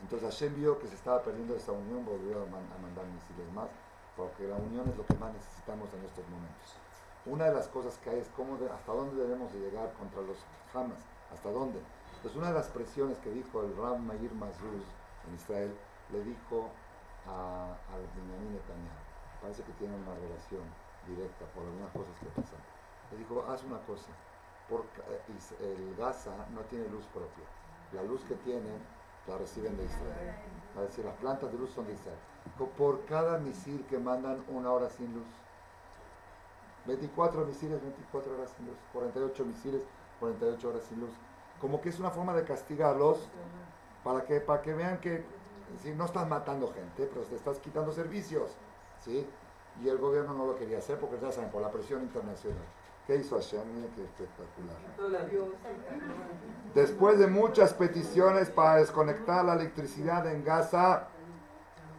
Entonces 0.04 0.28
Hashem 0.28 0.54
vio 0.60 0.78
que 0.80 0.88
se 0.88 0.96
estaba 0.96 1.24
perdiendo 1.24 1.56
esa 1.56 1.72
unión, 1.72 2.04
volvió 2.04 2.44
a, 2.44 2.46
mandar 2.46 3.08
misiles 3.08 3.48
más, 3.56 3.70
porque 4.18 4.44
la 4.44 4.58
unión 4.58 4.84
es 4.90 4.98
lo 4.98 5.06
que 5.06 5.16
más 5.16 5.32
necesitamos 5.32 5.88
en 5.94 6.04
estos 6.04 6.28
momentos. 6.28 6.76
Una 7.26 7.46
de 7.46 7.56
las 7.56 7.70
cosas 7.70 7.98
que 8.04 8.10
hay 8.10 8.20
es 8.20 8.28
cómo 8.36 8.60
hasta 8.68 8.92
dónde 8.92 9.16
debemos 9.16 9.48
de 9.54 9.60
llegar 9.60 9.94
contra 9.94 10.20
los 10.20 10.44
Hamas, 10.74 11.00
hasta 11.32 11.50
dónde. 11.52 11.80
Entonces 12.18 12.36
una 12.36 12.50
de 12.52 12.60
las 12.60 12.68
presiones 12.68 13.18
que 13.20 13.32
dijo 13.32 13.64
el 13.64 13.78
Ram 13.78 14.06
Meir 14.06 14.34
Mazuz 14.34 14.84
en 15.26 15.36
Israel 15.36 15.72
le 16.14 16.24
dijo 16.24 16.70
a, 17.28 17.74
a 17.74 17.94
Benjamin 17.98 18.54
Netanyahu, 18.54 19.04
parece 19.42 19.64
que 19.64 19.74
tiene 19.74 19.96
una 19.96 20.16
relación 20.16 20.64
directa 21.08 21.46
por 21.54 21.64
algunas 21.66 21.92
cosas 21.92 22.16
que 22.20 22.28
pasan. 22.28 22.62
Le 23.12 23.18
dijo, 23.18 23.44
haz 23.50 23.64
una 23.64 23.80
cosa, 23.80 24.10
porque 24.70 25.02
eh, 25.02 25.76
el 25.76 25.96
Gaza 25.98 26.32
no 26.54 26.62
tiene 26.62 26.88
luz 26.88 27.06
propia. 27.08 27.44
La 27.92 28.04
luz 28.04 28.24
que 28.24 28.36
tienen 28.36 28.80
la 29.28 29.38
reciben 29.38 29.76
de 29.78 29.86
Israel. 29.86 30.36
Es 30.76 30.82
decir, 30.82 31.06
las 31.06 31.16
plantas 31.18 31.52
de 31.52 31.58
luz 31.58 31.72
son 31.72 31.86
de 31.88 31.94
Israel. 31.94 32.18
Por 32.78 33.06
cada 33.06 33.38
misil 33.38 33.86
que 33.90 33.98
mandan 33.98 34.44
una 34.50 34.72
hora 34.72 34.90
sin 34.90 35.14
luz. 35.14 35.28
24 36.86 37.46
misiles, 37.46 37.82
24 37.82 38.34
horas 38.34 38.52
sin 38.58 38.68
luz. 38.68 38.78
48 38.92 39.46
misiles, 39.46 39.84
48 40.20 40.70
horas 40.70 40.84
sin 40.84 41.00
luz. 41.00 41.12
Como 41.62 41.80
que 41.82 41.90
es 41.90 42.00
una 42.00 42.10
forma 42.10 42.34
de 42.34 42.44
castigarlos 42.44 43.30
para 44.04 44.26
que, 44.26 44.42
para 44.42 44.62
que 44.62 44.74
vean 44.74 45.00
que 45.00 45.24
no 45.96 46.06
estás 46.06 46.28
matando 46.28 46.72
gente, 46.74 47.10
pero 47.12 47.26
te 47.26 47.36
estás 47.36 47.60
quitando 47.60 47.92
servicios. 47.92 48.52
¿sí? 49.04 49.26
Y 49.84 49.90
el 49.90 49.98
gobierno 49.98 50.34
no 50.34 50.46
lo 50.46 50.56
quería 50.56 50.78
hacer 50.78 51.00
porque 51.00 51.18
ya 51.22 51.32
saben, 51.32 51.50
por 51.50 51.62
la 51.62 51.72
presión 51.72 52.02
internacional. 52.02 52.64
¿Qué 53.08 53.18
hizo 53.18 53.36
Hashem? 53.36 53.62
Miren 53.74 53.92
qué 53.96 54.04
espectacular. 54.04 54.78
Después 56.74 57.20
de 57.20 57.28
muchas 57.28 57.74
peticiones 57.74 58.50
para 58.50 58.78
desconectar 58.78 59.44
la 59.44 59.56
electricidad 59.56 60.26
en 60.32 60.44
Gaza, 60.46 61.08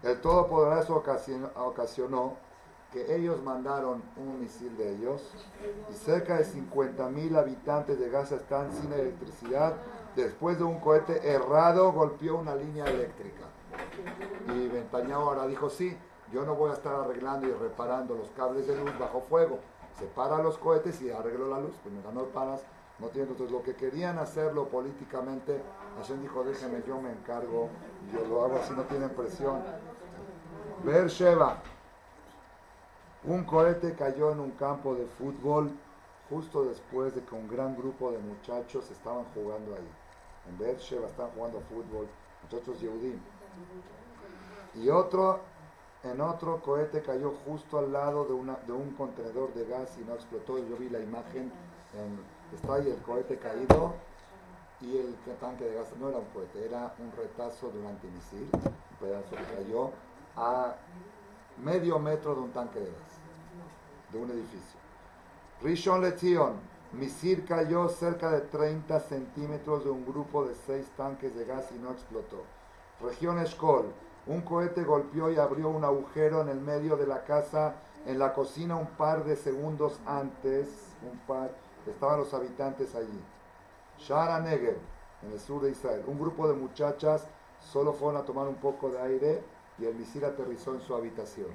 el 0.02 0.20
Todopoderoso 0.20 1.02
ocasionó 1.56 2.36
que 2.90 3.14
ellos 3.14 3.42
mandaron 3.42 4.02
un 4.16 4.40
misil 4.40 4.76
de 4.78 4.94
ellos 4.94 5.34
y 5.90 5.94
cerca 5.94 6.38
de 6.38 6.44
50 6.44 7.08
mil 7.10 7.36
habitantes 7.36 7.98
de 7.98 8.08
Gaza 8.08 8.36
están 8.36 8.72
sin 8.72 8.92
electricidad 8.92 9.74
después 10.14 10.58
de 10.58 10.64
un 10.64 10.78
cohete 10.78 11.28
errado 11.28 11.92
golpeó 11.92 12.38
una 12.38 12.54
línea 12.54 12.84
eléctrica. 12.84 13.44
Y 14.54 14.68
Ventañao 14.68 15.28
ahora 15.28 15.46
dijo, 15.46 15.70
sí, 15.70 15.96
yo 16.32 16.44
no 16.44 16.54
voy 16.54 16.70
a 16.70 16.74
estar 16.74 16.94
arreglando 16.94 17.46
y 17.46 17.52
reparando 17.52 18.14
los 18.14 18.30
cables 18.30 18.66
de 18.66 18.76
luz 18.76 18.98
bajo 18.98 19.20
fuego. 19.22 19.58
Se 19.98 20.06
para 20.06 20.38
los 20.38 20.58
cohetes 20.58 21.00
y 21.02 21.10
arreglo 21.10 21.48
la 21.48 21.60
luz. 21.60 21.74
Pues 21.82 21.94
no 22.14 22.24
paras, 22.24 22.64
no 22.98 23.08
tiene. 23.08 23.30
Entonces 23.30 23.52
lo 23.52 23.62
que 23.62 23.74
querían 23.74 24.18
hacerlo 24.18 24.68
políticamente, 24.68 25.60
Hashem 25.98 26.22
dijo, 26.22 26.42
déjeme, 26.44 26.82
yo 26.86 27.00
me 27.00 27.12
encargo, 27.12 27.68
yo 28.12 28.26
lo 28.26 28.44
hago 28.44 28.56
así, 28.56 28.74
no 28.74 28.82
tienen 28.82 29.10
presión. 29.10 29.62
Sheva 31.08 31.62
un 33.26 33.42
cohete 33.44 33.94
cayó 33.94 34.32
en 34.32 34.40
un 34.40 34.50
campo 34.50 34.94
de 34.94 35.06
fútbol 35.06 35.70
justo 36.28 36.64
después 36.64 37.14
de 37.14 37.22
que 37.22 37.34
un 37.34 37.48
gran 37.48 37.74
grupo 37.74 38.12
de 38.12 38.18
muchachos 38.18 38.90
estaban 38.90 39.24
jugando 39.34 39.74
ahí. 39.74 39.88
En 40.46 40.58
Beersheba 40.58 41.06
estaban 41.06 41.32
jugando 41.32 41.60
fútbol, 41.62 42.06
muchachos 42.42 42.78
Yehudim. 42.82 43.18
Y 44.74 44.88
otro, 44.88 45.40
en 46.02 46.20
otro 46.20 46.60
cohete 46.60 47.02
cayó 47.02 47.34
justo 47.46 47.78
al 47.78 47.92
lado 47.92 48.24
de, 48.24 48.32
un 48.72 48.90
contenedor 48.92 49.54
de 49.54 49.66
gas 49.66 49.96
y 50.00 50.04
no 50.04 50.14
explotó. 50.14 50.58
Yo 50.58 50.76
vi 50.76 50.88
la 50.88 51.00
imagen, 51.00 51.52
está 52.52 52.74
ahí 52.74 52.88
el 52.88 53.00
cohete 53.02 53.38
caído 53.38 53.94
y 54.80 54.98
el 54.98 55.14
tanque 55.40 55.64
de 55.64 55.74
gas 55.76 55.86
no 55.98 56.08
era 56.08 56.18
un 56.18 56.26
cohete, 56.26 56.64
era 56.66 56.94
un 56.98 57.12
retazo 57.12 57.70
de 57.70 57.78
un 57.78 57.86
antimisil, 57.86 58.48
un 58.52 58.96
pedazo 59.00 59.30
que 59.30 59.54
cayó 59.54 59.90
a 60.36 60.74
medio 61.62 61.98
metro 61.98 62.34
de 62.34 62.40
un 62.40 62.50
tanque 62.50 62.80
de 62.80 62.86
gas, 62.86 64.12
de 64.12 64.18
un 64.18 64.30
edificio. 64.30 64.80
Rishon 65.62 66.02
Lezion, 66.02 66.54
misil 66.92 67.44
cayó 67.44 67.88
cerca 67.88 68.30
de 68.30 68.40
30 68.42 69.00
centímetros 69.00 69.84
de 69.84 69.90
un 69.90 70.04
grupo 70.04 70.44
de 70.44 70.54
seis 70.54 70.86
tanques 70.96 71.34
de 71.34 71.44
gas 71.44 71.70
y 71.74 71.78
no 71.78 71.92
explotó. 71.92 72.42
Región 73.00 73.38
Eshkol, 73.38 73.92
un 74.26 74.40
cohete 74.42 74.84
golpeó 74.84 75.30
y 75.30 75.36
abrió 75.36 75.68
un 75.68 75.84
agujero 75.84 76.40
en 76.40 76.48
el 76.48 76.60
medio 76.60 76.96
de 76.96 77.06
la 77.06 77.24
casa, 77.24 77.74
en 78.06 78.18
la 78.18 78.32
cocina 78.32 78.76
un 78.76 78.86
par 78.86 79.24
de 79.24 79.36
segundos 79.36 80.00
antes, 80.06 80.68
un 81.02 81.18
par, 81.26 81.50
estaban 81.86 82.18
los 82.18 82.32
habitantes 82.32 82.94
allí. 82.94 83.20
Shara 83.98 84.40
Negev, 84.40 84.78
en 85.22 85.32
el 85.32 85.40
sur 85.40 85.62
de 85.62 85.70
Israel, 85.70 86.04
un 86.06 86.18
grupo 86.18 86.48
de 86.48 86.54
muchachas 86.54 87.26
solo 87.60 87.92
fueron 87.92 88.20
a 88.20 88.24
tomar 88.24 88.46
un 88.46 88.56
poco 88.56 88.90
de 88.90 89.00
aire 89.00 89.42
y 89.78 89.86
el 89.86 89.94
misil 89.94 90.24
aterrizó 90.24 90.74
en 90.74 90.80
su 90.80 90.94
habitación. 90.94 91.48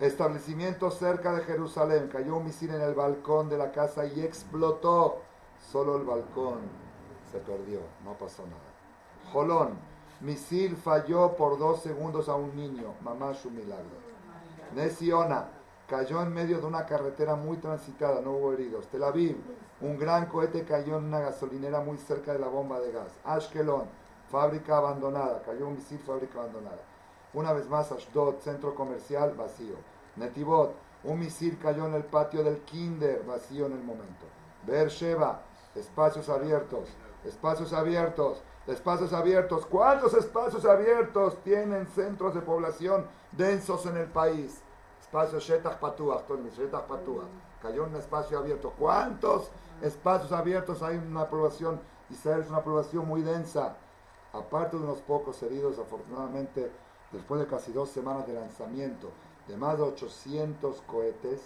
Establecimiento 0.00 0.90
cerca 0.90 1.32
de 1.32 1.42
Jerusalén. 1.42 2.08
Cayó 2.08 2.36
un 2.36 2.44
misil 2.44 2.70
en 2.70 2.82
el 2.82 2.94
balcón 2.94 3.48
de 3.48 3.56
la 3.56 3.72
casa 3.72 4.04
y 4.04 4.20
explotó. 4.20 5.22
Solo 5.72 5.96
el 5.96 6.04
balcón 6.04 6.60
se 7.32 7.38
perdió, 7.38 7.80
no 8.04 8.12
pasó 8.12 8.42
nada. 8.44 8.65
Jolón, 9.32 9.70
misil 10.20 10.76
falló 10.76 11.36
por 11.36 11.58
dos 11.58 11.80
segundos 11.80 12.28
a 12.28 12.36
un 12.36 12.54
niño. 12.56 12.94
Mamá, 13.02 13.34
su 13.34 13.50
milagro. 13.50 13.96
Nesiona, 14.74 15.48
cayó 15.88 16.22
en 16.22 16.32
medio 16.32 16.58
de 16.58 16.66
una 16.66 16.86
carretera 16.86 17.36
muy 17.36 17.58
transitada, 17.58 18.20
no 18.20 18.32
hubo 18.32 18.52
heridos. 18.52 18.86
Tel 18.88 19.04
Aviv, 19.04 19.36
un 19.80 19.98
gran 19.98 20.26
cohete 20.26 20.64
cayó 20.64 20.98
en 20.98 21.04
una 21.04 21.20
gasolinera 21.20 21.80
muy 21.80 21.98
cerca 21.98 22.32
de 22.32 22.38
la 22.38 22.48
bomba 22.48 22.80
de 22.80 22.92
gas. 22.92 23.12
Ashkelon, 23.24 23.84
fábrica 24.30 24.78
abandonada, 24.78 25.42
cayó 25.42 25.68
un 25.68 25.74
misil, 25.74 25.98
fábrica 25.98 26.38
abandonada. 26.40 26.82
Una 27.34 27.52
vez 27.52 27.68
más, 27.68 27.92
Ashdod, 27.92 28.36
centro 28.40 28.74
comercial, 28.74 29.34
vacío. 29.36 29.76
Netivot, 30.16 30.74
un 31.04 31.18
misil 31.18 31.58
cayó 31.58 31.86
en 31.86 31.94
el 31.94 32.04
patio 32.04 32.42
del 32.42 32.58
Kinder, 32.60 33.22
vacío 33.24 33.66
en 33.66 33.72
el 33.72 33.82
momento. 33.82 34.26
Beersheba, 34.66 35.42
espacios 35.74 36.28
abiertos, 36.28 36.88
espacios 37.24 37.72
abiertos, 37.72 38.42
espacios 38.66 39.12
abiertos. 39.12 39.66
¿Cuántos 39.66 40.14
espacios 40.14 40.64
abiertos 40.64 41.38
tienen 41.42 41.86
centros 41.86 42.34
de 42.34 42.40
población 42.40 43.06
densos 43.32 43.86
en 43.86 43.96
el 43.96 44.06
país? 44.06 44.60
Espacio 45.00 45.38
Shetach 45.38 45.78
Patuach, 45.78 46.24
Shetach 46.56 46.86
Patuach. 46.86 47.26
Cayó 47.62 47.84
un 47.84 47.94
espacio 47.96 48.38
abierto. 48.38 48.72
¿Cuántos 48.78 49.50
espacios 49.82 50.32
abiertos 50.32 50.82
hay 50.82 50.96
en 50.96 51.06
una 51.06 51.28
población? 51.28 51.80
Israel 52.10 52.40
es 52.40 52.50
una 52.50 52.62
población 52.62 53.06
muy 53.06 53.22
densa 53.22 53.76
aparte 54.32 54.76
de 54.76 54.82
unos 54.82 54.98
pocos 54.98 55.42
heridos, 55.42 55.78
afortunadamente, 55.78 56.70
después 57.10 57.40
de 57.40 57.46
casi 57.46 57.72
dos 57.72 57.88
semanas 57.88 58.26
de 58.26 58.34
lanzamiento 58.34 59.10
de 59.48 59.56
más 59.56 59.78
de 59.78 59.84
800 59.84 60.82
cohetes, 60.82 61.40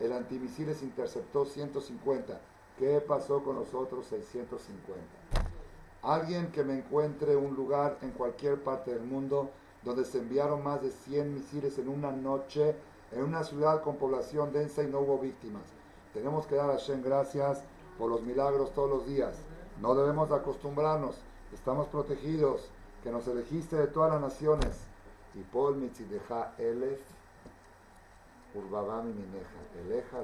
el 0.00 0.12
antimisiles 0.12 0.82
interceptó 0.82 1.44
150. 1.44 2.40
¿Qué 2.78 3.00
pasó 3.00 3.42
con 3.44 3.56
los 3.56 3.74
otros 3.74 4.06
650? 4.06 5.21
Alguien 6.02 6.50
que 6.50 6.64
me 6.64 6.78
encuentre 6.78 7.36
un 7.36 7.54
lugar 7.54 7.98
en 8.02 8.10
cualquier 8.10 8.62
parte 8.62 8.92
del 8.92 9.04
mundo 9.04 9.50
donde 9.84 10.04
se 10.04 10.18
enviaron 10.18 10.62
más 10.62 10.82
de 10.82 10.90
100 10.90 11.34
misiles 11.34 11.78
en 11.78 11.88
una 11.88 12.12
noche 12.12 12.76
en 13.12 13.24
una 13.24 13.44
ciudad 13.44 13.82
con 13.82 13.96
población 13.96 14.52
densa 14.52 14.82
y 14.82 14.86
no 14.86 15.00
hubo 15.00 15.18
víctimas. 15.18 15.62
Tenemos 16.14 16.46
que 16.46 16.54
dar 16.54 16.70
a 16.70 16.76
Shen 16.76 17.02
gracias 17.02 17.62
por 17.98 18.10
los 18.10 18.22
milagros 18.22 18.72
todos 18.72 18.88
los 18.88 19.06
días. 19.06 19.36
No 19.80 19.94
debemos 19.94 20.30
acostumbrarnos 20.32 21.16
estamos 21.52 21.86
protegidos, 21.88 22.62
que 23.02 23.10
nos 23.10 23.26
elegiste 23.28 23.76
de 23.76 23.86
todas 23.86 24.12
las 24.12 24.20
naciones. 24.20 24.80
Y 25.34 25.40
Paul 25.40 25.76
Mitzideja 25.76 26.54
Elef, 26.58 27.00
Urbabami 28.54 29.12
Mineja, 29.12 29.48
Eleja 29.84 30.18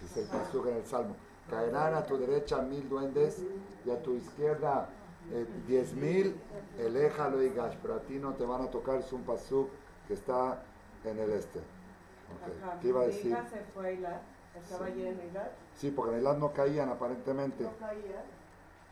Dice 0.00 0.20
el 0.22 0.68
en 0.68 0.76
el 0.76 0.84
Salmo. 0.84 1.14
Caerán 1.50 1.94
a 1.94 2.04
tu 2.04 2.16
derecha 2.16 2.62
mil 2.62 2.88
duendes 2.88 3.42
y 3.84 3.90
a 3.90 4.00
tu 4.02 4.14
izquierda 4.14 4.88
eh, 5.32 5.46
diez 5.66 5.92
mil, 5.94 6.40
Eleja 6.78 7.28
lo 7.28 7.38
digas, 7.38 7.76
pero 7.82 7.94
a 7.94 8.00
ti 8.00 8.18
no 8.18 8.34
te 8.34 8.44
van 8.44 8.62
a 8.62 8.70
tocar, 8.70 9.00
es 9.00 9.12
un 9.12 9.22
pasuk 9.22 9.68
que 10.06 10.14
está 10.14 10.62
en 11.04 11.18
el 11.18 11.30
este. 11.32 11.58
Okay. 11.58 12.78
¿Qué 12.80 12.88
iba 12.88 13.02
a 13.02 13.06
decir? 13.06 13.36
se 13.50 13.60
fue 13.74 14.06
a 14.06 14.20
¿Estaba 14.58 14.86
sí. 14.86 14.92
allí 14.92 15.06
en 15.06 15.20
Eilat? 15.20 15.50
Sí, 15.74 15.90
porque 15.90 16.12
en 16.12 16.18
Eilat 16.18 16.38
no 16.38 16.52
caían 16.52 16.88
aparentemente. 16.88 17.64
No 17.64 17.76
caían. 17.78 18.24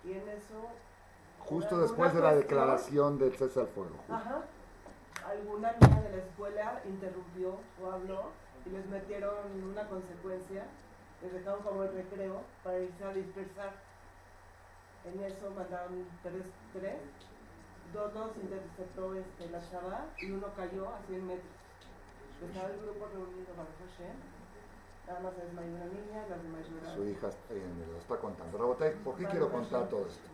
Y 0.05 0.13
en 0.13 0.29
eso 0.29 0.69
Justo 1.49 1.79
después 1.79 2.13
de 2.13 2.21
la 2.21 2.35
declaración 2.35 3.19
del 3.19 3.35
cese 3.35 3.61
al 3.61 3.69
fuego. 3.69 3.97
Ajá. 4.09 4.43
Alguna 5.27 5.73
niña 5.81 6.03
de 6.03 6.11
la 6.11 6.23
escuela 6.23 6.83
interrumpió 6.87 7.57
o 7.83 7.91
habló 7.91 8.31
y 8.67 8.71
les 8.71 8.87
metieron 8.87 9.35
una 9.71 9.89
consecuencia, 9.89 10.67
les 11.23 11.33
dejaron 11.33 11.63
como 11.63 11.83
el 11.83 11.93
recreo 11.93 12.43
para 12.63 12.79
irse 12.79 13.05
a 13.05 13.13
dispersar. 13.13 13.73
En 15.05 15.23
eso 15.25 15.51
mandaron 15.51 16.07
tres, 16.23 16.45
tres 16.73 16.99
dos, 17.93 18.13
dos 18.15 18.31
interceptó 18.43 19.15
este, 19.15 19.49
la 19.51 19.61
chava 19.71 20.07
y 20.19 20.31
uno 20.31 20.47
cayó 20.57 20.89
a 20.89 21.01
100 21.07 21.27
metros. 21.27 21.53
Estaba 22.47 22.69
el 22.71 22.81
grupo 22.81 23.07
reunido 23.13 23.53
para 23.57 23.69
Hashem. 23.81 24.17
Nada 25.07 25.21
más 25.21 25.33
es 25.39 25.53
una 25.53 25.63
niña, 25.63 26.27
las 26.29 26.43
demás 26.43 26.69
lloraron. 26.69 26.97
Su 26.97 27.09
hija 27.09 27.29
eh, 27.51 27.63
lo 27.91 27.99
está 27.99 28.17
contando. 28.17 28.77
¿por 29.05 29.17
qué 29.17 29.25
quiero 29.25 29.51
contar 29.51 29.89
todo 29.89 30.07
esto? 30.07 30.29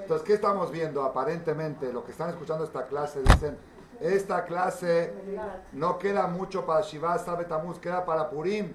Entonces, 0.00 0.26
¿qué 0.26 0.34
estamos 0.34 0.70
viendo? 0.70 1.02
Aparentemente, 1.02 1.92
lo 1.92 2.04
que 2.04 2.10
están 2.10 2.30
escuchando 2.30 2.64
esta 2.64 2.86
clase 2.86 3.22
dicen, 3.22 3.56
esta 4.00 4.44
clase 4.44 5.12
no 5.72 5.98
queda 5.98 6.26
mucho 6.26 6.66
para 6.66 6.80
Shiva 6.80 7.16
Sabetamuz, 7.18 7.78
queda 7.78 8.04
para 8.04 8.28
Purim, 8.28 8.74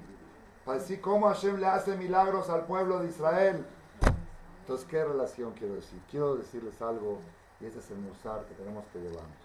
decir 0.74 1.02
cómo 1.02 1.28
Hashem 1.28 1.58
le 1.60 1.68
hace 1.68 1.96
milagros 1.96 2.50
al 2.50 2.66
pueblo 2.66 3.00
de 3.00 3.10
Israel. 3.10 3.66
Entonces, 4.62 4.88
¿qué 4.88 5.04
relación 5.04 5.54
quiero 5.54 5.76
decir? 5.76 6.00
Quiero 6.10 6.36
decirles 6.36 6.82
algo, 6.82 7.20
y 7.60 7.66
ese 7.66 7.80
es 7.80 7.92
el 7.92 7.98
musar 7.98 8.46
que 8.46 8.56
tenemos 8.56 8.86
que 8.94 9.00
llevarnos. 9.00 9.42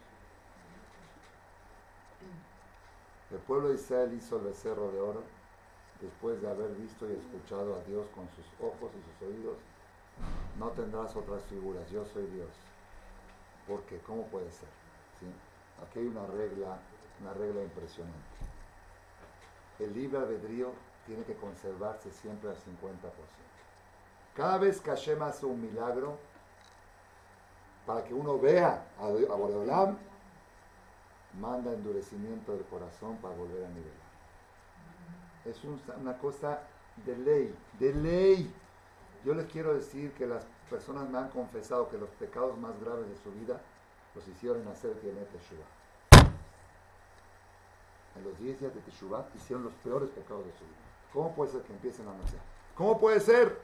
El 3.30 3.38
pueblo 3.38 3.68
de 3.68 3.74
Israel 3.74 4.12
hizo 4.16 4.36
el 4.36 4.44
becerro 4.44 4.92
de 4.92 5.00
oro 5.00 5.22
después 6.00 6.40
de 6.40 6.48
haber 6.48 6.70
visto 6.74 7.08
y 7.08 7.12
escuchado 7.12 7.74
a 7.74 7.82
Dios 7.88 8.06
con 8.14 8.28
sus 8.30 8.46
ojos 8.60 8.90
y 8.94 9.02
sus 9.02 9.28
oídos 9.28 9.56
no 10.58 10.68
tendrás 10.70 11.14
otras 11.14 11.42
figuras, 11.44 11.88
yo 11.90 12.04
soy 12.06 12.26
Dios. 12.26 12.48
¿Por 13.66 13.82
qué? 13.82 13.98
¿Cómo 14.06 14.22
puede 14.26 14.50
ser? 14.50 14.68
Aquí 15.82 15.98
hay 15.98 16.06
una 16.06 16.26
regla, 16.26 16.78
una 17.20 17.34
regla 17.34 17.62
impresionante. 17.62 18.16
El 19.78 19.92
libre 19.94 20.18
albedrío 20.18 20.72
tiene 21.06 21.24
que 21.24 21.34
conservarse 21.34 22.10
siempre 22.10 22.50
al 22.50 22.56
50%. 22.56 22.60
Cada 24.34 24.58
vez 24.58 24.80
que 24.80 24.90
Hashem 24.90 25.22
hace 25.22 25.46
un 25.46 25.60
milagro, 25.60 26.18
para 27.86 28.04
que 28.04 28.12
uno 28.12 28.38
vea 28.38 28.84
a, 28.98 29.06
Boreolam, 29.06 29.96
manda 31.40 31.72
endurecimiento 31.72 32.52
del 32.52 32.64
corazón 32.64 33.16
para 33.18 33.34
volver 33.34 33.64
a 33.64 33.68
nivelar. 33.68 34.06
Es 35.44 35.62
una 36.00 36.18
cosa 36.18 36.60
de 37.04 37.16
ley, 37.16 37.54
de 37.78 37.94
ley. 37.94 38.54
Yo 39.24 39.34
les 39.34 39.46
quiero 39.46 39.72
decir 39.72 40.12
que 40.12 40.26
las 40.26 40.44
personas 40.68 41.08
me 41.08 41.18
han 41.18 41.28
confesado 41.28 41.88
que 41.88 41.96
los 41.96 42.10
pecados 42.10 42.58
más 42.58 42.78
graves 42.80 43.08
de 43.08 43.16
su 43.16 43.30
vida 43.32 43.60
los 44.14 44.26
hicieron 44.26 44.66
hacer 44.68 44.94
Tienet 45.00 45.30
Teshuvah. 45.30 45.76
en 48.16 48.24
los 48.24 48.38
10 48.38 48.60
días 48.60 48.74
de 48.74 48.80
Teshuvah 48.80 49.28
hicieron 49.34 49.64
los 49.64 49.74
peores 49.74 50.08
pecados 50.10 50.44
de 50.44 50.52
su 50.52 50.64
vida. 50.64 50.85
¿Cómo 51.16 51.32
puede 51.32 51.50
ser 51.50 51.62
que 51.62 51.72
empiecen 51.72 52.06
a 52.08 52.12
nacer? 52.12 52.38
¿Cómo 52.74 53.00
puede 53.00 53.20
ser? 53.20 53.58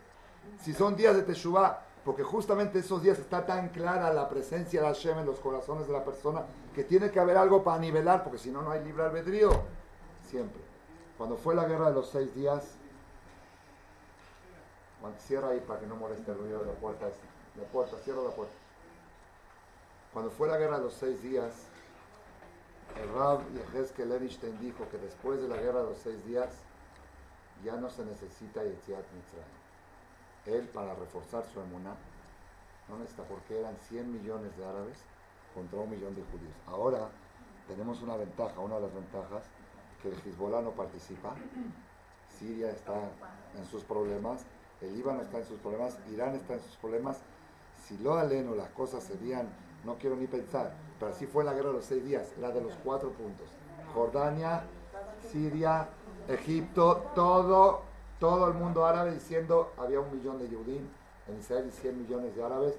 Si 0.63 0.73
son 0.73 0.97
días 0.97 1.15
de 1.15 1.21
Teshuvah, 1.21 1.85
porque 2.03 2.23
justamente 2.23 2.79
esos 2.79 3.03
días 3.03 3.19
está 3.19 3.45
tan 3.45 3.69
clara 3.69 4.11
la 4.11 4.27
presencia 4.27 4.81
de 4.81 4.87
Hashem 4.87 5.19
en 5.19 5.27
los 5.27 5.39
corazones 5.39 5.87
de 5.87 5.93
la 5.93 6.03
persona 6.03 6.47
que 6.75 6.83
tiene 6.83 7.11
que 7.11 7.21
haber 7.21 7.37
algo 7.37 7.63
para 7.63 7.79
nivelar, 7.79 8.25
porque 8.25 8.39
si 8.39 8.51
no, 8.51 8.63
no 8.63 8.71
hay 8.71 8.83
libre 8.83 9.03
albedrío. 9.03 9.51
Siempre. 10.31 10.63
Cuando 11.19 11.37
fue 11.37 11.55
la 11.55 11.67
guerra 11.67 11.91
de 11.91 11.95
los 11.97 12.09
seis 12.09 12.35
días, 12.35 12.65
cierra 15.19 15.49
ahí 15.49 15.61
para 15.61 15.81
que 15.81 15.87
no 15.87 15.97
moleste 15.97 16.31
el 16.31 16.39
ruido 16.39 16.61
de 16.61 16.73
la 16.73 16.73
puerta. 16.73 17.05
La 17.05 17.65
puerta, 17.65 17.99
cierra 17.99 18.23
la 18.23 18.31
puerta. 18.31 18.55
Cuando 20.15 20.31
fue 20.31 20.49
la 20.49 20.57
guerra 20.57 20.79
de 20.79 20.85
los 20.85 20.95
seis 20.95 21.23
días, 21.23 21.53
el 22.99 23.13
Rab 23.13 23.41
Yehezkel 23.53 24.09
Levinstein 24.09 24.59
dijo 24.59 24.89
que 24.91 24.97
después 24.97 25.43
de 25.43 25.49
la 25.49 25.59
guerra 25.59 25.81
de 25.81 25.91
los 25.91 25.99
seis 25.99 26.25
días 26.25 26.49
ya 27.65 27.77
no 27.77 27.91
se 27.91 28.05
necesita 28.05 28.63
Yetziat 28.63 29.05
Mitzrayim. 29.13 29.63
Él, 30.47 30.69
para 30.69 30.95
reforzar 30.95 31.45
su 31.47 31.61
emuná, 31.61 31.95
no 32.89 32.99
necesita, 32.99 33.23
porque 33.25 33.61
eran 33.61 33.77
100 33.89 34.13
millones 34.13 34.57
de 34.57 34.65
árabes 34.65 34.99
contra 35.55 35.79
un 35.81 35.91
millón 35.91 36.15
de 36.15 36.23
judíos. 36.23 36.55
Ahora 36.67 37.09
tenemos 37.69 38.03
una 38.03 38.17
ventaja, 38.17 38.59
una 38.61 38.77
de 38.77 38.83
las 38.83 38.95
ventajas, 38.95 39.45
que 40.03 40.09
el 40.09 40.17
Hezbollah 40.17 40.63
no 40.63 40.71
participa, 40.73 41.35
Siria 42.39 42.71
está 42.71 42.95
en 43.57 43.65
sus 43.67 43.85
problemas, 43.85 44.45
el 44.81 44.97
Líbano 44.97 45.23
está 45.23 45.39
en 45.39 45.47
sus 45.47 45.61
problemas, 45.61 45.97
Irán 46.13 46.35
está 46.35 46.55
en 46.55 46.61
sus 46.61 46.77
problemas. 46.77 47.19
Si 47.87 47.97
lo 47.99 48.15
aleno 48.15 48.55
las 48.55 48.71
cosas 48.71 49.05
serían 49.05 49.49
no 49.85 49.97
quiero 49.97 50.17
ni 50.17 50.27
pensar, 50.27 50.73
pero 50.99 51.13
así 51.13 51.27
fue 51.27 51.45
la 51.45 51.53
guerra 51.55 51.69
de 51.69 51.75
los 51.75 51.85
seis 51.85 52.05
días, 52.05 52.29
la 52.41 52.51
de 52.51 52.61
los 52.61 52.75
cuatro 52.85 53.11
puntos. 53.11 53.49
Jordania, 53.95 54.65
Siria, 55.31 55.89
Egipto, 56.29 57.05
todo, 57.15 57.83
todo 58.19 58.49
el 58.49 58.55
mundo 58.55 58.87
árabe 58.87 59.15
diciendo, 59.15 59.73
había 59.77 60.01
un 60.01 60.15
millón 60.17 60.39
de 60.39 60.49
Yudim, 60.49 60.87
en 61.29 61.39
Israel 61.39 61.67
y 61.69 61.73
100 61.73 62.03
millones 62.03 62.37
de 62.37 62.45
árabes, 62.45 62.75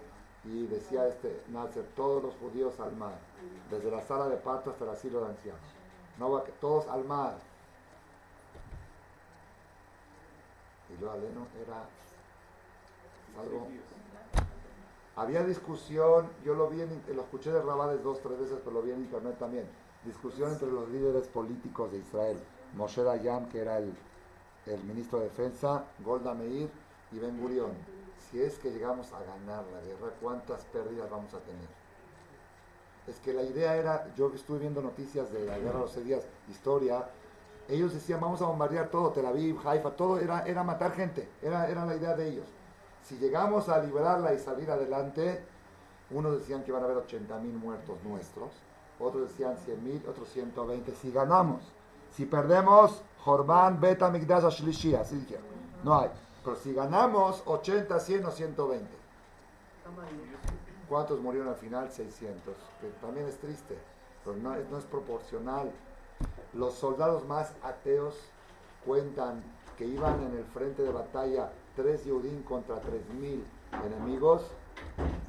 y 0.45 0.67
decía 0.67 1.07
este 1.07 1.41
Nasser, 1.49 1.85
todos 1.95 2.21
los 2.21 2.33
judíos 2.35 2.79
al 2.79 2.95
mar, 2.95 3.17
desde 3.69 3.89
la 3.89 4.01
sala 4.01 4.27
de 4.27 4.37
parto 4.37 4.71
hasta 4.71 4.83
el 4.83 4.91
asilo 4.91 5.21
de 5.21 5.27
ancianos. 5.27 5.61
No 6.19 6.31
va, 6.31 6.43
todos 6.59 6.87
al 6.87 7.05
mar. 7.05 7.37
Y 10.89 11.01
lo 11.01 11.11
aleno 11.11 11.47
era 11.65 11.87
algo 13.41 13.67
había 15.15 15.43
discusión, 15.43 16.27
yo 16.43 16.55
lo 16.55 16.69
vi, 16.69 16.81
en, 16.81 17.03
lo 17.15 17.21
escuché 17.21 17.51
de 17.51 17.61
Rabades 17.61 18.03
dos, 18.03 18.19
tres 18.21 18.39
veces, 18.39 18.57
pero 18.63 18.71
lo 18.71 18.81
vi 18.81 18.91
en 18.91 19.01
internet 19.01 19.37
también. 19.37 19.67
Discusión 20.03 20.51
entre 20.51 20.71
los 20.71 20.89
líderes 20.89 21.27
políticos 21.27 21.91
de 21.91 21.99
Israel. 21.99 22.37
Moshe 22.75 23.03
Dayan, 23.03 23.47
que 23.49 23.59
era 23.61 23.77
el, 23.77 23.93
ministro 24.87 25.19
de 25.19 25.25
Defensa, 25.25 25.83
Golda 26.03 26.33
Meir 26.33 26.69
y 27.11 27.19
Ben 27.19 27.39
Gurion. 27.39 27.71
Si 28.29 28.41
es 28.41 28.57
que 28.57 28.71
llegamos 28.71 29.11
a 29.11 29.19
ganar 29.19 29.63
la 29.71 29.81
guerra, 29.81 30.13
¿cuántas 30.21 30.63
pérdidas 30.65 31.09
vamos 31.09 31.33
a 31.33 31.39
tener? 31.39 31.67
Es 33.07 33.19
que 33.19 33.33
la 33.33 33.43
idea 33.43 33.75
era, 33.75 34.13
yo 34.15 34.31
estuve 34.33 34.59
viendo 34.59 34.81
noticias 34.81 35.31
de 35.31 35.45
la 35.45 35.59
guerra 35.59 35.79
de 35.79 35.85
los 35.85 36.03
días, 36.03 36.23
historia, 36.49 37.05
ellos 37.67 37.93
decían 37.93 38.19
vamos 38.19 38.41
a 38.41 38.45
bombardear 38.45 38.89
todo, 38.89 39.11
Tel 39.11 39.25
Aviv, 39.25 39.59
Haifa, 39.65 39.91
todo 39.91 40.19
era, 40.19 40.45
era 40.45 40.63
matar 40.63 40.93
gente, 40.93 41.27
era, 41.41 41.69
era 41.69 41.85
la 41.85 41.95
idea 41.95 42.15
de 42.15 42.29
ellos. 42.29 42.47
Si 43.03 43.17
llegamos 43.17 43.67
a 43.67 43.79
liberarla 43.83 44.33
y 44.33 44.39
salir 44.39 44.71
adelante, 44.71 45.43
unos 46.09 46.39
decían 46.39 46.63
que 46.63 46.71
van 46.71 46.81
a 46.83 46.85
haber 46.85 46.97
80 46.97 47.37
mil 47.39 47.53
muertos 47.53 47.97
nuestros, 48.03 48.51
otros 48.99 49.29
decían 49.29 49.57
100 49.57 49.83
mil, 49.83 50.05
otros 50.07 50.29
120. 50.29 50.93
Si 50.95 51.11
ganamos, 51.11 51.61
si 52.15 52.25
perdemos, 52.25 53.01
Jorban, 53.23 53.79
Beta, 53.79 54.09
Migdash, 54.09 54.45
Ashlishi, 54.45 54.93
así 54.95 55.15
dijeron. 55.15 55.45
No 55.83 55.99
hay. 55.99 56.09
Pero 56.43 56.55
si 56.55 56.73
ganamos, 56.73 57.41
80, 57.45 57.99
100 57.99 58.25
o 58.25 58.31
120. 58.31 58.87
¿Cuántos 60.87 61.19
murieron 61.21 61.49
al 61.49 61.55
final? 61.55 61.89
600. 61.89 62.55
Que 62.81 62.87
también 63.01 63.27
es 63.27 63.37
triste, 63.39 63.77
pero 64.23 64.35
no, 64.37 64.55
no 64.69 64.77
es 64.77 64.85
proporcional. 64.85 65.71
Los 66.53 66.75
soldados 66.75 67.25
más 67.25 67.53
ateos 67.63 68.15
cuentan 68.85 69.41
que 69.77 69.85
iban 69.85 70.21
en 70.21 70.37
el 70.37 70.45
frente 70.45 70.83
de 70.83 70.91
batalla 70.91 71.51
tres 71.75 72.03
Yehudim 72.05 72.43
contra 72.43 72.79
tres 72.79 73.09
mil 73.09 73.43
enemigos, 73.85 74.43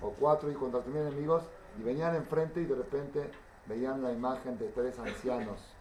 o 0.02 0.10
cuatro 0.10 0.50
y 0.50 0.54
contra 0.54 0.80
tres 0.80 0.94
mil 0.94 1.06
enemigos, 1.06 1.44
y 1.78 1.82
venían 1.82 2.14
enfrente 2.14 2.60
y 2.60 2.66
de 2.66 2.74
repente 2.74 3.30
veían 3.66 4.02
la 4.02 4.12
imagen 4.12 4.58
de 4.58 4.68
tres 4.68 4.98
ancianos 4.98 5.73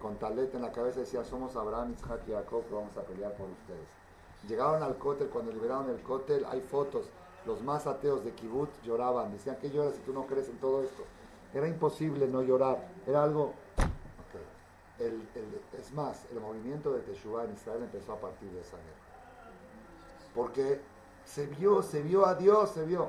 con 0.00 0.16
taleta 0.16 0.56
en 0.56 0.62
la 0.62 0.72
cabeza 0.72 0.98
y 0.98 1.02
decían, 1.02 1.24
somos 1.24 1.56
Abraham, 1.56 1.94
Isaac 1.96 2.20
y 2.26 2.32
Jacob, 2.32 2.64
vamos 2.70 2.96
a 2.96 3.02
pelear 3.02 3.32
por 3.34 3.48
ustedes. 3.48 3.88
Llegaron 4.48 4.82
al 4.82 4.96
cótel, 4.98 5.28
cuando 5.28 5.52
liberaron 5.52 5.90
el 5.90 6.00
cótel, 6.02 6.44
hay 6.48 6.60
fotos, 6.60 7.06
los 7.44 7.62
más 7.62 7.86
ateos 7.86 8.24
de 8.24 8.32
Kibbutz 8.32 8.80
lloraban, 8.82 9.32
decían, 9.32 9.56
¿qué 9.60 9.70
lloras 9.70 9.94
si 9.94 10.00
tú 10.02 10.12
no 10.12 10.26
crees 10.26 10.48
en 10.48 10.58
todo 10.58 10.82
esto? 10.82 11.02
Era 11.52 11.66
imposible 11.66 12.28
no 12.28 12.42
llorar, 12.42 12.88
era 13.06 13.22
algo... 13.22 13.54
es 14.98 15.92
más, 15.92 16.26
el 16.32 16.40
movimiento 16.40 16.92
de 16.92 17.00
Teshuvah 17.00 17.44
en 17.44 17.52
Israel 17.54 17.82
empezó 17.82 18.12
a 18.12 18.20
partir 18.20 18.50
de 18.50 18.60
esa 18.60 18.76
guerra 18.76 19.08
porque 20.38 20.80
se 21.24 21.46
vio, 21.46 21.82
se 21.82 22.00
vio 22.00 22.24
a 22.24 22.36
Dios, 22.36 22.70
se 22.70 22.84
vio. 22.84 23.08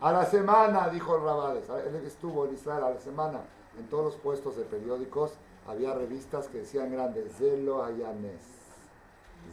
A 0.00 0.10
la 0.10 0.24
semana, 0.24 0.88
dijo 0.88 1.16
el 1.16 1.22
Rabades, 1.22 1.68
él 1.68 2.02
estuvo 2.06 2.46
en 2.46 2.54
Israel 2.54 2.84
a 2.84 2.90
la 2.90 3.00
semana, 3.00 3.40
en 3.78 3.86
todos 3.88 4.04
los 4.04 4.16
puestos 4.16 4.56
de 4.56 4.64
periódicos 4.64 5.32
había 5.66 5.94
revistas 5.94 6.48
que 6.48 6.58
decían 6.58 6.92
grandes, 6.92 7.36
Zelo 7.36 7.84
Ayanes, 7.84 8.40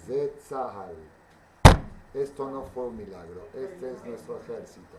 Zetzahal. 0.05 0.95
Esto 2.13 2.49
no 2.51 2.63
fue 2.63 2.87
un 2.87 2.97
milagro, 2.97 3.47
este 3.53 3.91
es 3.91 4.05
nuestro 4.05 4.37
ejército. 4.39 4.97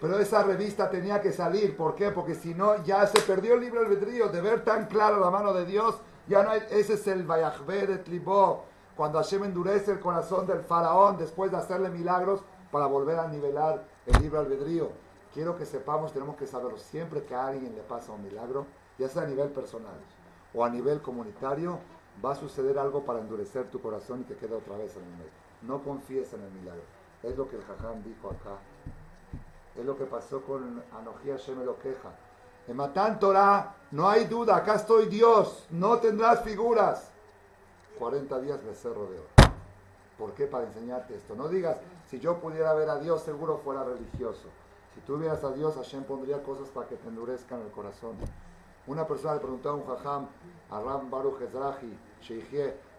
Pero 0.00 0.18
esa 0.18 0.42
revista 0.42 0.90
tenía 0.90 1.20
que 1.20 1.32
salir, 1.32 1.76
¿por 1.76 1.94
qué? 1.94 2.10
Porque 2.10 2.34
si 2.34 2.54
no, 2.54 2.84
ya 2.84 3.06
se 3.06 3.20
perdió 3.22 3.54
el 3.54 3.60
libre 3.60 3.80
albedrío 3.80 4.28
de 4.28 4.40
ver 4.40 4.64
tan 4.64 4.86
claro 4.86 5.18
la 5.18 5.30
mano 5.30 5.52
de 5.52 5.64
Dios 5.64 6.00
ya 6.28 6.42
no 6.42 6.50
hay, 6.50 6.60
ese 6.70 6.94
es 6.94 7.06
el 7.06 7.26
de 7.26 7.98
Tlibó, 7.98 8.64
cuando 8.96 9.18
Hashem 9.18 9.44
endurece 9.44 9.92
el 9.92 10.00
corazón 10.00 10.46
del 10.46 10.60
faraón 10.60 11.16
después 11.16 11.52
de 11.52 11.56
hacerle 11.56 11.88
milagros 11.88 12.40
para 12.72 12.86
volver 12.86 13.18
a 13.18 13.28
nivelar 13.28 13.84
el 14.06 14.22
libre 14.22 14.40
albedrío. 14.40 14.90
Quiero 15.36 15.54
que 15.54 15.66
sepamos, 15.66 16.14
tenemos 16.14 16.34
que 16.36 16.46
saberlo, 16.46 16.78
siempre 16.78 17.22
que 17.22 17.34
a 17.34 17.48
alguien 17.48 17.74
le 17.74 17.82
pasa 17.82 18.10
un 18.10 18.22
milagro, 18.22 18.64
ya 18.98 19.06
sea 19.06 19.24
a 19.24 19.26
nivel 19.26 19.50
personal 19.50 19.92
o 20.54 20.64
a 20.64 20.70
nivel 20.70 21.02
comunitario, 21.02 21.78
va 22.24 22.32
a 22.32 22.34
suceder 22.34 22.78
algo 22.78 23.04
para 23.04 23.18
endurecer 23.18 23.70
tu 23.70 23.78
corazón 23.78 24.22
y 24.22 24.24
que 24.24 24.36
quede 24.36 24.54
otra 24.54 24.78
vez 24.78 24.96
en 24.96 25.02
el 25.02 25.10
medio. 25.10 25.30
No 25.60 25.84
confíes 25.84 26.32
en 26.32 26.40
el 26.40 26.50
milagro. 26.52 26.80
Es 27.22 27.36
lo 27.36 27.50
que 27.50 27.56
el 27.56 27.62
Jajam 27.64 28.02
dijo 28.02 28.28
acá. 28.28 28.56
Es 29.74 29.84
lo 29.84 29.98
que 29.98 30.06
pasó 30.06 30.40
con 30.40 30.82
Anojía 30.98 31.34
Hashem 31.34 31.66
lo 31.66 31.78
queja. 31.80 32.12
En 32.66 32.76
Matán 32.76 33.18
Torah, 33.18 33.74
no 33.90 34.08
hay 34.08 34.24
duda, 34.24 34.56
acá 34.56 34.76
estoy 34.76 35.04
Dios, 35.04 35.66
no 35.68 35.98
tendrás 35.98 36.40
figuras. 36.44 37.10
40 37.98 38.40
días 38.40 38.64
becerro 38.64 39.10
de 39.10 39.18
oro. 39.18 39.52
¿Por 40.16 40.32
qué? 40.32 40.46
Para 40.46 40.64
enseñarte 40.64 41.14
esto. 41.14 41.34
No 41.34 41.46
digas, 41.48 41.76
si 42.08 42.20
yo 42.20 42.38
pudiera 42.38 42.72
ver 42.72 42.88
a 42.88 42.96
Dios, 42.96 43.20
seguro 43.20 43.60
fuera 43.62 43.84
religioso. 43.84 44.48
Si 44.96 45.02
tú 45.02 45.16
vieras 45.18 45.44
a 45.44 45.52
Dios, 45.52 45.76
Hashem 45.76 46.02
pondría 46.02 46.42
cosas 46.42 46.68
para 46.70 46.88
que 46.88 46.96
te 46.96 47.06
endurezcan 47.06 47.60
el 47.60 47.70
corazón. 47.70 48.16
Una 48.88 49.06
persona 49.06 49.34
le 49.34 49.40
preguntó 49.40 49.70
a 49.70 49.74
un 49.74 49.86
jajam, 49.86 50.26
a 50.70 50.80
Ram 50.80 51.10
Baruch 51.10 51.40
Ezrahi, 51.42 51.96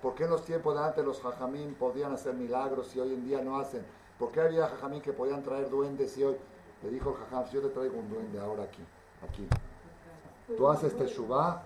¿por 0.02 0.16
qué 0.16 0.24
en 0.24 0.30
los 0.30 0.46
tiempos 0.46 0.76
de 0.76 0.84
antes 0.84 1.04
los 1.04 1.20
jajamín 1.22 1.76
podían 1.76 2.14
hacer 2.14 2.34
milagros 2.36 2.96
y 2.96 3.00
hoy 3.00 3.14
en 3.14 3.26
día 3.26 3.42
no 3.42 3.60
hacen? 3.60 3.86
¿Por 4.18 4.32
qué 4.32 4.42
había 4.42 4.68
jajamín 4.68 5.02
que 5.02 5.12
podían 5.12 5.44
traer 5.44 5.70
duendes 5.70 6.18
y 6.18 6.24
hoy? 6.24 6.38
Le 6.84 6.92
dijo 6.92 7.10
el 7.10 7.16
jajam, 7.18 7.50
yo 7.52 7.62
te 7.62 7.70
traigo 7.70 7.98
un 7.98 8.10
duende 8.10 8.40
ahora 8.40 8.64
aquí 8.64 8.86
aquí. 9.24 9.48
Tú 10.56 10.70
haces 10.70 10.96
Teshuvah, 10.98 11.64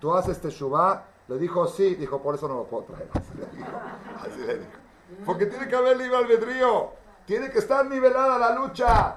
tú 0.00 0.14
haces 0.14 0.40
Teshuvah, 0.40 1.04
le 1.28 1.38
dijo 1.38 1.66
sí, 1.66 1.94
dijo 1.94 2.20
por 2.20 2.34
eso 2.34 2.48
no 2.48 2.54
lo 2.54 2.64
puedo 2.64 2.84
traer. 2.84 3.08
Así 4.20 4.40
le 4.46 4.58
dijo. 4.58 4.70
Porque 5.26 5.46
tiene 5.46 5.68
que 5.68 5.76
haber 5.76 5.96
libre 5.96 6.16
albedrío, 6.16 6.90
tiene 7.26 7.50
que 7.50 7.58
estar 7.58 7.84
nivelada 7.86 8.38
la 8.38 8.54
lucha. 8.54 9.16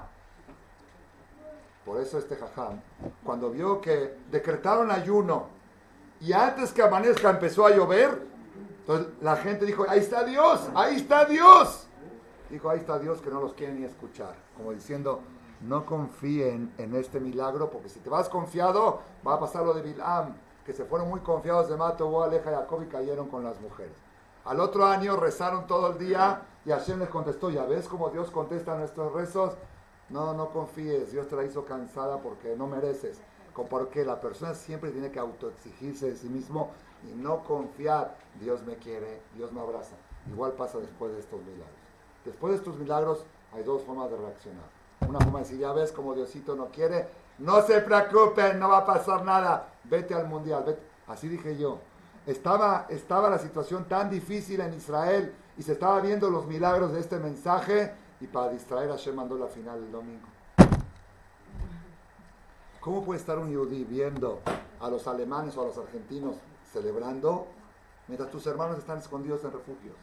Por 1.88 2.02
eso 2.02 2.18
este 2.18 2.36
jajam, 2.36 2.82
cuando 3.24 3.50
vio 3.50 3.80
que 3.80 4.14
decretaron 4.30 4.90
ayuno 4.90 5.46
y 6.20 6.34
antes 6.34 6.70
que 6.70 6.82
amanezca 6.82 7.30
empezó 7.30 7.64
a 7.64 7.70
llover, 7.70 8.26
entonces 8.80 9.06
la 9.22 9.36
gente 9.36 9.64
dijo, 9.64 9.86
ahí 9.88 10.00
está 10.00 10.22
Dios, 10.22 10.68
ahí 10.74 10.96
está 10.96 11.24
Dios. 11.24 11.86
Dijo, 12.50 12.68
ahí 12.68 12.80
está 12.80 12.98
Dios 12.98 13.22
que 13.22 13.30
no 13.30 13.40
los 13.40 13.54
quiere 13.54 13.72
ni 13.72 13.86
escuchar. 13.86 14.34
Como 14.54 14.72
diciendo, 14.72 15.20
no 15.62 15.86
confíen 15.86 16.74
en 16.76 16.94
este 16.94 17.20
milagro, 17.20 17.70
porque 17.70 17.88
si 17.88 18.00
te 18.00 18.10
vas 18.10 18.28
confiado, 18.28 19.00
va 19.26 19.36
a 19.36 19.40
pasar 19.40 19.64
lo 19.64 19.72
de 19.72 19.80
Bilam, 19.80 20.34
que 20.66 20.74
se 20.74 20.84
fueron 20.84 21.08
muy 21.08 21.20
confiados 21.20 21.70
de 21.70 21.78
Mato, 21.78 22.22
Aleja 22.22 22.50
Jacob 22.50 22.82
y 22.82 22.86
cayeron 22.88 23.28
con 23.28 23.44
las 23.44 23.58
mujeres. 23.62 23.96
Al 24.44 24.60
otro 24.60 24.84
año 24.84 25.16
rezaron 25.16 25.66
todo 25.66 25.92
el 25.92 25.98
día 25.98 26.42
y 26.66 26.70
Hashem 26.70 26.98
les 26.98 27.08
contestó, 27.08 27.48
ya 27.48 27.64
ves 27.64 27.88
cómo 27.88 28.10
Dios 28.10 28.30
contesta 28.30 28.76
nuestros 28.76 29.10
rezos. 29.14 29.54
No, 30.10 30.32
no 30.32 30.50
confíes, 30.50 31.12
Dios 31.12 31.28
te 31.28 31.36
la 31.36 31.44
hizo 31.44 31.64
cansada 31.64 32.18
porque 32.18 32.56
no 32.56 32.66
mereces. 32.66 33.20
Porque 33.68 34.04
la 34.04 34.20
persona 34.20 34.54
siempre 34.54 34.90
tiene 34.92 35.10
que 35.10 35.18
autoexigirse 35.18 36.10
de 36.10 36.16
sí 36.16 36.28
mismo 36.28 36.70
y 37.04 37.16
no 37.16 37.42
confiar. 37.42 38.16
Dios 38.40 38.62
me 38.64 38.76
quiere, 38.76 39.20
Dios 39.34 39.52
me 39.52 39.60
abraza. 39.60 39.96
Igual 40.30 40.52
pasa 40.52 40.78
después 40.78 41.12
de 41.12 41.18
estos 41.18 41.40
milagros. 41.40 41.66
Después 42.24 42.52
de 42.52 42.58
estos 42.58 42.78
milagros 42.78 43.24
hay 43.52 43.64
dos 43.64 43.82
formas 43.82 44.10
de 44.10 44.16
reaccionar. 44.16 44.64
Una 45.08 45.18
forma 45.18 45.40
de 45.40 45.44
decir, 45.44 45.58
ya 45.58 45.72
ves 45.72 45.90
como 45.90 46.14
Diosito 46.14 46.54
no 46.54 46.68
quiere, 46.68 47.08
no 47.38 47.62
se 47.62 47.80
preocupen, 47.80 48.58
no 48.58 48.68
va 48.68 48.78
a 48.78 48.86
pasar 48.86 49.24
nada, 49.24 49.72
vete 49.84 50.14
al 50.14 50.28
mundial. 50.28 50.64
Vete. 50.64 50.82
Así 51.08 51.28
dije 51.28 51.56
yo. 51.56 51.78
Estaba, 52.26 52.86
estaba 52.90 53.30
la 53.30 53.38
situación 53.38 53.88
tan 53.88 54.10
difícil 54.10 54.60
en 54.60 54.74
Israel 54.74 55.34
y 55.56 55.62
se 55.62 55.72
estaba 55.72 56.00
viendo 56.00 56.28
los 56.30 56.46
milagros 56.46 56.92
de 56.92 57.00
este 57.00 57.18
mensaje 57.18 57.92
y 58.20 58.26
para 58.26 58.50
distraer 58.50 58.90
a 58.90 58.94
Hashem 58.94 59.14
mandó 59.14 59.36
la 59.38 59.46
final 59.46 59.78
el 59.78 59.92
domingo. 59.92 60.26
¿Cómo 62.80 63.04
puede 63.04 63.20
estar 63.20 63.38
un 63.38 63.50
yudí 63.50 63.84
viendo 63.84 64.40
a 64.80 64.88
los 64.88 65.06
alemanes 65.06 65.56
o 65.56 65.62
a 65.62 65.66
los 65.66 65.78
argentinos 65.78 66.36
celebrando 66.72 67.46
mientras 68.06 68.30
tus 68.30 68.46
hermanos 68.46 68.78
están 68.78 68.98
escondidos 68.98 69.44
en 69.44 69.52
refugios? 69.52 69.96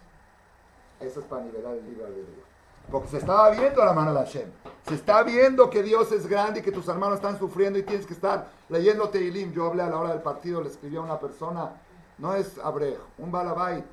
Eso 0.99 1.19
es 1.19 1.25
para 1.25 1.43
nivelar 1.43 1.73
el 1.73 1.85
libre 1.85 2.05
albedrío. 2.05 2.43
Porque 2.91 3.07
se 3.07 3.17
estaba 3.17 3.49
viendo 3.49 3.83
la 3.83 3.93
mano 3.93 4.13
de 4.13 4.19
Hashem. 4.19 4.51
Se 4.87 4.93
está 4.93 5.23
viendo 5.23 5.69
que 5.69 5.81
Dios 5.81 6.11
es 6.11 6.27
grande 6.27 6.59
y 6.59 6.63
que 6.63 6.71
tus 6.71 6.87
hermanos 6.87 7.15
están 7.15 7.39
sufriendo 7.39 7.79
y 7.79 7.83
tienes 7.83 8.05
que 8.05 8.13
estar 8.13 8.49
leyendo 8.69 9.09
Teilim. 9.09 9.51
Yo 9.51 9.65
hablé 9.65 9.81
a 9.81 9.89
la 9.89 9.97
hora 9.97 10.09
del 10.09 10.21
partido, 10.21 10.61
le 10.61 10.69
escribí 10.69 10.95
a 10.95 11.01
una 11.01 11.19
persona, 11.19 11.81
no 12.19 12.35
es 12.35 12.59
Abrej, 12.59 12.97
un 13.17 13.31
balabait. 13.31 13.83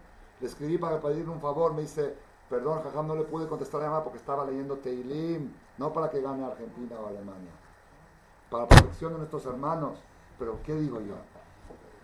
Le 0.40 0.46
escribí 0.46 0.76
para 0.76 1.00
pedirle 1.00 1.30
un 1.30 1.40
favor, 1.40 1.72
me 1.72 1.82
dice, 1.82 2.14
perdón, 2.52 2.82
Jajam, 2.82 3.06
no 3.06 3.14
le 3.14 3.24
pude 3.24 3.48
contestar 3.48 3.80
a 3.80 3.84
llamada 3.84 4.04
porque 4.04 4.18
estaba 4.18 4.44
leyendo 4.44 4.76
Teilim, 4.76 5.50
no 5.78 5.90
para 5.90 6.10
que 6.10 6.20
gane 6.20 6.44
Argentina 6.44 6.96
o 7.02 7.06
Alemania, 7.06 7.50
para 8.50 8.68
protección 8.68 9.14
de 9.14 9.20
nuestros 9.20 9.46
hermanos. 9.46 9.98
Pero, 10.38 10.58
¿qué 10.62 10.74
digo 10.74 11.00
yo? 11.00 11.14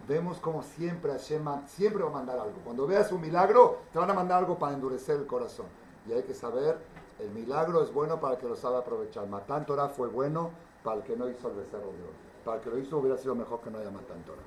Vemos 0.09 0.39
como 0.39 0.63
siempre 0.63 1.13
Hashem 1.13 1.45
siempre 1.67 2.03
va 2.03 2.09
a 2.09 2.13
mandar 2.15 2.39
algo. 2.39 2.55
Cuando 2.65 2.87
veas 2.87 3.13
un 3.13 3.21
milagro, 3.21 3.81
te 3.93 3.99
van 3.99 4.09
a 4.09 4.15
mandar 4.15 4.39
algo 4.39 4.59
para 4.59 4.73
endurecer 4.73 5.17
el 5.17 5.27
corazón. 5.27 5.67
Y 6.09 6.13
hay 6.13 6.23
que 6.23 6.33
saber, 6.33 6.79
el 7.19 7.29
milagro 7.31 7.83
es 7.83 7.93
bueno 7.93 8.19
para 8.19 8.37
el 8.37 8.41
que 8.41 8.49
lo 8.49 8.57
sabe 8.57 8.79
aprovechar. 8.79 9.27
Matán 9.27 9.67
Torah 9.67 9.91
fue 9.91 10.09
bueno 10.09 10.51
para 10.83 10.97
el 10.97 11.03
que 11.03 11.15
no 11.15 11.29
hizo 11.29 11.49
el 11.49 11.57
becerro 11.57 11.93
de 11.93 12.03
oro. 12.05 12.17
Para 12.43 12.57
el 12.57 12.63
que 12.63 12.71
lo 12.71 12.79
hizo 12.79 12.97
hubiera 12.97 13.19
sido 13.19 13.35
mejor 13.35 13.61
que 13.61 13.71
no 13.71 13.81
haya 13.81 13.91
Matán 13.91 14.23
Torah. 14.23 14.41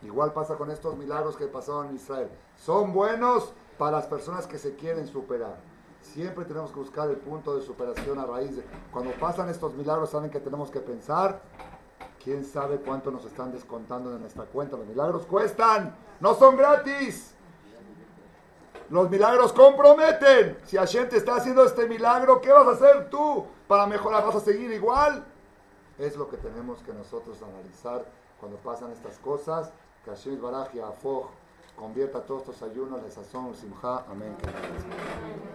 Igual 0.00 0.32
pasa 0.32 0.56
con 0.56 0.70
estos 0.70 0.96
milagros 0.96 1.36
que 1.36 1.48
pasaron 1.48 1.88
en 1.88 1.96
Israel. 1.96 2.30
Son 2.56 2.94
buenos 2.94 3.52
para 3.78 3.98
las 3.98 4.06
personas 4.06 4.46
que 4.46 4.58
se 4.58 4.74
quieren 4.74 5.06
superar. 5.06 5.56
Siempre 6.00 6.44
tenemos 6.44 6.70
que 6.70 6.78
buscar 6.78 7.08
el 7.08 7.16
punto 7.16 7.56
de 7.56 7.62
superación 7.62 8.18
a 8.18 8.26
raíz 8.26 8.56
de... 8.56 8.64
Cuando 8.92 9.12
pasan 9.12 9.48
estos 9.48 9.74
milagros, 9.74 10.10
saben 10.10 10.30
que 10.30 10.38
tenemos 10.38 10.70
que 10.70 10.80
pensar, 10.80 11.40
quién 12.22 12.44
sabe 12.44 12.78
cuánto 12.78 13.10
nos 13.10 13.24
están 13.24 13.52
descontando 13.52 14.10
de 14.10 14.18
nuestra 14.18 14.44
cuenta. 14.44 14.76
Los 14.76 14.86
milagros 14.86 15.26
cuestan, 15.26 15.96
no 16.20 16.34
son 16.34 16.56
gratis. 16.56 17.34
Los 18.90 19.10
milagros 19.10 19.52
comprometen. 19.52 20.58
Si 20.64 20.76
Hashem 20.76 21.08
te 21.08 21.16
está 21.16 21.36
haciendo 21.36 21.64
este 21.64 21.88
milagro, 21.88 22.40
¿qué 22.40 22.52
vas 22.52 22.66
a 22.66 22.72
hacer 22.72 23.08
tú 23.10 23.46
para 23.66 23.86
mejorar? 23.86 24.24
¿Vas 24.24 24.36
a 24.36 24.40
seguir 24.40 24.70
igual? 24.72 25.24
Es 25.98 26.16
lo 26.16 26.28
que 26.28 26.36
tenemos 26.36 26.82
que 26.82 26.92
nosotros 26.92 27.42
analizar 27.42 28.04
cuando 28.38 28.58
pasan 28.58 28.92
estas 28.92 29.18
cosas. 29.18 29.72
Que 30.04 30.10
Hashem 30.10 30.40
Baraj 30.40 30.74
y 30.74 30.80
convierta 31.76 32.24
todos 32.24 32.42
estos 32.42 32.62
ayunos 32.62 33.02
de 33.02 33.10
sazón, 33.10 33.54
simja. 33.54 34.04
Amén. 34.10 34.34